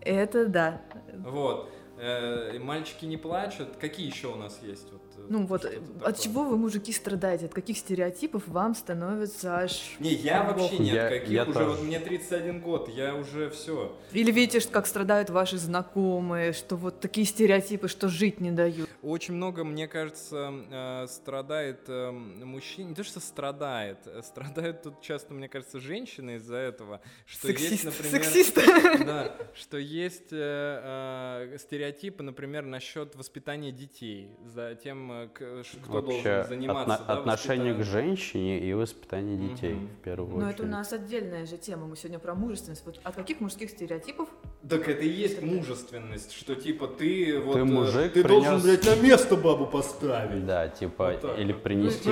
Это 0.00 0.46
да. 0.46 0.82
Вот. 1.18 1.70
Э, 1.96 2.58
мальчики 2.58 3.04
не 3.04 3.16
плачут. 3.16 3.76
Какие 3.80 4.06
еще 4.06 4.28
у 4.28 4.36
нас 4.36 4.60
есть? 4.62 4.90
Вот, 4.92 5.02
ну 5.28 5.46
вот, 5.46 5.64
от 6.02 6.20
чего 6.20 6.44
вы, 6.44 6.56
мужики, 6.56 6.92
страдаете? 6.92 7.46
От 7.46 7.54
каких 7.54 7.78
стереотипов 7.78 8.46
вам 8.48 8.74
становится 8.74 9.58
аж... 9.58 9.96
Не, 10.00 10.12
я 10.12 10.42
вообще 10.42 10.78
ни 10.78 10.90
от 10.90 11.08
каких. 11.10 11.28
Я 11.28 11.42
уже 11.44 11.52
тоже. 11.52 11.70
вот 11.70 11.82
мне 11.82 12.00
31 12.00 12.60
год, 12.60 12.88
я 12.88 13.14
уже 13.14 13.50
все. 13.50 13.96
Или 14.12 14.30
видите, 14.32 14.60
как 14.68 14.86
страдают 14.86 15.30
ваши 15.30 15.58
знакомые, 15.58 16.52
что 16.52 16.76
вот 16.76 17.00
такие 17.00 17.26
стереотипы, 17.26 17.88
что 17.88 18.08
жить 18.08 18.40
не 18.40 18.50
дают. 18.50 18.88
Очень 19.02 19.34
много, 19.34 19.64
мне 19.64 19.86
кажется, 19.86 20.52
э, 20.70 21.06
страдает 21.08 21.88
мужчин. 21.88 22.88
Не 22.88 22.94
то, 22.94 23.04
что 23.04 23.20
страдает. 23.20 23.98
Страдают 24.24 24.82
тут 24.82 25.00
часто, 25.00 25.34
мне 25.34 25.48
кажется, 25.48 25.78
женщины 25.78 26.36
из-за 26.36 26.56
этого. 26.56 27.00
Что 27.26 27.48
Сексист, 27.48 27.70
есть, 27.70 27.84
например... 27.84 28.24
Сексист. 28.24 28.58
Да, 29.04 29.36
что 29.54 29.76
есть 29.76 30.28
стереотипы 30.28 32.22
например, 32.22 32.64
насчет 32.64 33.14
воспитания 33.14 33.70
детей, 33.70 34.36
за 34.44 34.74
э, 35.22 35.62
кто 35.82 35.92
Вообще, 35.92 36.22
должен 36.22 36.48
заниматься. 36.48 36.94
Отно- 36.94 37.06
да, 37.06 37.12
отношение 37.14 37.74
к 37.74 37.82
женщине 37.82 38.58
и 38.60 38.72
воспитание 38.74 39.36
детей 39.36 39.74
угу. 39.74 39.86
в 39.86 40.04
первую 40.04 40.30
Но 40.30 40.36
очередь. 40.36 40.46
Но 40.46 40.50
это 40.50 40.62
у 40.62 40.66
нас 40.66 40.92
отдельная 40.92 41.46
же 41.46 41.56
тема. 41.56 41.86
Мы 41.86 41.96
сегодня 41.96 42.18
про 42.18 42.34
мужественность. 42.34 42.84
Вот 42.84 43.00
от 43.02 43.14
каких 43.14 43.40
мужских 43.40 43.70
стереотипов? 43.70 44.28
Так 44.68 44.88
это 44.88 45.02
и 45.02 45.08
есть 45.08 45.38
это 45.38 45.46
мужественность, 45.46 46.32
что 46.32 46.54
типа 46.54 46.86
ты 46.86 47.38
вот 47.38 47.54
ты, 47.54 47.60
э, 47.60 47.64
мужик 47.64 48.12
ты 48.12 48.22
принес... 48.22 48.44
должен, 48.44 48.62
блядь, 48.62 48.86
на 48.86 48.96
место 49.02 49.36
бабу 49.36 49.66
поставить. 49.66 50.46
Да, 50.46 50.68
типа, 50.68 51.18
вот 51.20 51.38
или 51.38 51.52
принести. 51.52 52.10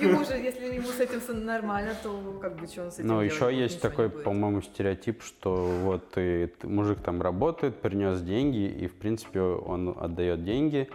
Ему 0.00 0.24
же, 0.24 0.34
если 0.34 0.74
ему 0.74 0.88
с 0.88 1.00
этим 1.00 1.20
нормально, 1.44 1.94
то 2.02 2.38
как 2.40 2.56
бы 2.56 2.66
что 2.66 2.84
он 2.84 2.92
с 2.92 2.98
этим 2.98 3.08
Ну, 3.08 3.20
еще 3.20 3.54
есть 3.54 3.80
такой, 3.80 4.10
по-моему, 4.10 4.62
стереотип, 4.62 5.22
что 5.22 5.66
вот 5.82 6.10
ты, 6.10 6.52
мужик 6.62 7.00
там 7.00 7.20
работает, 7.22 7.80
принес 7.80 8.20
деньги, 8.20 8.68
и, 8.68 8.86
в 8.86 8.94
принципе, 8.94 9.40
он 9.40 9.96
отдает 9.98 10.44
деньги, 10.44 10.88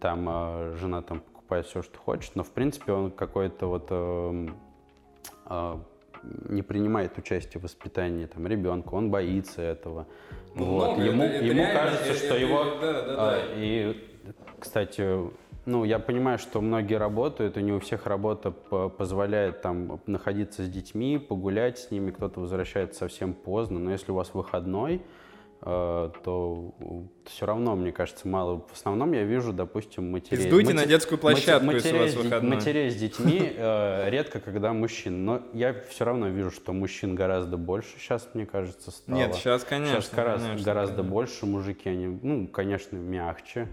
там 0.00 0.26
э, 0.28 0.76
жена 0.80 1.02
там 1.02 1.20
покупает 1.20 1.66
все, 1.66 1.82
что 1.82 1.98
хочет, 1.98 2.34
но 2.36 2.42
в 2.42 2.50
принципе 2.50 2.92
он 2.92 3.10
какой-то 3.10 3.66
вот 3.66 3.86
э, 3.90 4.48
э, 5.48 5.74
не 6.48 6.62
принимает 6.62 7.16
участие 7.18 7.60
в 7.60 7.64
воспитании 7.64 8.26
там 8.26 8.46
ребенка, 8.46 8.94
он 8.94 9.10
боится 9.10 9.62
этого. 9.62 10.06
Ну, 10.54 10.64
вот. 10.64 10.98
ему 10.98 11.22
это- 11.22 11.34
это 11.34 11.44
ему 11.44 11.58
реально, 11.60 11.80
кажется, 11.80 12.04
это- 12.10 12.14
что 12.18 12.26
это- 12.34 12.38
его 12.38 12.64
да, 12.80 12.92
да, 12.92 13.00
а, 13.18 13.30
да. 13.32 13.42
и 13.56 13.96
кстати, 14.58 15.30
ну 15.66 15.84
я 15.84 15.98
понимаю, 15.98 16.38
что 16.38 16.60
многие 16.60 16.96
работают, 16.96 17.56
и 17.56 17.62
не 17.62 17.72
у 17.72 17.78
всех 17.80 18.06
работа 18.06 18.50
по- 18.50 18.88
позволяет 18.88 19.62
там 19.62 20.00
находиться 20.06 20.64
с 20.64 20.68
детьми, 20.68 21.18
погулять 21.18 21.78
с 21.78 21.90
ними, 21.90 22.10
кто-то 22.10 22.40
возвращается 22.40 23.00
совсем 23.00 23.34
поздно, 23.34 23.78
но 23.78 23.90
если 23.92 24.10
у 24.12 24.14
вас 24.14 24.32
выходной, 24.34 24.96
э, 24.96 25.00
то 25.60 26.74
все 27.24 27.46
равно, 27.46 27.74
мне 27.76 27.92
кажется, 27.92 28.28
мало. 28.28 28.64
В 28.68 28.72
основном 28.72 29.12
я 29.12 29.24
вижу, 29.24 29.52
допустим, 29.52 30.10
матерей. 30.10 30.42
Пиздуйте 30.44 30.72
мате- 30.72 30.76
на 30.76 30.86
детскую 30.86 31.18
площадку, 31.18 31.66
мате- 31.66 31.76
если 31.76 31.96
у 31.96 31.98
вас 31.98 32.06
матерей 32.10 32.24
выходной. 32.24 32.56
Матерей 32.56 32.90
с 32.90 32.96
детьми 32.96 33.52
э, 33.56 34.10
редко, 34.10 34.40
когда 34.40 34.72
мужчин. 34.72 35.24
Но 35.24 35.42
я 35.52 35.74
все 35.88 36.04
равно 36.04 36.28
вижу, 36.28 36.50
что 36.50 36.72
мужчин 36.72 37.14
гораздо 37.14 37.56
больше 37.56 37.98
сейчас, 37.98 38.28
мне 38.34 38.46
кажется, 38.46 38.90
стало. 38.90 39.16
Нет, 39.16 39.34
сейчас, 39.34 39.64
конечно. 39.64 40.00
Сейчас 40.00 40.14
гораздо, 40.14 40.46
конечно, 40.48 40.64
гораздо 40.64 40.96
конечно. 40.96 41.12
больше 41.12 41.46
мужики, 41.46 41.88
они, 41.88 42.18
ну, 42.22 42.46
конечно, 42.46 42.96
мягче. 42.96 43.68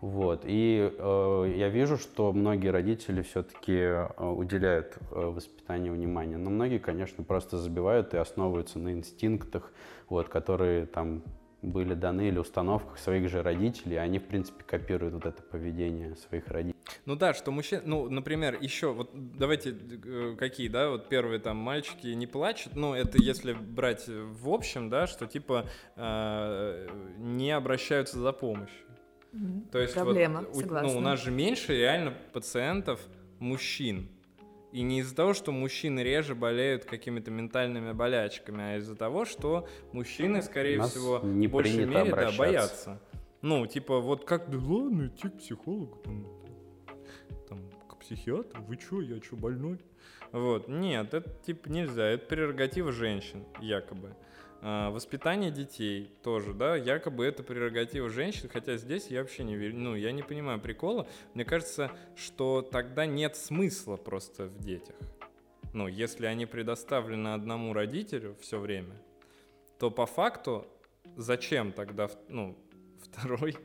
Вот. 0.00 0.44
И 0.46 0.92
э, 0.96 1.52
я 1.56 1.68
вижу, 1.68 1.98
что 1.98 2.32
многие 2.32 2.68
родители 2.68 3.20
все-таки 3.22 4.08
уделяют 4.18 4.96
э, 5.10 5.20
воспитанию 5.20 5.92
внимания. 5.92 6.38
Но 6.38 6.48
многие, 6.48 6.78
конечно, 6.78 7.22
просто 7.22 7.58
забивают 7.58 8.14
и 8.14 8.16
основываются 8.16 8.78
на 8.78 8.92
инстинктах, 8.92 9.70
вот, 10.10 10.28
которые 10.28 10.86
там 10.86 11.22
были 11.62 11.94
даны 11.94 12.28
или 12.28 12.38
установках 12.38 12.98
своих 12.98 13.28
же 13.28 13.42
родителей. 13.42 13.96
Они, 13.98 14.18
в 14.18 14.24
принципе, 14.24 14.64
копируют 14.64 15.14
вот 15.14 15.26
это 15.26 15.42
поведение 15.42 16.16
своих 16.16 16.48
родителей. 16.48 16.74
Ну 17.04 17.16
да, 17.16 17.34
что 17.34 17.50
мужчина, 17.50 17.82
ну, 17.84 18.08
например, 18.08 18.56
еще, 18.60 18.92
вот 18.92 19.10
давайте, 19.14 19.76
э, 20.04 20.36
какие, 20.38 20.68
да, 20.68 20.88
вот 20.90 21.08
первые 21.08 21.38
там 21.38 21.58
мальчики 21.58 22.08
не 22.08 22.26
плачут, 22.26 22.76
ну, 22.76 22.94
это 22.94 23.18
если 23.22 23.52
брать 23.52 24.06
в 24.08 24.48
общем, 24.48 24.88
да, 24.88 25.06
что 25.06 25.26
типа 25.26 25.66
э, 25.96 26.88
не 27.18 27.50
обращаются 27.50 28.18
за 28.18 28.32
помощью. 28.32 28.86
Мгм. 29.32 29.62
То 29.70 29.78
есть 29.78 29.94
вот 29.96 30.04
Проблема, 30.04 30.40
у- 30.52 30.60
согласна. 30.60 30.88
ну, 30.92 30.98
у 30.98 31.00
нас 31.00 31.22
же 31.22 31.30
меньше 31.30 31.76
реально 31.76 32.14
пациентов 32.32 33.00
мужчин. 33.38 34.08
И 34.72 34.82
не 34.82 35.00
из-за 35.00 35.16
того, 35.16 35.34
что 35.34 35.50
мужчины 35.50 36.00
реже 36.00 36.34
болеют 36.34 36.84
какими-то 36.84 37.30
ментальными 37.30 37.92
болячками, 37.92 38.74
а 38.74 38.76
из-за 38.76 38.94
того, 38.94 39.24
что 39.24 39.66
мужчины, 39.92 40.42
скорее 40.42 40.78
нас 40.78 40.92
всего, 40.92 41.20
не 41.24 41.48
в 41.48 41.50
большей 41.50 41.86
мере 41.86 42.14
да, 42.14 42.30
боятся. 42.32 43.00
Ну, 43.42 43.66
типа, 43.66 44.00
вот 44.00 44.24
как, 44.24 44.50
да 44.50 44.58
ладно, 44.58 45.06
идти 45.08 45.28
к 45.28 45.38
психологу, 45.38 45.96
там, 46.04 46.26
там, 47.48 47.70
к 47.88 47.96
психиатру, 47.98 48.62
вы 48.62 48.76
чё, 48.76 49.00
я 49.00 49.18
чё, 49.18 49.34
больной? 49.34 49.80
Вот, 50.30 50.68
нет, 50.68 51.14
это, 51.14 51.28
типа, 51.44 51.68
нельзя, 51.68 52.04
это 52.04 52.26
прерогатива 52.26 52.92
женщин, 52.92 53.44
якобы. 53.60 54.14
А, 54.62 54.90
воспитание 54.90 55.50
детей 55.50 56.12
тоже, 56.22 56.52
да, 56.52 56.76
якобы 56.76 57.24
это 57.24 57.42
прерогатива 57.42 58.10
женщин, 58.10 58.50
хотя 58.52 58.76
здесь 58.76 59.06
я 59.06 59.22
вообще 59.22 59.42
не 59.42 59.56
верю, 59.56 59.76
ну, 59.76 59.94
я 59.94 60.12
не 60.12 60.22
понимаю 60.22 60.60
прикола. 60.60 61.08
Мне 61.32 61.44
кажется, 61.46 61.90
что 62.14 62.60
тогда 62.60 63.06
нет 63.06 63.36
смысла 63.36 63.96
просто 63.96 64.46
в 64.46 64.58
детях. 64.58 64.96
Ну, 65.72 65.86
если 65.86 66.26
они 66.26 66.44
предоставлены 66.44 67.28
одному 67.28 67.72
родителю 67.72 68.36
все 68.40 68.58
время, 68.58 69.00
то 69.78 69.90
по 69.90 70.04
факту 70.04 70.66
зачем 71.16 71.72
тогда, 71.72 72.10
ну, 72.28 72.58
второй, 73.02 73.56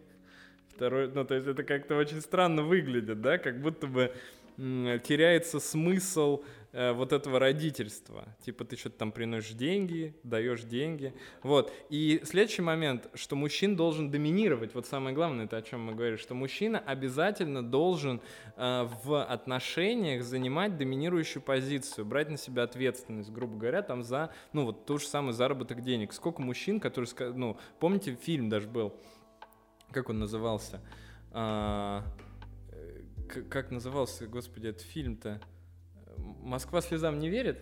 второй, 0.70 1.12
ну, 1.12 1.26
то 1.26 1.36
есть 1.36 1.48
это 1.48 1.64
как-то 1.64 1.98
очень 1.98 2.22
странно 2.22 2.64
выглядит, 2.64 3.20
да, 3.20 3.38
как 3.38 3.60
будто 3.62 3.88
бы 3.88 4.14
теряется 4.58 5.60
смысл 5.60 6.44
вот 6.76 7.14
этого 7.14 7.40
родительства. 7.40 8.28
Типа 8.44 8.66
ты 8.66 8.76
что-то 8.76 8.98
там 8.98 9.12
приносишь 9.12 9.52
деньги, 9.52 10.16
даешь 10.24 10.64
деньги. 10.64 11.14
Вот. 11.42 11.72
И 11.90 12.22
следующий 12.24 12.62
момент, 12.62 13.10
что 13.14 13.36
мужчин 13.36 13.76
должен 13.76 14.12
доминировать. 14.12 14.74
Вот 14.74 14.86
самое 14.86 15.16
главное, 15.16 15.46
это 15.46 15.58
о 15.58 15.62
чем 15.62 15.86
мы 15.86 15.94
говорили, 15.94 16.18
что 16.18 16.34
мужчина 16.34 16.80
обязательно 16.80 17.64
должен 17.64 18.22
э, 18.58 18.90
в 19.04 19.24
отношениях 19.24 20.24
занимать 20.24 20.78
доминирующую 20.78 21.42
позицию, 21.42 22.06
брать 22.06 22.30
на 22.30 22.38
себя 22.38 22.64
ответственность, 22.64 23.32
грубо 23.32 23.58
говоря, 23.58 23.82
там 23.82 24.04
за, 24.04 24.34
ну 24.52 24.66
вот 24.66 24.86
тот 24.86 25.02
же 25.02 25.08
самый 25.08 25.34
заработок 25.34 25.82
денег. 25.82 26.14
Сколько 26.14 26.42
мужчин, 26.42 26.80
которые, 26.80 27.34
ну, 27.34 27.58
помните, 27.80 28.18
фильм 28.22 28.50
даже 28.50 28.68
был, 28.68 28.94
как 29.92 30.10
он 30.10 30.20
назывался? 30.20 30.82
А, 31.32 32.04
э, 32.72 33.42
как 33.50 33.72
назывался, 33.72 34.28
господи, 34.28 34.68
этот 34.68 34.82
фильм-то? 34.82 35.42
Москва 36.46 36.82
слезам 36.82 37.20
не 37.20 37.30
верит? 37.30 37.60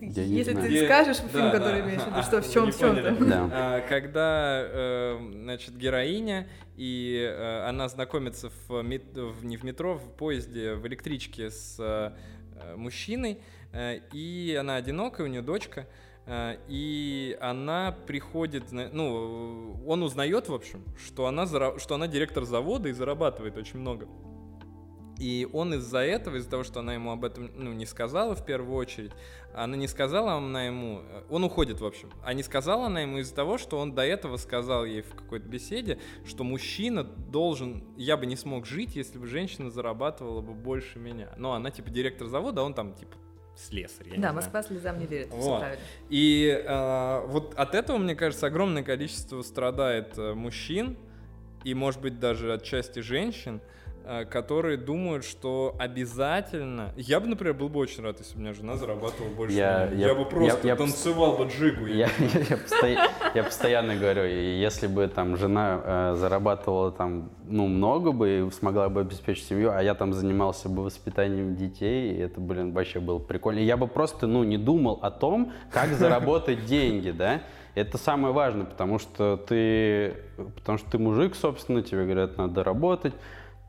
Я 0.00 0.26
не 0.26 0.36
Если 0.38 0.52
знаю. 0.52 0.66
ты 0.66 0.72
Где- 0.74 0.84
скажешь 0.86 1.18
да, 1.18 1.28
фильм, 1.28 1.50
который 1.52 1.80
да. 1.80 1.86
имеешь 1.86 2.02
в 2.02 2.06
виду, 2.06 2.16
А, 2.18 2.22
что 2.24 2.42
в 2.42 2.50
чем, 2.52 2.72
в 2.72 2.78
чем 2.78 2.96
там. 3.02 3.28
Да. 3.28 3.48
А, 3.52 3.80
когда, 3.88 4.62
э, 4.66 5.18
значит, 5.42 5.76
героиня, 5.76 6.48
и 6.76 7.24
э, 7.32 7.68
она 7.68 7.88
знакомится 7.88 8.50
в, 8.66 8.82
мет- 8.82 9.16
в- 9.16 9.44
не 9.44 9.56
в 9.56 9.62
метро, 9.62 9.94
в 9.94 10.10
поезде, 10.16 10.74
в 10.74 10.84
электричке 10.88 11.50
с 11.50 11.76
э, 11.78 12.74
мужчиной, 12.76 13.38
и 14.12 14.56
она 14.58 14.76
одинокая, 14.76 15.26
у 15.26 15.30
нее 15.30 15.42
дочка, 15.42 15.86
и 16.68 17.36
она 17.40 17.90
приходит, 18.06 18.70
ну, 18.70 19.76
он 19.86 20.02
узнает, 20.04 20.48
в 20.48 20.54
общем, 20.54 20.84
что 21.04 21.26
она, 21.26 21.42
зара- 21.44 21.78
что 21.80 21.96
она 21.96 22.06
директор 22.06 22.44
завода 22.44 22.88
и 22.88 22.92
зарабатывает 22.92 23.56
очень 23.58 23.80
много. 23.80 24.06
И 25.18 25.48
он 25.52 25.74
из-за 25.74 25.98
этого, 25.98 26.36
из-за 26.36 26.50
того, 26.50 26.64
что 26.64 26.80
она 26.80 26.94
ему 26.94 27.12
об 27.12 27.24
этом 27.24 27.50
ну, 27.54 27.72
не 27.72 27.86
сказала 27.86 28.34
в 28.34 28.44
первую 28.44 28.76
очередь, 28.76 29.12
она 29.54 29.76
не 29.76 29.86
сказала 29.86 30.32
она 30.32 30.66
ему, 30.66 31.02
э, 31.08 31.22
он 31.30 31.44
уходит, 31.44 31.80
в 31.80 31.86
общем, 31.86 32.10
а 32.24 32.34
не 32.34 32.42
сказала 32.42 32.86
она 32.86 33.02
ему 33.02 33.18
из-за 33.18 33.34
того, 33.34 33.56
что 33.56 33.78
он 33.78 33.94
до 33.94 34.02
этого 34.02 34.36
сказал 34.36 34.84
ей 34.84 35.02
в 35.02 35.14
какой-то 35.14 35.46
беседе, 35.46 35.98
что 36.26 36.42
мужчина 36.42 37.04
должен, 37.04 37.84
я 37.96 38.16
бы 38.16 38.26
не 38.26 38.36
смог 38.36 38.66
жить, 38.66 38.96
если 38.96 39.18
бы 39.18 39.26
женщина 39.28 39.70
зарабатывала 39.70 40.40
бы 40.40 40.52
больше 40.52 40.98
меня. 40.98 41.30
Но 41.36 41.52
она 41.52 41.70
типа 41.70 41.90
директор 41.90 42.26
завода, 42.26 42.62
а 42.62 42.64
он 42.64 42.74
там 42.74 42.94
типа 42.94 43.14
слесарь, 43.56 44.08
Да, 44.10 44.16
знаю. 44.16 44.34
Москва 44.34 44.62
слезам 44.62 44.98
не 44.98 45.06
верит, 45.06 45.28
все 45.28 45.36
Вот. 45.36 45.60
правильно. 45.60 45.84
И 46.08 46.62
э, 46.64 47.26
вот 47.28 47.54
от 47.54 47.74
этого, 47.74 47.98
мне 47.98 48.16
кажется, 48.16 48.46
огромное 48.46 48.82
количество 48.82 49.40
страдает 49.42 50.18
э, 50.18 50.34
мужчин 50.34 50.96
и, 51.62 51.72
может 51.74 52.00
быть, 52.00 52.18
даже 52.18 52.52
отчасти 52.52 52.98
женщин, 52.98 53.60
которые 54.30 54.76
думают, 54.76 55.24
что 55.24 55.74
обязательно... 55.78 56.92
Я 56.96 57.20
бы, 57.20 57.26
например, 57.28 57.54
был 57.54 57.68
бы 57.68 57.80
очень 57.80 58.02
рад, 58.02 58.18
если 58.18 58.34
бы 58.34 58.40
у 58.40 58.42
меня 58.42 58.52
жена 58.54 58.76
зарабатывала 58.76 59.32
больше 59.34 59.56
Я-. 59.56 59.88
Я, 59.92 60.08
я- 60.08 60.14
бы 60.14 60.24
просто 60.24 60.66
я- 60.66 60.72
я 60.72 60.76
танцевал 60.76 61.36
бы 61.36 61.44
джигу. 61.44 61.86
Я, 61.86 62.08
я 62.18 62.56
посто- 62.56 63.08
я 63.34 63.42
постоянно 63.44 63.96
говорю, 63.96 64.24
если 64.24 64.86
бы 64.86 65.08
там 65.08 65.36
жена 65.36 65.80
э, 65.84 66.14
зарабатывала 66.16 66.92
там, 66.92 67.30
ну, 67.48 67.66
много 67.66 68.12
бы 68.12 68.46
и 68.46 68.50
смогла 68.50 68.88
бы 68.88 69.00
обеспечить 69.00 69.46
семью, 69.46 69.70
а 69.72 69.82
я 69.82 69.94
там 69.94 70.12
занимался 70.12 70.68
бы 70.68 70.82
воспитанием 70.84 71.56
детей, 71.56 72.12
и 72.14 72.18
это, 72.18 72.40
блин, 72.40 72.72
вообще 72.72 73.00
было 73.00 73.18
прикольно. 73.18 73.58
И 73.60 73.64
я 73.64 73.76
бы 73.76 73.86
просто, 73.86 74.26
ну, 74.26 74.44
не 74.44 74.58
думал 74.58 74.98
о 75.02 75.10
том, 75.10 75.52
как 75.72 75.88
заработать 75.94 76.66
деньги, 76.66 77.10
да. 77.10 77.40
Это 77.74 77.98
самое 77.98 78.32
важное, 78.32 78.66
потому 78.66 79.00
что 79.00 79.36
ты, 79.36 80.14
потому 80.54 80.78
что 80.78 80.90
ты 80.92 80.98
мужик, 80.98 81.34
собственно, 81.34 81.82
тебе 81.82 82.04
говорят, 82.04 82.38
надо 82.38 82.62
работать, 82.62 83.14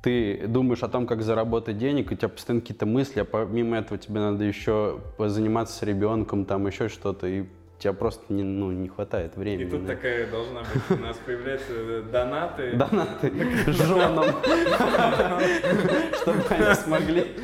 ты 0.05 0.45
думаешь 0.47 0.83
о 0.83 0.87
том, 0.87 1.07
как 1.07 1.23
заработать 1.23 1.79
денег, 1.79 2.11
у 2.11 2.15
тебя 2.15 2.29
постоянно 2.29 2.61
какие-то 2.61 2.85
мысли, 2.85 3.21
а 3.21 3.25
помимо 3.25 3.75
этого 3.79 3.97
тебе 3.97 4.19
надо 4.19 4.43
еще 4.43 5.01
заниматься 5.17 5.79
с 5.79 5.81
ребенком, 5.81 6.45
там 6.45 6.67
еще 6.67 6.89
что-то, 6.89 7.25
и 7.25 7.45
тебя 7.79 7.93
просто 7.93 8.31
не, 8.31 8.43
ну, 8.43 8.71
не 8.71 8.87
хватает 8.87 9.35
И 9.35 9.39
времени. 9.39 9.67
тут 9.67 9.87
да. 9.87 9.95
такая 9.95 10.29
должна 10.29 10.59
быть, 10.61 10.99
у 10.99 11.01
нас 11.01 11.17
появляются 11.25 11.71
э, 11.71 12.03
донаты. 12.11 12.73
Донаты 12.75 13.31
женам, 13.71 14.25
чтобы 16.21 16.43
они 16.51 16.75
смогли 16.75 17.35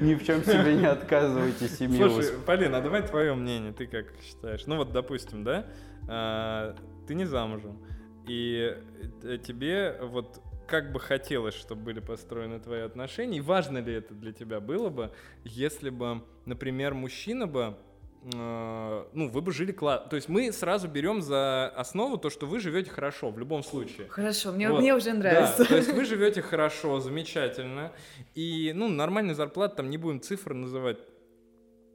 ни 0.00 0.14
в 0.14 0.24
чем 0.24 0.44
себе 0.44 0.76
не 0.76 0.86
отказывать 0.86 1.60
и 1.60 1.66
семью. 1.66 2.08
Слушай, 2.08 2.34
Полина, 2.46 2.78
а 2.78 2.82
давай 2.82 3.02
твое 3.02 3.34
мнение, 3.34 3.72
ты 3.72 3.88
как 3.88 4.06
считаешь? 4.22 4.62
Ну 4.66 4.76
вот, 4.76 4.92
допустим, 4.92 5.42
да, 5.42 5.66
а, 6.06 6.76
ты 7.08 7.16
не 7.16 7.24
замужем, 7.24 7.80
и 8.28 8.76
э, 9.24 9.38
тебе 9.38 9.98
вот 10.02 10.40
как 10.70 10.92
бы 10.92 11.00
хотелось, 11.00 11.54
чтобы 11.54 11.82
были 11.82 12.00
построены 12.00 12.60
твои 12.60 12.80
отношения, 12.80 13.38
и 13.38 13.40
важно 13.40 13.78
ли 13.78 13.92
это 13.94 14.14
для 14.14 14.32
тебя 14.32 14.60
было 14.60 14.88
бы, 14.88 15.10
если 15.44 15.90
бы, 15.90 16.22
например, 16.46 16.94
мужчина 16.94 17.46
бы 17.48 17.76
э, 18.22 19.04
ну, 19.12 19.28
вы 19.28 19.40
бы 19.42 19.52
жили 19.52 19.72
классно. 19.72 20.08
То 20.08 20.16
есть 20.16 20.28
мы 20.28 20.52
сразу 20.52 20.86
берем 20.88 21.22
за 21.22 21.68
основу 21.68 22.18
то, 22.18 22.30
что 22.30 22.46
вы 22.46 22.60
живете 22.60 22.90
хорошо 22.90 23.30
в 23.30 23.38
любом 23.38 23.62
случае. 23.64 24.08
Хорошо, 24.08 24.52
мне, 24.52 24.70
Вот. 24.70 24.80
мне 24.80 24.94
уже 24.94 25.10
Да, 25.12 25.14
нравится. 25.18 25.64
то 25.64 25.76
есть 25.76 25.92
вы 25.92 26.04
живете 26.04 26.40
хорошо, 26.42 27.00
замечательно. 27.00 27.92
И, 28.34 28.72
ну, 28.74 28.88
нормальная 28.88 29.34
зарплата, 29.34 29.76
там 29.76 29.90
не 29.90 29.98
будем 29.98 30.20
цифры 30.20 30.54
называть. 30.54 30.98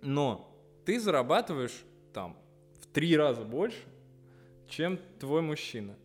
Но 0.01 0.51
ты 0.86 0.99
зарабатываешь 0.99 1.84
там 2.13 2.38
в 2.82 2.88
три 2.88 3.15
раза 3.15 3.41
больше, 3.43 3.78
чем 4.67 4.99
твой 5.19 5.41
мужчина. 5.41 5.95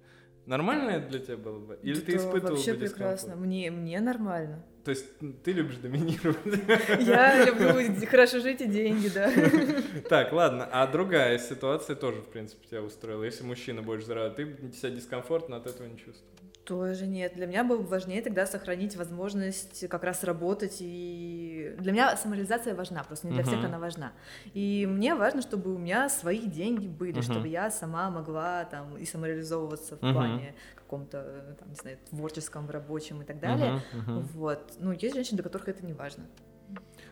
Нормально 0.47 0.91
это 0.91 1.09
для 1.09 1.18
тебя 1.20 1.36
было 1.36 1.59
бы? 1.59 1.78
Или 1.82 2.01
ты 2.01 2.12
Да, 2.12 2.18
испытывал 2.18 2.57
вообще 2.57 2.74
бы 2.74 2.80
прекрасно. 2.80 3.36
Мне, 3.36 3.70
мне 3.70 4.01
нормально. 4.01 4.64
То 4.84 4.93
есть 4.93 5.07
ты 5.45 5.53
любишь 5.53 5.76
доминировать? 5.76 6.38
Я 7.07 7.45
люблю 7.45 8.07
хорошо 8.07 8.41
жить 8.41 8.62
и 8.62 8.66
деньги, 8.66 9.09
да. 9.09 9.30
Так, 10.09 10.32
ладно, 10.32 10.66
а 10.72 10.86
другая 10.86 11.38
ситуация 11.38 11.97
тоже, 11.97 12.22
в 12.22 12.28
принципе, 12.28 12.66
тебя 12.66 12.82
устроила. 12.82 13.24
Если 13.24 13.45
мужчина 13.45 13.82
больше 13.82 14.07
зарабатывает, 14.07 14.61
ты 14.61 14.72
себя 14.76 14.91
дискомфортно 14.91 15.57
от 15.57 15.66
этого 15.66 15.86
не 15.86 15.99
чувствуешь. 15.99 16.39
Тоже 16.65 17.07
нет. 17.07 17.35
Для 17.35 17.47
меня 17.47 17.65
было 17.65 17.79
бы 17.79 17.87
важнее 17.89 18.23
тогда 18.23 18.47
сохранить 18.47 18.95
возможность 18.95 19.89
как 19.89 20.05
раз 20.05 20.23
работать. 20.25 20.77
И 20.81 21.75
для 21.79 21.93
меня 21.93 22.17
самореализация 22.17 22.75
важна, 22.75 23.03
просто 23.03 23.27
не 23.27 23.33
для 23.33 23.43
всех 23.43 23.59
Мгм. 23.59 23.67
она 23.67 23.79
важна. 23.79 24.13
И 24.53 24.87
мне 24.89 25.15
важно, 25.15 25.43
чтобы 25.43 25.75
у 25.75 25.79
меня 25.79 26.09
свои 26.09 26.47
деньги 26.47 26.87
были, 26.87 27.15
Мгм. 27.15 27.23
чтобы 27.23 27.49
я 27.49 27.71
сама 27.71 28.11
могла 28.11 28.65
там 28.65 28.97
и 28.97 29.05
самореализовываться 29.05 29.97
в 29.97 30.03
Мгм. 30.03 30.13
плане 30.13 30.55
каком-то, 30.77 31.57
там, 31.59 31.71
не 31.71 31.77
знаю, 31.77 31.99
творческом, 32.11 32.69
рабочем 32.69 33.23
и 33.23 33.25
так 33.25 33.41
далее. 33.41 33.73
Мгм, 33.93 34.01
мгм. 34.01 34.21
Вот. 34.35 34.73
Ну, 34.79 34.93
есть 34.93 35.15
женщины, 35.15 35.37
для 35.37 35.45
которых 35.45 35.69
это 35.69 35.85
не 35.85 35.95
важно. 35.95 36.25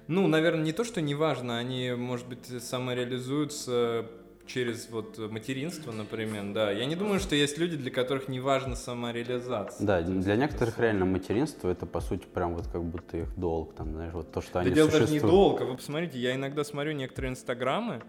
Ну, 0.09 0.26
наверное, 0.26 0.64
не 0.64 0.72
то, 0.72 0.84
что 0.84 1.01
не 1.01 1.14
важно, 1.14 1.59
они, 1.59 1.92
может 1.92 2.28
быть, 2.28 2.46
самореализуются 2.62 4.07
через 4.49 4.88
вот 4.90 5.18
материнство, 5.30 5.92
например, 5.92 6.53
да. 6.53 6.70
Я 6.72 6.86
не 6.86 6.96
думаю, 6.96 7.20
что 7.20 7.36
есть 7.36 7.59
люди, 7.59 7.76
для 7.76 7.90
которых 7.90 8.28
не 8.28 8.40
важно 8.40 8.74
самореализация. 8.74 9.86
Да, 9.86 10.01
для 10.03 10.32
это 10.32 10.40
некоторых 10.40 10.78
реально 10.78 11.05
материнство 11.05 11.68
это 11.70 11.86
по 11.86 12.01
сути 12.01 12.26
прям 12.32 12.55
вот 12.55 12.66
как 12.66 12.82
будто 12.82 13.18
их 13.18 13.36
долг, 13.38 13.74
там, 13.74 13.92
знаешь, 13.92 14.14
вот 14.14 14.32
то, 14.32 14.40
что 14.40 14.55
Да 14.55 14.61
они 14.61 14.70
дело 14.70 14.88
даже 14.90 15.03
не 15.03 15.07
существуют. 15.09 15.32
долго. 15.34 15.62
Вы 15.62 15.76
посмотрите, 15.76 16.18
я 16.18 16.34
иногда 16.34 16.64
смотрю 16.64 16.92
некоторые 16.92 17.30
инстаграмы, 17.32 18.03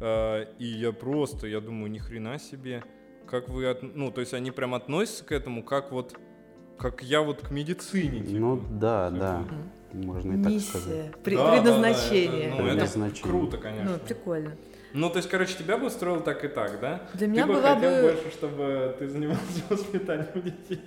э, 0.00 0.44
и 0.58 0.66
я 0.66 0.92
просто, 0.92 1.46
я 1.46 1.60
думаю, 1.60 1.90
ни 1.90 1.98
хрена 1.98 2.38
себе, 2.38 2.84
как 3.26 3.48
вы, 3.48 3.66
от- 3.66 3.82
ну, 3.82 4.10
то 4.12 4.20
есть 4.20 4.34
они 4.34 4.50
прям 4.50 4.74
относятся 4.74 5.24
к 5.24 5.32
этому, 5.32 5.62
как 5.64 5.90
вот, 5.92 6.14
как 6.78 7.02
я 7.02 7.22
вот 7.22 7.40
к 7.40 7.50
медицине. 7.50 8.20
типа. 8.20 8.38
Ну 8.38 8.62
да, 8.70 9.08
Всё 9.08 9.18
да, 9.18 9.44
можно 9.94 10.32
и 10.34 10.42
так 10.42 10.60
сказать. 10.60 10.88
Миссия, 10.88 11.12
при- 11.24 11.36
Да, 11.36 11.44
да, 11.44 11.50
да, 11.50 11.62
предназначение. 11.62 12.42
это, 12.48 12.50
ну, 12.50 12.66
это 12.66 12.70
Предназначение. 12.72 13.22
круто, 13.22 13.56
конечно. 13.56 13.90
Ну, 13.92 13.98
прикольно. 14.06 14.56
Ну, 14.96 15.10
то 15.10 15.18
есть, 15.18 15.28
короче, 15.28 15.54
тебя 15.58 15.76
бы 15.76 15.88
устроило 15.88 16.20
так 16.20 16.42
и 16.42 16.48
так, 16.48 16.80
да? 16.80 17.02
Для 17.12 17.26
Ты 17.26 17.32
меня 17.32 17.46
бы 17.46 17.54
была 17.54 17.74
хотел 17.74 17.90
бы... 17.90 18.02
больше, 18.02 18.30
чтобы 18.30 18.96
ты 18.98 19.08
занимался 19.08 19.42
воспитанием 19.68 20.42
детей. 20.42 20.80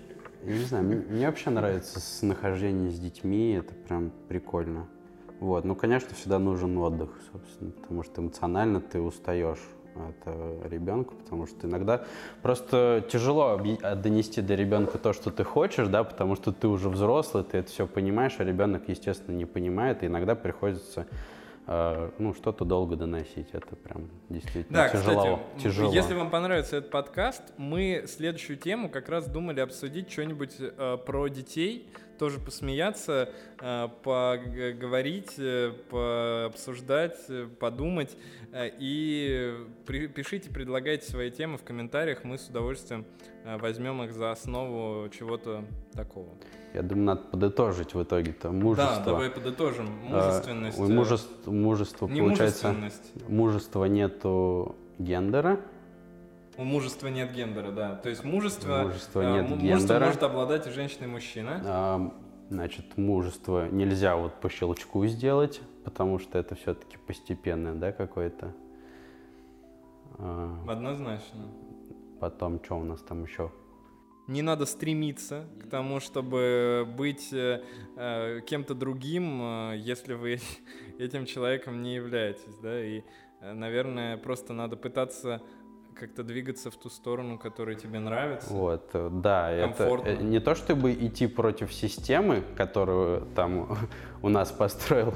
Я 0.44 0.54
не 0.58 0.64
знаю, 0.64 0.84
мне, 0.84 0.96
мне 0.96 1.28
вообще 1.28 1.52
нравится 1.52 2.00
с 2.00 2.24
нахождение 2.24 2.90
с 2.90 2.98
детьми, 2.98 3.54
это 3.54 3.76
прям 3.76 4.12
прикольно. 4.28 4.88
Вот, 5.40 5.64
ну, 5.64 5.76
конечно, 5.76 6.16
всегда 6.16 6.40
нужен 6.40 6.76
отдых, 6.80 7.12
собственно, 7.32 7.70
потому 7.70 8.02
что 8.02 8.22
эмоционально 8.22 8.82
ты 8.82 9.00
устаешь 9.00 9.60
от 9.96 10.72
ребенка, 10.72 11.14
потому 11.14 11.46
что 11.46 11.68
иногда 11.68 12.04
просто 12.42 13.06
тяжело 13.12 13.62
а, 13.84 13.96
донести 13.96 14.42
до 14.42 14.56
ребенка 14.56 14.98
то, 14.98 15.14
что 15.14 15.30
ты 15.30 15.44
хочешь, 15.44 15.88
да, 15.88 16.04
потому 16.04 16.36
что 16.36 16.52
ты 16.52 16.68
уже 16.68 16.90
взрослый, 16.90 17.44
ты 17.44 17.60
это 17.60 17.70
все 17.70 17.86
понимаешь, 17.86 18.36
а 18.40 18.44
ребенок, 18.44 18.84
естественно, 18.88 19.36
не 19.36 19.46
понимает, 19.46 20.02
и 20.02 20.08
иногда 20.08 20.36
приходится 20.36 21.02
э, 21.02 21.39
ну, 22.18 22.34
что-то 22.34 22.66
долго 22.66 22.96
доносить. 22.96 23.50
Это 23.52 23.76
прям 23.76 24.10
действительно 24.30 24.76
Да, 24.76 24.90
тяжело. 24.90 25.38
кстати, 25.38 25.64
тяжело. 25.64 25.94
если 25.94 26.16
вам 26.16 26.32
понравится 26.32 26.78
этот 26.78 26.90
подкаст, 26.90 27.44
мы 27.58 28.06
следующую 28.08 28.58
тему 28.58 28.90
как 28.90 29.08
раз 29.08 29.28
думали 29.28 29.60
обсудить 29.60 30.12
что-нибудь 30.12 30.56
э, 30.60 30.98
про 31.06 31.28
детей, 31.28 31.88
тоже 32.20 32.40
посмеяться, 32.40 33.30
э, 33.62 33.88
поговорить, 34.04 35.34
э, 35.38 35.72
пообсуждать, 35.90 37.18
э, 37.30 37.48
подумать. 37.60 38.16
И 38.80 39.56
пишите, 39.86 40.50
предлагайте 40.50 41.10
свои 41.10 41.32
темы 41.32 41.58
в 41.58 41.64
комментариях, 41.64 42.24
мы 42.24 42.38
с 42.38 42.48
удовольствием 42.48 43.06
возьмем 43.46 44.02
их 44.04 44.12
за 44.12 44.32
основу 44.32 45.08
чего-то 45.10 45.64
такого. 45.94 46.30
Я 46.74 46.82
думаю, 46.82 47.06
надо 47.06 47.22
подытожить 47.22 47.94
в 47.94 48.04
итоге-то 48.04 48.52
мужество. 48.52 48.96
Да, 48.98 49.06
давай 49.06 49.30
подытожим. 49.30 49.88
А, 50.12 50.26
Мужественность. 50.26 50.80
ой, 50.80 50.90
мужество, 50.90 51.52
мужество 51.52 52.08
не 52.08 52.22
получается, 52.22 52.72
мужественность. 52.72 53.30
мужества 53.30 53.86
нету 53.86 54.76
гендера. 54.98 55.60
У 56.60 56.64
мужества 56.66 57.08
нет 57.08 57.32
гендера, 57.32 57.72
да. 57.72 57.96
То 57.96 58.10
есть 58.10 58.26
мужество, 58.26 58.84
Мужества 58.84 59.22
э, 59.22 59.32
нет 59.32 59.50
мужество 59.50 59.78
гендера. 59.78 60.06
может 60.06 60.24
обладать 60.24 60.68
и 60.68 60.72
женщина, 60.72 61.06
и 61.06 61.08
мужчина. 61.08 61.62
А, 61.64 62.14
значит, 62.50 62.98
мужество 62.98 63.70
нельзя 63.70 64.18
вот 64.18 64.34
по 64.42 64.50
щелчку 64.50 65.06
сделать, 65.08 65.62
потому 65.86 66.20
что 66.20 66.38
это 66.38 66.56
все-таки 66.56 66.98
постепенное, 67.08 67.76
да, 67.76 67.94
какое-то. 67.94 68.54
А, 70.18 70.54
Однозначно. 70.68 71.46
потом, 72.20 72.62
что 72.62 72.76
у 72.76 72.84
нас 72.84 73.00
там 73.04 73.24
еще? 73.24 73.54
Не 74.28 74.42
надо 74.42 74.66
стремиться 74.66 75.46
к 75.64 75.70
тому, 75.70 76.02
чтобы 76.02 76.86
быть 76.98 77.32
э, 77.32 77.64
э, 77.96 78.42
кем-то 78.46 78.76
другим, 78.76 79.42
э, 79.72 79.78
если 79.78 80.14
вы 80.14 80.40
этим 81.00 81.26
человеком 81.26 81.82
не 81.82 81.96
являетесь, 81.96 82.58
да, 82.62 82.84
и, 82.84 83.04
э, 83.40 83.54
наверное, 83.54 84.18
просто 84.18 84.52
надо 84.52 84.76
пытаться 84.76 85.42
как-то 86.00 86.24
двигаться 86.24 86.72
в 86.72 86.76
ту 86.76 86.90
сторону, 86.90 87.38
которая 87.38 87.76
тебе 87.76 88.00
нравится. 88.00 88.52
Вот, 88.54 88.90
э, 88.94 89.10
да, 89.12 89.52
это 89.52 89.76
Комфортно. 89.84 90.10
э, 90.10 90.16
не 90.24 90.40
то, 90.40 90.56
чтобы 90.56 90.94
идти 90.94 91.28
против 91.28 91.74
системы, 91.74 92.44
которую 92.56 93.26
там 93.36 93.78
у 94.22 94.30
нас 94.30 94.52
построил 94.52 95.14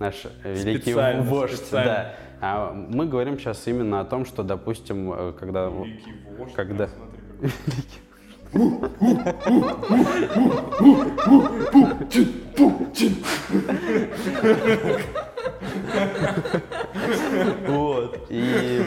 наш 0.00 0.24
э, 0.42 0.54
великий 0.54 0.92
Специально, 0.92 1.22
вождь, 1.22 1.56
специально. 1.56 1.92
да. 1.92 2.14
А 2.40 2.72
мы 2.72 3.06
говорим 3.06 3.38
сейчас 3.38 3.66
именно 3.68 4.00
о 4.00 4.04
том, 4.04 4.24
что, 4.24 4.42
допустим, 4.42 5.12
э, 5.12 5.32
когда 5.38 5.66
Великий 5.66 6.14
вождь, 6.38 6.54
когда-. 6.54 6.88
Вот. 17.66 18.26
И 18.30 18.82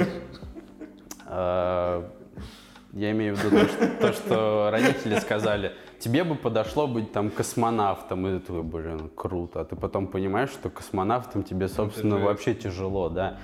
я 2.95 3.11
имею 3.11 3.35
в 3.35 3.43
виду 3.43 3.57
то 3.57 3.67
что, 3.67 3.87
то, 3.99 4.13
что 4.13 4.69
родители 4.71 5.19
сказали, 5.19 5.73
тебе 5.99 6.23
бы 6.23 6.35
подошло 6.35 6.87
быть 6.87 7.11
там 7.11 7.29
космонавтом. 7.29 8.25
И 8.25 8.39
ты 8.39 8.39
такой, 8.39 8.63
блин, 8.63 9.11
круто. 9.13 9.61
А 9.61 9.65
ты 9.65 9.75
потом 9.75 10.07
понимаешь, 10.07 10.49
что 10.49 10.69
космонавтом 10.69 11.43
тебе, 11.43 11.67
собственно, 11.67 12.17
вообще 12.17 12.53
тяжело, 12.53 13.09
да. 13.09 13.37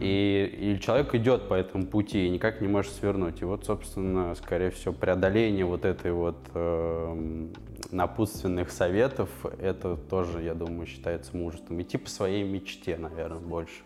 И, 0.00 0.76
и 0.76 0.80
человек 0.80 1.14
идет 1.14 1.48
по 1.48 1.54
этому 1.54 1.86
пути 1.86 2.26
и 2.26 2.30
никак 2.30 2.62
не 2.62 2.68
может 2.68 2.92
свернуть. 2.92 3.42
И 3.42 3.44
вот, 3.44 3.66
собственно, 3.66 4.34
скорее 4.36 4.70
всего, 4.70 4.94
преодоление 4.94 5.66
вот 5.66 5.84
этой 5.84 6.12
вот 6.12 6.38
эм, 6.54 7.52
напутственных 7.90 8.70
советов, 8.70 9.28
это 9.60 9.96
тоже, 9.96 10.40
я 10.42 10.54
думаю, 10.54 10.86
считается 10.86 11.36
мужеством. 11.36 11.82
Идти 11.82 11.98
по 11.98 12.08
своей 12.08 12.42
мечте, 12.42 12.96
наверное, 12.96 13.40
больше. 13.40 13.82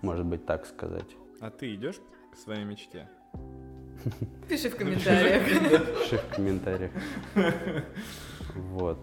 Может 0.00 0.26
быть, 0.26 0.46
так 0.46 0.64
сказать. 0.64 1.08
А 1.40 1.50
ты 1.50 1.74
идешь 1.74 1.96
своей 2.40 2.64
мечте? 2.64 3.08
Пиши 4.48 4.70
в 4.70 4.76
комментариях. 4.76 5.44
Пиши 5.44 6.18
в 6.18 6.34
комментариях. 6.34 6.90
Вот. 8.54 8.98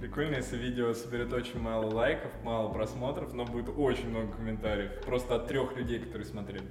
Прикольно, 0.00 0.36
если 0.36 0.56
видео 0.56 0.94
соберет 0.94 1.32
очень 1.32 1.60
мало 1.60 1.84
лайков, 1.84 2.32
мало 2.42 2.72
просмотров, 2.72 3.34
но 3.34 3.44
будет 3.44 3.68
очень 3.76 4.08
много 4.08 4.32
комментариев. 4.32 5.04
Просто 5.04 5.36
от 5.36 5.46
трех 5.46 5.76
людей, 5.76 6.00
которые 6.00 6.26
смотрели. 6.26 6.66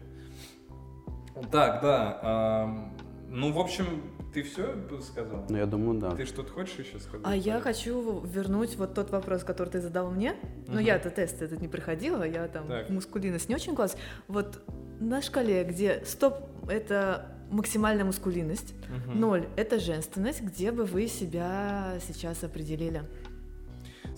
Так, 1.52 1.82
да. 1.82 2.90
ну, 3.28 3.52
в 3.52 3.60
общем, 3.60 4.02
ты 4.34 4.44
все 4.44 4.76
сказал? 5.02 5.46
Ну, 5.50 5.58
я 5.58 5.66
думаю, 5.66 6.00
да. 6.00 6.12
Ты 6.12 6.26
что-то 6.26 6.52
хочешь 6.54 6.80
еще 6.80 7.00
сказать? 7.00 7.22
А 7.24 7.36
я 7.36 7.60
хочу 7.60 8.22
вернуть 8.22 8.76
вот 8.78 8.94
тот 8.94 9.10
вопрос, 9.12 9.44
который 9.44 9.70
ты 9.70 9.82
задал 9.82 10.12
мне. 10.12 10.36
Ну, 10.68 10.74
Мгм. 10.76 10.84
я-то 10.84 11.10
тест 11.10 11.42
этот 11.42 11.62
не 11.62 11.68
проходила, 11.68 12.24
я 12.24 12.48
там 12.48 12.68
Так. 12.68 12.90
мускулинность 12.90 13.50
не 13.50 13.56
очень 13.56 13.76
класс. 13.76 13.98
Вот 14.28 14.62
на 15.00 15.22
шкале, 15.22 15.64
где 15.64 16.04
стоп— 16.06 16.36
это 16.70 17.36
максимальная 17.50 18.06
мускулинность, 18.06 18.74
Мгм. 19.08 19.20
ноль— 19.20 19.48
это 19.56 19.80
женственность, 19.80 20.42
где 20.42 20.72
бы 20.72 20.86
вы 20.86 21.08
себя 21.08 21.96
сейчас 22.08 22.44
определили? 22.44 23.04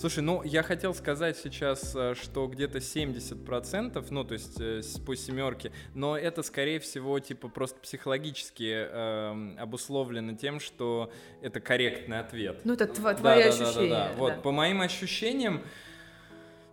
Слушай, 0.02 0.24
ну 0.24 0.42
я 0.42 0.64
хотел 0.64 0.96
сказать 0.96 1.38
сейчас, 1.38 1.96
э, 1.96 2.16
что 2.20 2.48
где-то 2.48 2.80
70%, 2.80 4.04
ну 4.10 4.24
то 4.24 4.34
есть 4.34 4.60
э, 4.60 4.82
по 5.06 5.16
семерке, 5.16 5.72
но 5.94 6.18
это 6.18 6.42
скорее 6.42 6.80
всего 6.80 7.20
типа 7.20 7.50
просто 7.50 7.80
психологически 7.82 8.88
эм, 8.90 9.56
обусловлено 9.60 10.36
тем, 10.36 10.60
что 10.60 11.12
это 11.44 11.60
корректный 11.60 12.20
ответ. 12.20 12.62
Ну, 12.64 12.74
это 12.74 12.86
тва- 12.86 13.14
Да, 13.14 13.14
твои 13.14 13.44
да, 13.44 13.52
да, 13.52 13.58
да, 13.58 13.64
ощущения. 13.64 13.90
да. 13.90 14.12
Вот, 14.18 14.34
да. 14.34 14.42
по 14.42 14.52
моим 14.52 14.82
ощущениям, 14.82 15.62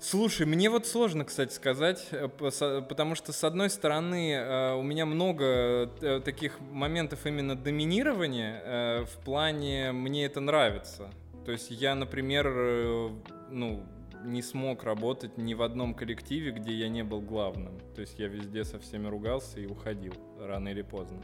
Слушай, 0.00 0.46
мне 0.46 0.70
вот 0.70 0.86
сложно, 0.86 1.24
кстати, 1.24 1.52
сказать, 1.52 2.06
э, 2.12 2.28
потому 2.28 3.14
что, 3.14 3.32
с 3.32 3.44
одной 3.44 3.68
стороны, 3.68 4.32
э, 4.32 4.74
у 4.74 4.82
меня 4.82 5.04
много 5.04 5.90
э, 6.00 6.22
таких 6.24 6.60
моментов 6.60 7.26
именно 7.26 7.56
доминирования 7.56 8.62
э, 8.64 9.04
в 9.04 9.22
плане 9.22 9.92
«мне 9.92 10.24
это 10.24 10.40
нравится». 10.40 11.10
То 11.48 11.52
есть 11.52 11.70
я, 11.70 11.94
например, 11.94 12.46
э, 12.46 13.08
ну, 13.50 13.82
не 14.22 14.42
смог 14.42 14.84
работать 14.84 15.38
ни 15.38 15.54
в 15.54 15.62
одном 15.62 15.94
коллективе, 15.94 16.50
где 16.50 16.74
я 16.74 16.90
не 16.90 17.02
был 17.02 17.22
главным. 17.22 17.80
То 17.94 18.02
есть 18.02 18.18
я 18.18 18.28
везде 18.28 18.64
со 18.64 18.78
всеми 18.78 19.06
ругался 19.08 19.58
и 19.58 19.64
уходил 19.66 20.12
рано 20.38 20.68
или 20.68 20.82
поздно. 20.82 21.22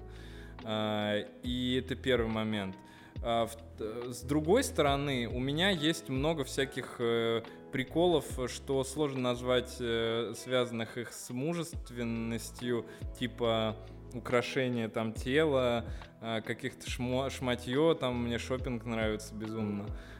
А, 0.64 1.16
И 1.42 1.74
это 1.78 1.94
первый 1.94 2.30
момент. 2.30 2.74
А, 3.22 3.44
в- 3.46 4.10
С 4.14 4.22
другой 4.22 4.64
стороны, 4.64 5.28
у 5.30 5.38
меня 5.40 5.68
есть 5.68 6.08
много 6.08 6.44
всяких 6.44 6.96
э, 7.00 7.42
приколов, 7.70 8.24
что 8.48 8.82
сложно 8.82 9.20
назвать, 9.20 9.76
э, 9.78 10.32
связанных 10.36 10.96
их 10.96 11.12
с 11.12 11.28
мужественностью, 11.28 12.86
типа 13.18 13.76
украшения 14.14 14.88
там 14.88 15.12
тела, 15.12 15.84
а, 16.22 16.40
каких-то 16.40 16.86
шмо- 16.88 17.28
шматье, 17.28 17.94
там 18.00 18.24
мне 18.24 18.38
шопинг 18.38 18.86
нравится 18.86 19.34
безумно. 19.34 19.84
А, 19.84 20.13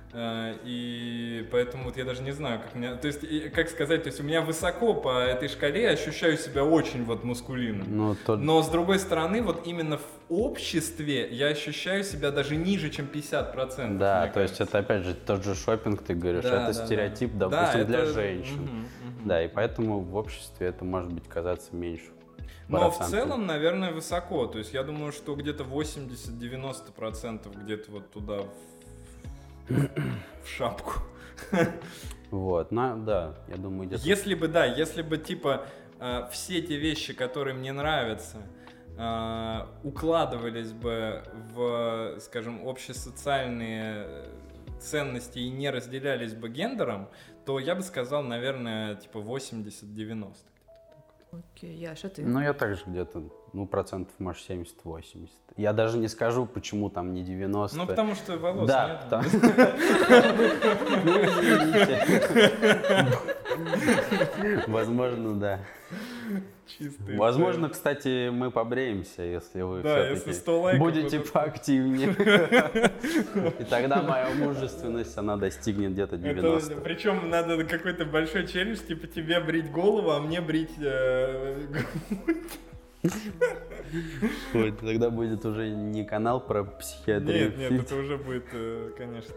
И 0.64 1.48
поэтому 1.50 1.84
вот 1.84 1.96
я 1.96 2.04
даже 2.04 2.22
не 2.22 2.30
знаю, 2.32 2.60
как 2.60 2.74
меня, 2.74 2.94
то 2.96 3.06
есть, 3.08 3.20
как 3.52 3.68
сказать, 3.68 4.04
то 4.04 4.08
есть 4.08 4.20
у 4.20 4.22
меня 4.22 4.40
высоко 4.42 4.94
по 4.94 5.18
этой 5.20 5.48
шкале 5.48 5.82
я 5.82 5.90
ощущаю 5.90 6.36
себя 6.38 6.64
очень 6.64 7.04
вот 7.04 7.24
мускулиным. 7.24 7.86
Ну, 7.88 8.14
то- 8.24 8.36
Но 8.36 8.62
с 8.62 8.68
другой 8.68 8.98
стороны, 9.00 9.42
вот 9.42 9.66
именно 9.66 9.98
в 9.98 10.06
обществе 10.28 11.28
я 11.30 11.48
ощущаю 11.48 12.04
себя 12.04 12.30
даже 12.30 12.54
ниже, 12.56 12.90
чем 12.90 13.06
50%. 13.06 13.98
да, 13.98 14.28
то 14.28 14.40
есть 14.40 14.60
это 14.60 14.78
опять 14.78 15.02
же 15.04 15.14
тот 15.14 15.42
же 15.44 15.54
шопинг, 15.54 16.02
ты 16.02 16.14
говоришь, 16.14 16.44
Да, 16.44 16.68
это 16.68 16.78
да, 16.78 16.86
стереотип, 16.86 17.32
да. 17.34 17.48
допустим, 17.48 17.80
Да, 17.80 17.84
для 17.86 17.98
это- 18.00 18.12
женщин. 18.12 18.62
мгм, 18.62 18.78
мгм. 18.78 18.88
Да, 19.28 19.42
и 19.44 19.48
поэтому 19.48 20.00
в 20.00 20.14
обществе 20.16 20.68
это 20.68 20.84
может 20.84 21.12
быть 21.12 21.26
казаться 21.28 21.74
меньше. 21.74 22.04
Но 22.68 22.90
в 22.90 22.98
целом, 23.10 23.46
наверное, 23.46 23.92
высоко. 23.92 24.46
То 24.46 24.58
есть 24.58 24.72
я 24.72 24.82
думаю, 24.84 25.12
что 25.12 25.34
где-то 25.34 25.64
80-90% 25.64 27.48
где-то 27.62 27.90
вот 27.90 28.10
туда 28.10 28.44
в, 29.68 30.46
шапку. 30.46 30.92
Вот, 32.30 32.72
ну 32.72 33.04
да, 33.04 33.36
я 33.48 33.56
думаю, 33.56 33.88
где-то 33.88 34.02
Если 34.04 34.34
бы, 34.34 34.48
да, 34.48 34.64
если 34.64 35.02
бы, 35.02 35.18
типа, 35.18 35.66
э, 36.00 36.26
все 36.32 36.60
те 36.62 36.76
вещи, 36.76 37.12
которые 37.12 37.54
мне 37.54 37.72
нравятся, 37.72 38.38
э, 38.98 39.66
укладывались 39.84 40.72
бы 40.72 41.22
в, 41.54 42.18
скажем, 42.18 42.66
общесоциальные 42.66 44.30
ценности 44.80 45.38
и 45.38 45.50
не 45.50 45.70
разделялись 45.70 46.34
бы 46.34 46.48
гендером, 46.48 47.08
то 47.46 47.58
я 47.58 47.74
бы 47.74 47.82
сказал, 47.82 48.22
наверное, 48.22 48.96
типа 48.96 49.18
80-90. 49.18 50.34
Окей, 51.32 51.76
Яша, 51.76 52.08
ты? 52.08 52.24
Ну, 52.24 52.40
я 52.40 52.52
также 52.52 52.82
где-то, 52.86 53.30
ну, 53.54 53.66
процентов, 53.66 54.12
может, 54.18 54.48
70-80. 54.50 55.28
Я 55.56 55.72
даже 55.72 55.96
не 55.98 56.08
скажу, 56.08 56.44
почему 56.44 56.90
там 56.90 57.14
не 57.14 57.22
90. 57.22 57.76
Ну, 57.78 57.86
потому 57.86 58.14
что 58.14 58.36
волос 58.36 58.68
Да, 58.68 59.00
нет. 59.12 59.24
Ну, 61.04 61.12
извините. 61.24 62.04
Возможно, 64.66 65.34
да. 65.34 65.60
Чистые 66.66 67.18
Возможно, 67.18 67.68
кстати, 67.68 68.30
мы 68.30 68.50
побреемся, 68.50 69.22
если 69.22 69.60
вы 69.62 69.82
Да, 69.82 69.98
если 70.08 70.14
все-таки 70.14 70.32
100 70.40 70.60
лайков 70.62 70.80
будете 70.80 71.18
будут. 71.18 71.32
поактивнее. 71.32 72.08
И 73.60 73.64
тогда 73.64 74.02
моя 74.02 74.30
мужественность, 74.30 75.16
она 75.18 75.36
достигнет 75.36 75.92
где-то 75.92 76.16
Это, 76.16 76.24
90. 76.24 76.76
причем 76.76 77.28
надо 77.28 77.62
какой-то 77.64 78.06
большой 78.06 78.46
челлендж, 78.46 78.78
типа 78.78 79.06
тебе 79.06 79.38
брить 79.40 79.70
голову, 79.70 80.10
а 80.10 80.20
мне 80.20 80.40
брить... 80.40 80.72
э, 80.80 81.66
Тогда 84.80 85.10
будет 85.10 85.44
уже 85.44 85.70
не 85.70 86.04
канал 86.04 86.40
про 86.40 86.64
психиатрию. 86.64 87.50
Нет, 87.56 87.70
нет, 87.70 87.82
это 87.82 87.96
уже 87.96 88.16
будет, 88.16 88.46
э, 88.52 88.90
конечно, 88.96 89.34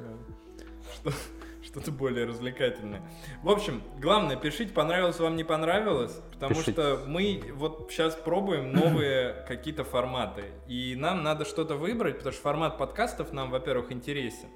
что-то 1.78 1.92
более 1.92 2.26
развлекательное. 2.26 3.02
В 3.44 3.50
общем, 3.50 3.84
главное, 4.00 4.36
пишите, 4.36 4.74
понравилось 4.74 5.20
вам, 5.20 5.36
не 5.36 5.44
понравилось, 5.44 6.20
потому 6.34 6.56
Пишите. 6.56 6.72
что 6.72 7.04
мы 7.06 7.44
вот 7.54 7.92
сейчас 7.92 8.16
пробуем 8.16 8.74
новые 8.74 9.46
какие-то 9.48 9.84
форматы, 9.84 10.46
и 10.68 10.96
нам 10.98 11.24
надо 11.24 11.46
что-то 11.46 11.76
выбрать, 11.76 12.18
потому 12.18 12.34
что 12.34 12.42
формат 12.42 12.78
подкастов 12.78 13.32
нам, 13.32 13.52
во-первых, 13.52 13.92
интересен, 13.92 14.50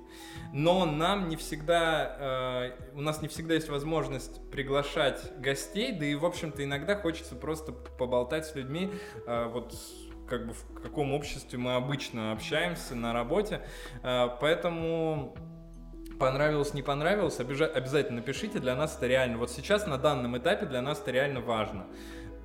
но 0.51 0.85
нам 0.85 1.29
не 1.29 1.35
всегда, 1.35 2.71
э, 2.73 2.95
у 2.95 3.01
нас 3.01 3.21
не 3.21 3.27
всегда 3.27 3.53
есть 3.53 3.69
возможность 3.69 4.41
приглашать 4.49 5.31
гостей, 5.39 5.91
да 5.91 6.05
и, 6.05 6.15
в 6.15 6.25
общем-то, 6.25 6.63
иногда 6.63 6.95
хочется 6.95 7.35
просто 7.35 7.71
поболтать 7.71 8.47
с 8.47 8.55
людьми, 8.55 8.91
э, 9.27 9.47
вот 9.47 9.75
как 10.27 10.47
бы 10.47 10.53
в 10.53 10.81
каком 10.81 11.13
обществе 11.13 11.59
мы 11.59 11.75
обычно 11.75 12.31
общаемся 12.31 12.95
на 12.95 13.13
работе, 13.13 13.61
Э, 14.03 14.29
поэтому 14.39 15.35
понравилось, 16.21 16.73
не 16.73 16.83
понравилось, 16.83 17.39
обязательно 17.39 18.17
напишите, 18.17 18.59
для 18.59 18.75
нас 18.75 18.95
это 18.95 19.07
реально, 19.07 19.37
вот 19.39 19.49
сейчас 19.49 19.87
на 19.87 19.97
данном 19.97 20.37
этапе 20.37 20.67
для 20.67 20.81
нас 20.81 21.01
это 21.01 21.11
реально 21.11 21.41
важно. 21.41 21.87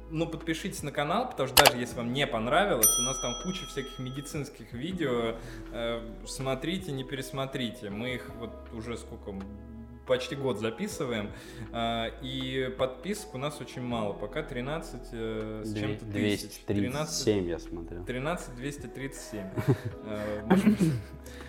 Ну, 0.09 0.27
подпишитесь 0.27 0.83
на 0.83 0.93
канал, 0.93 1.29
потому 1.29 1.49
что 1.49 1.65
даже 1.65 1.79
если 1.79 1.97
вам 1.97 2.13
не 2.13 2.27
понравилось, 2.27 2.97
у 2.99 3.03
нас 3.03 3.21
там 3.21 3.35
куча 3.43 3.67
всяких 3.67 3.99
медицинских 3.99 4.73
видео, 4.73 5.35
э, 5.73 6.01
смотрите, 6.25 6.93
не 6.93 7.03
пересмотрите. 7.03 7.91
Мы 7.91 8.15
их 8.15 8.31
вот 8.39 8.53
уже 8.73 8.97
сколько, 8.97 9.35
почти 10.07 10.37
год 10.37 10.61
записываем, 10.61 11.33
э, 11.73 12.11
и 12.23 12.73
подписок 12.79 13.35
у 13.35 13.39
нас 13.39 13.61
очень 13.61 13.83
мало, 13.83 14.13
пока 14.13 14.45
13 14.45 15.01
э, 15.13 15.63
с 15.65 15.75
чем-то 15.75 16.05
тысяч. 16.07 16.65
237 16.67 17.49
я 17.49 17.59
смотрел. 17.59 18.05
13 18.05 18.55
237. 18.55 19.51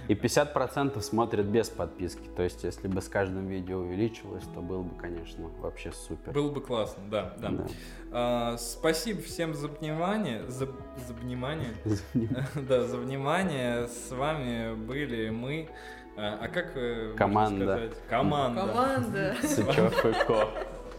И 0.07 0.13
50% 0.13 1.01
смотрят 1.01 1.45
без 1.47 1.69
подписки. 1.69 2.27
То 2.35 2.43
есть, 2.43 2.63
если 2.63 2.87
бы 2.87 3.01
с 3.01 3.09
каждым 3.09 3.47
видео 3.47 3.79
увеличилось, 3.79 4.43
то 4.53 4.61
было 4.61 4.81
бы, 4.81 4.95
конечно, 4.95 5.49
вообще 5.59 5.91
супер. 5.91 6.31
Было 6.31 6.49
бы 6.49 6.61
классно, 6.61 7.03
да, 7.11 7.33
да. 7.37 7.49
Да. 7.49 7.65
А, 8.11 8.57
спасибо 8.57 9.21
всем 9.21 9.53
за 9.53 9.67
внимание, 9.67 10.45
за, 10.47 10.67
за 11.07 11.13
внимание, 11.13 11.73
да, 12.55 12.83
за 12.85 12.97
внимание. 12.97 13.87
С 13.87 14.11
вами 14.11 14.75
были 14.75 15.29
мы. 15.29 15.69
А, 16.15 16.39
а 16.41 16.47
как 16.47 16.71
э, 16.75 17.13
Команда. 17.17 17.65
сказать? 17.65 18.07
Команда. 18.09 18.61
Команда. 18.61 19.35
Сычев 19.43 20.05
и 20.05 20.25
Ко, 20.25 20.47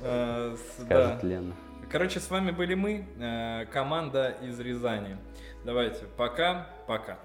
с- 0.03 0.83
скажет. 0.85 1.23
Лена. 1.25 1.55
Короче, 1.91 2.21
с 2.21 2.31
вами 2.31 2.51
были 2.51 2.75
мы, 2.75 3.07
э, 3.19 3.65
команда 3.73 4.37
из 4.43 4.61
Рязани. 4.61 5.17
Давайте, 5.65 6.05
пока, 6.17 6.69
пока. 6.87 7.19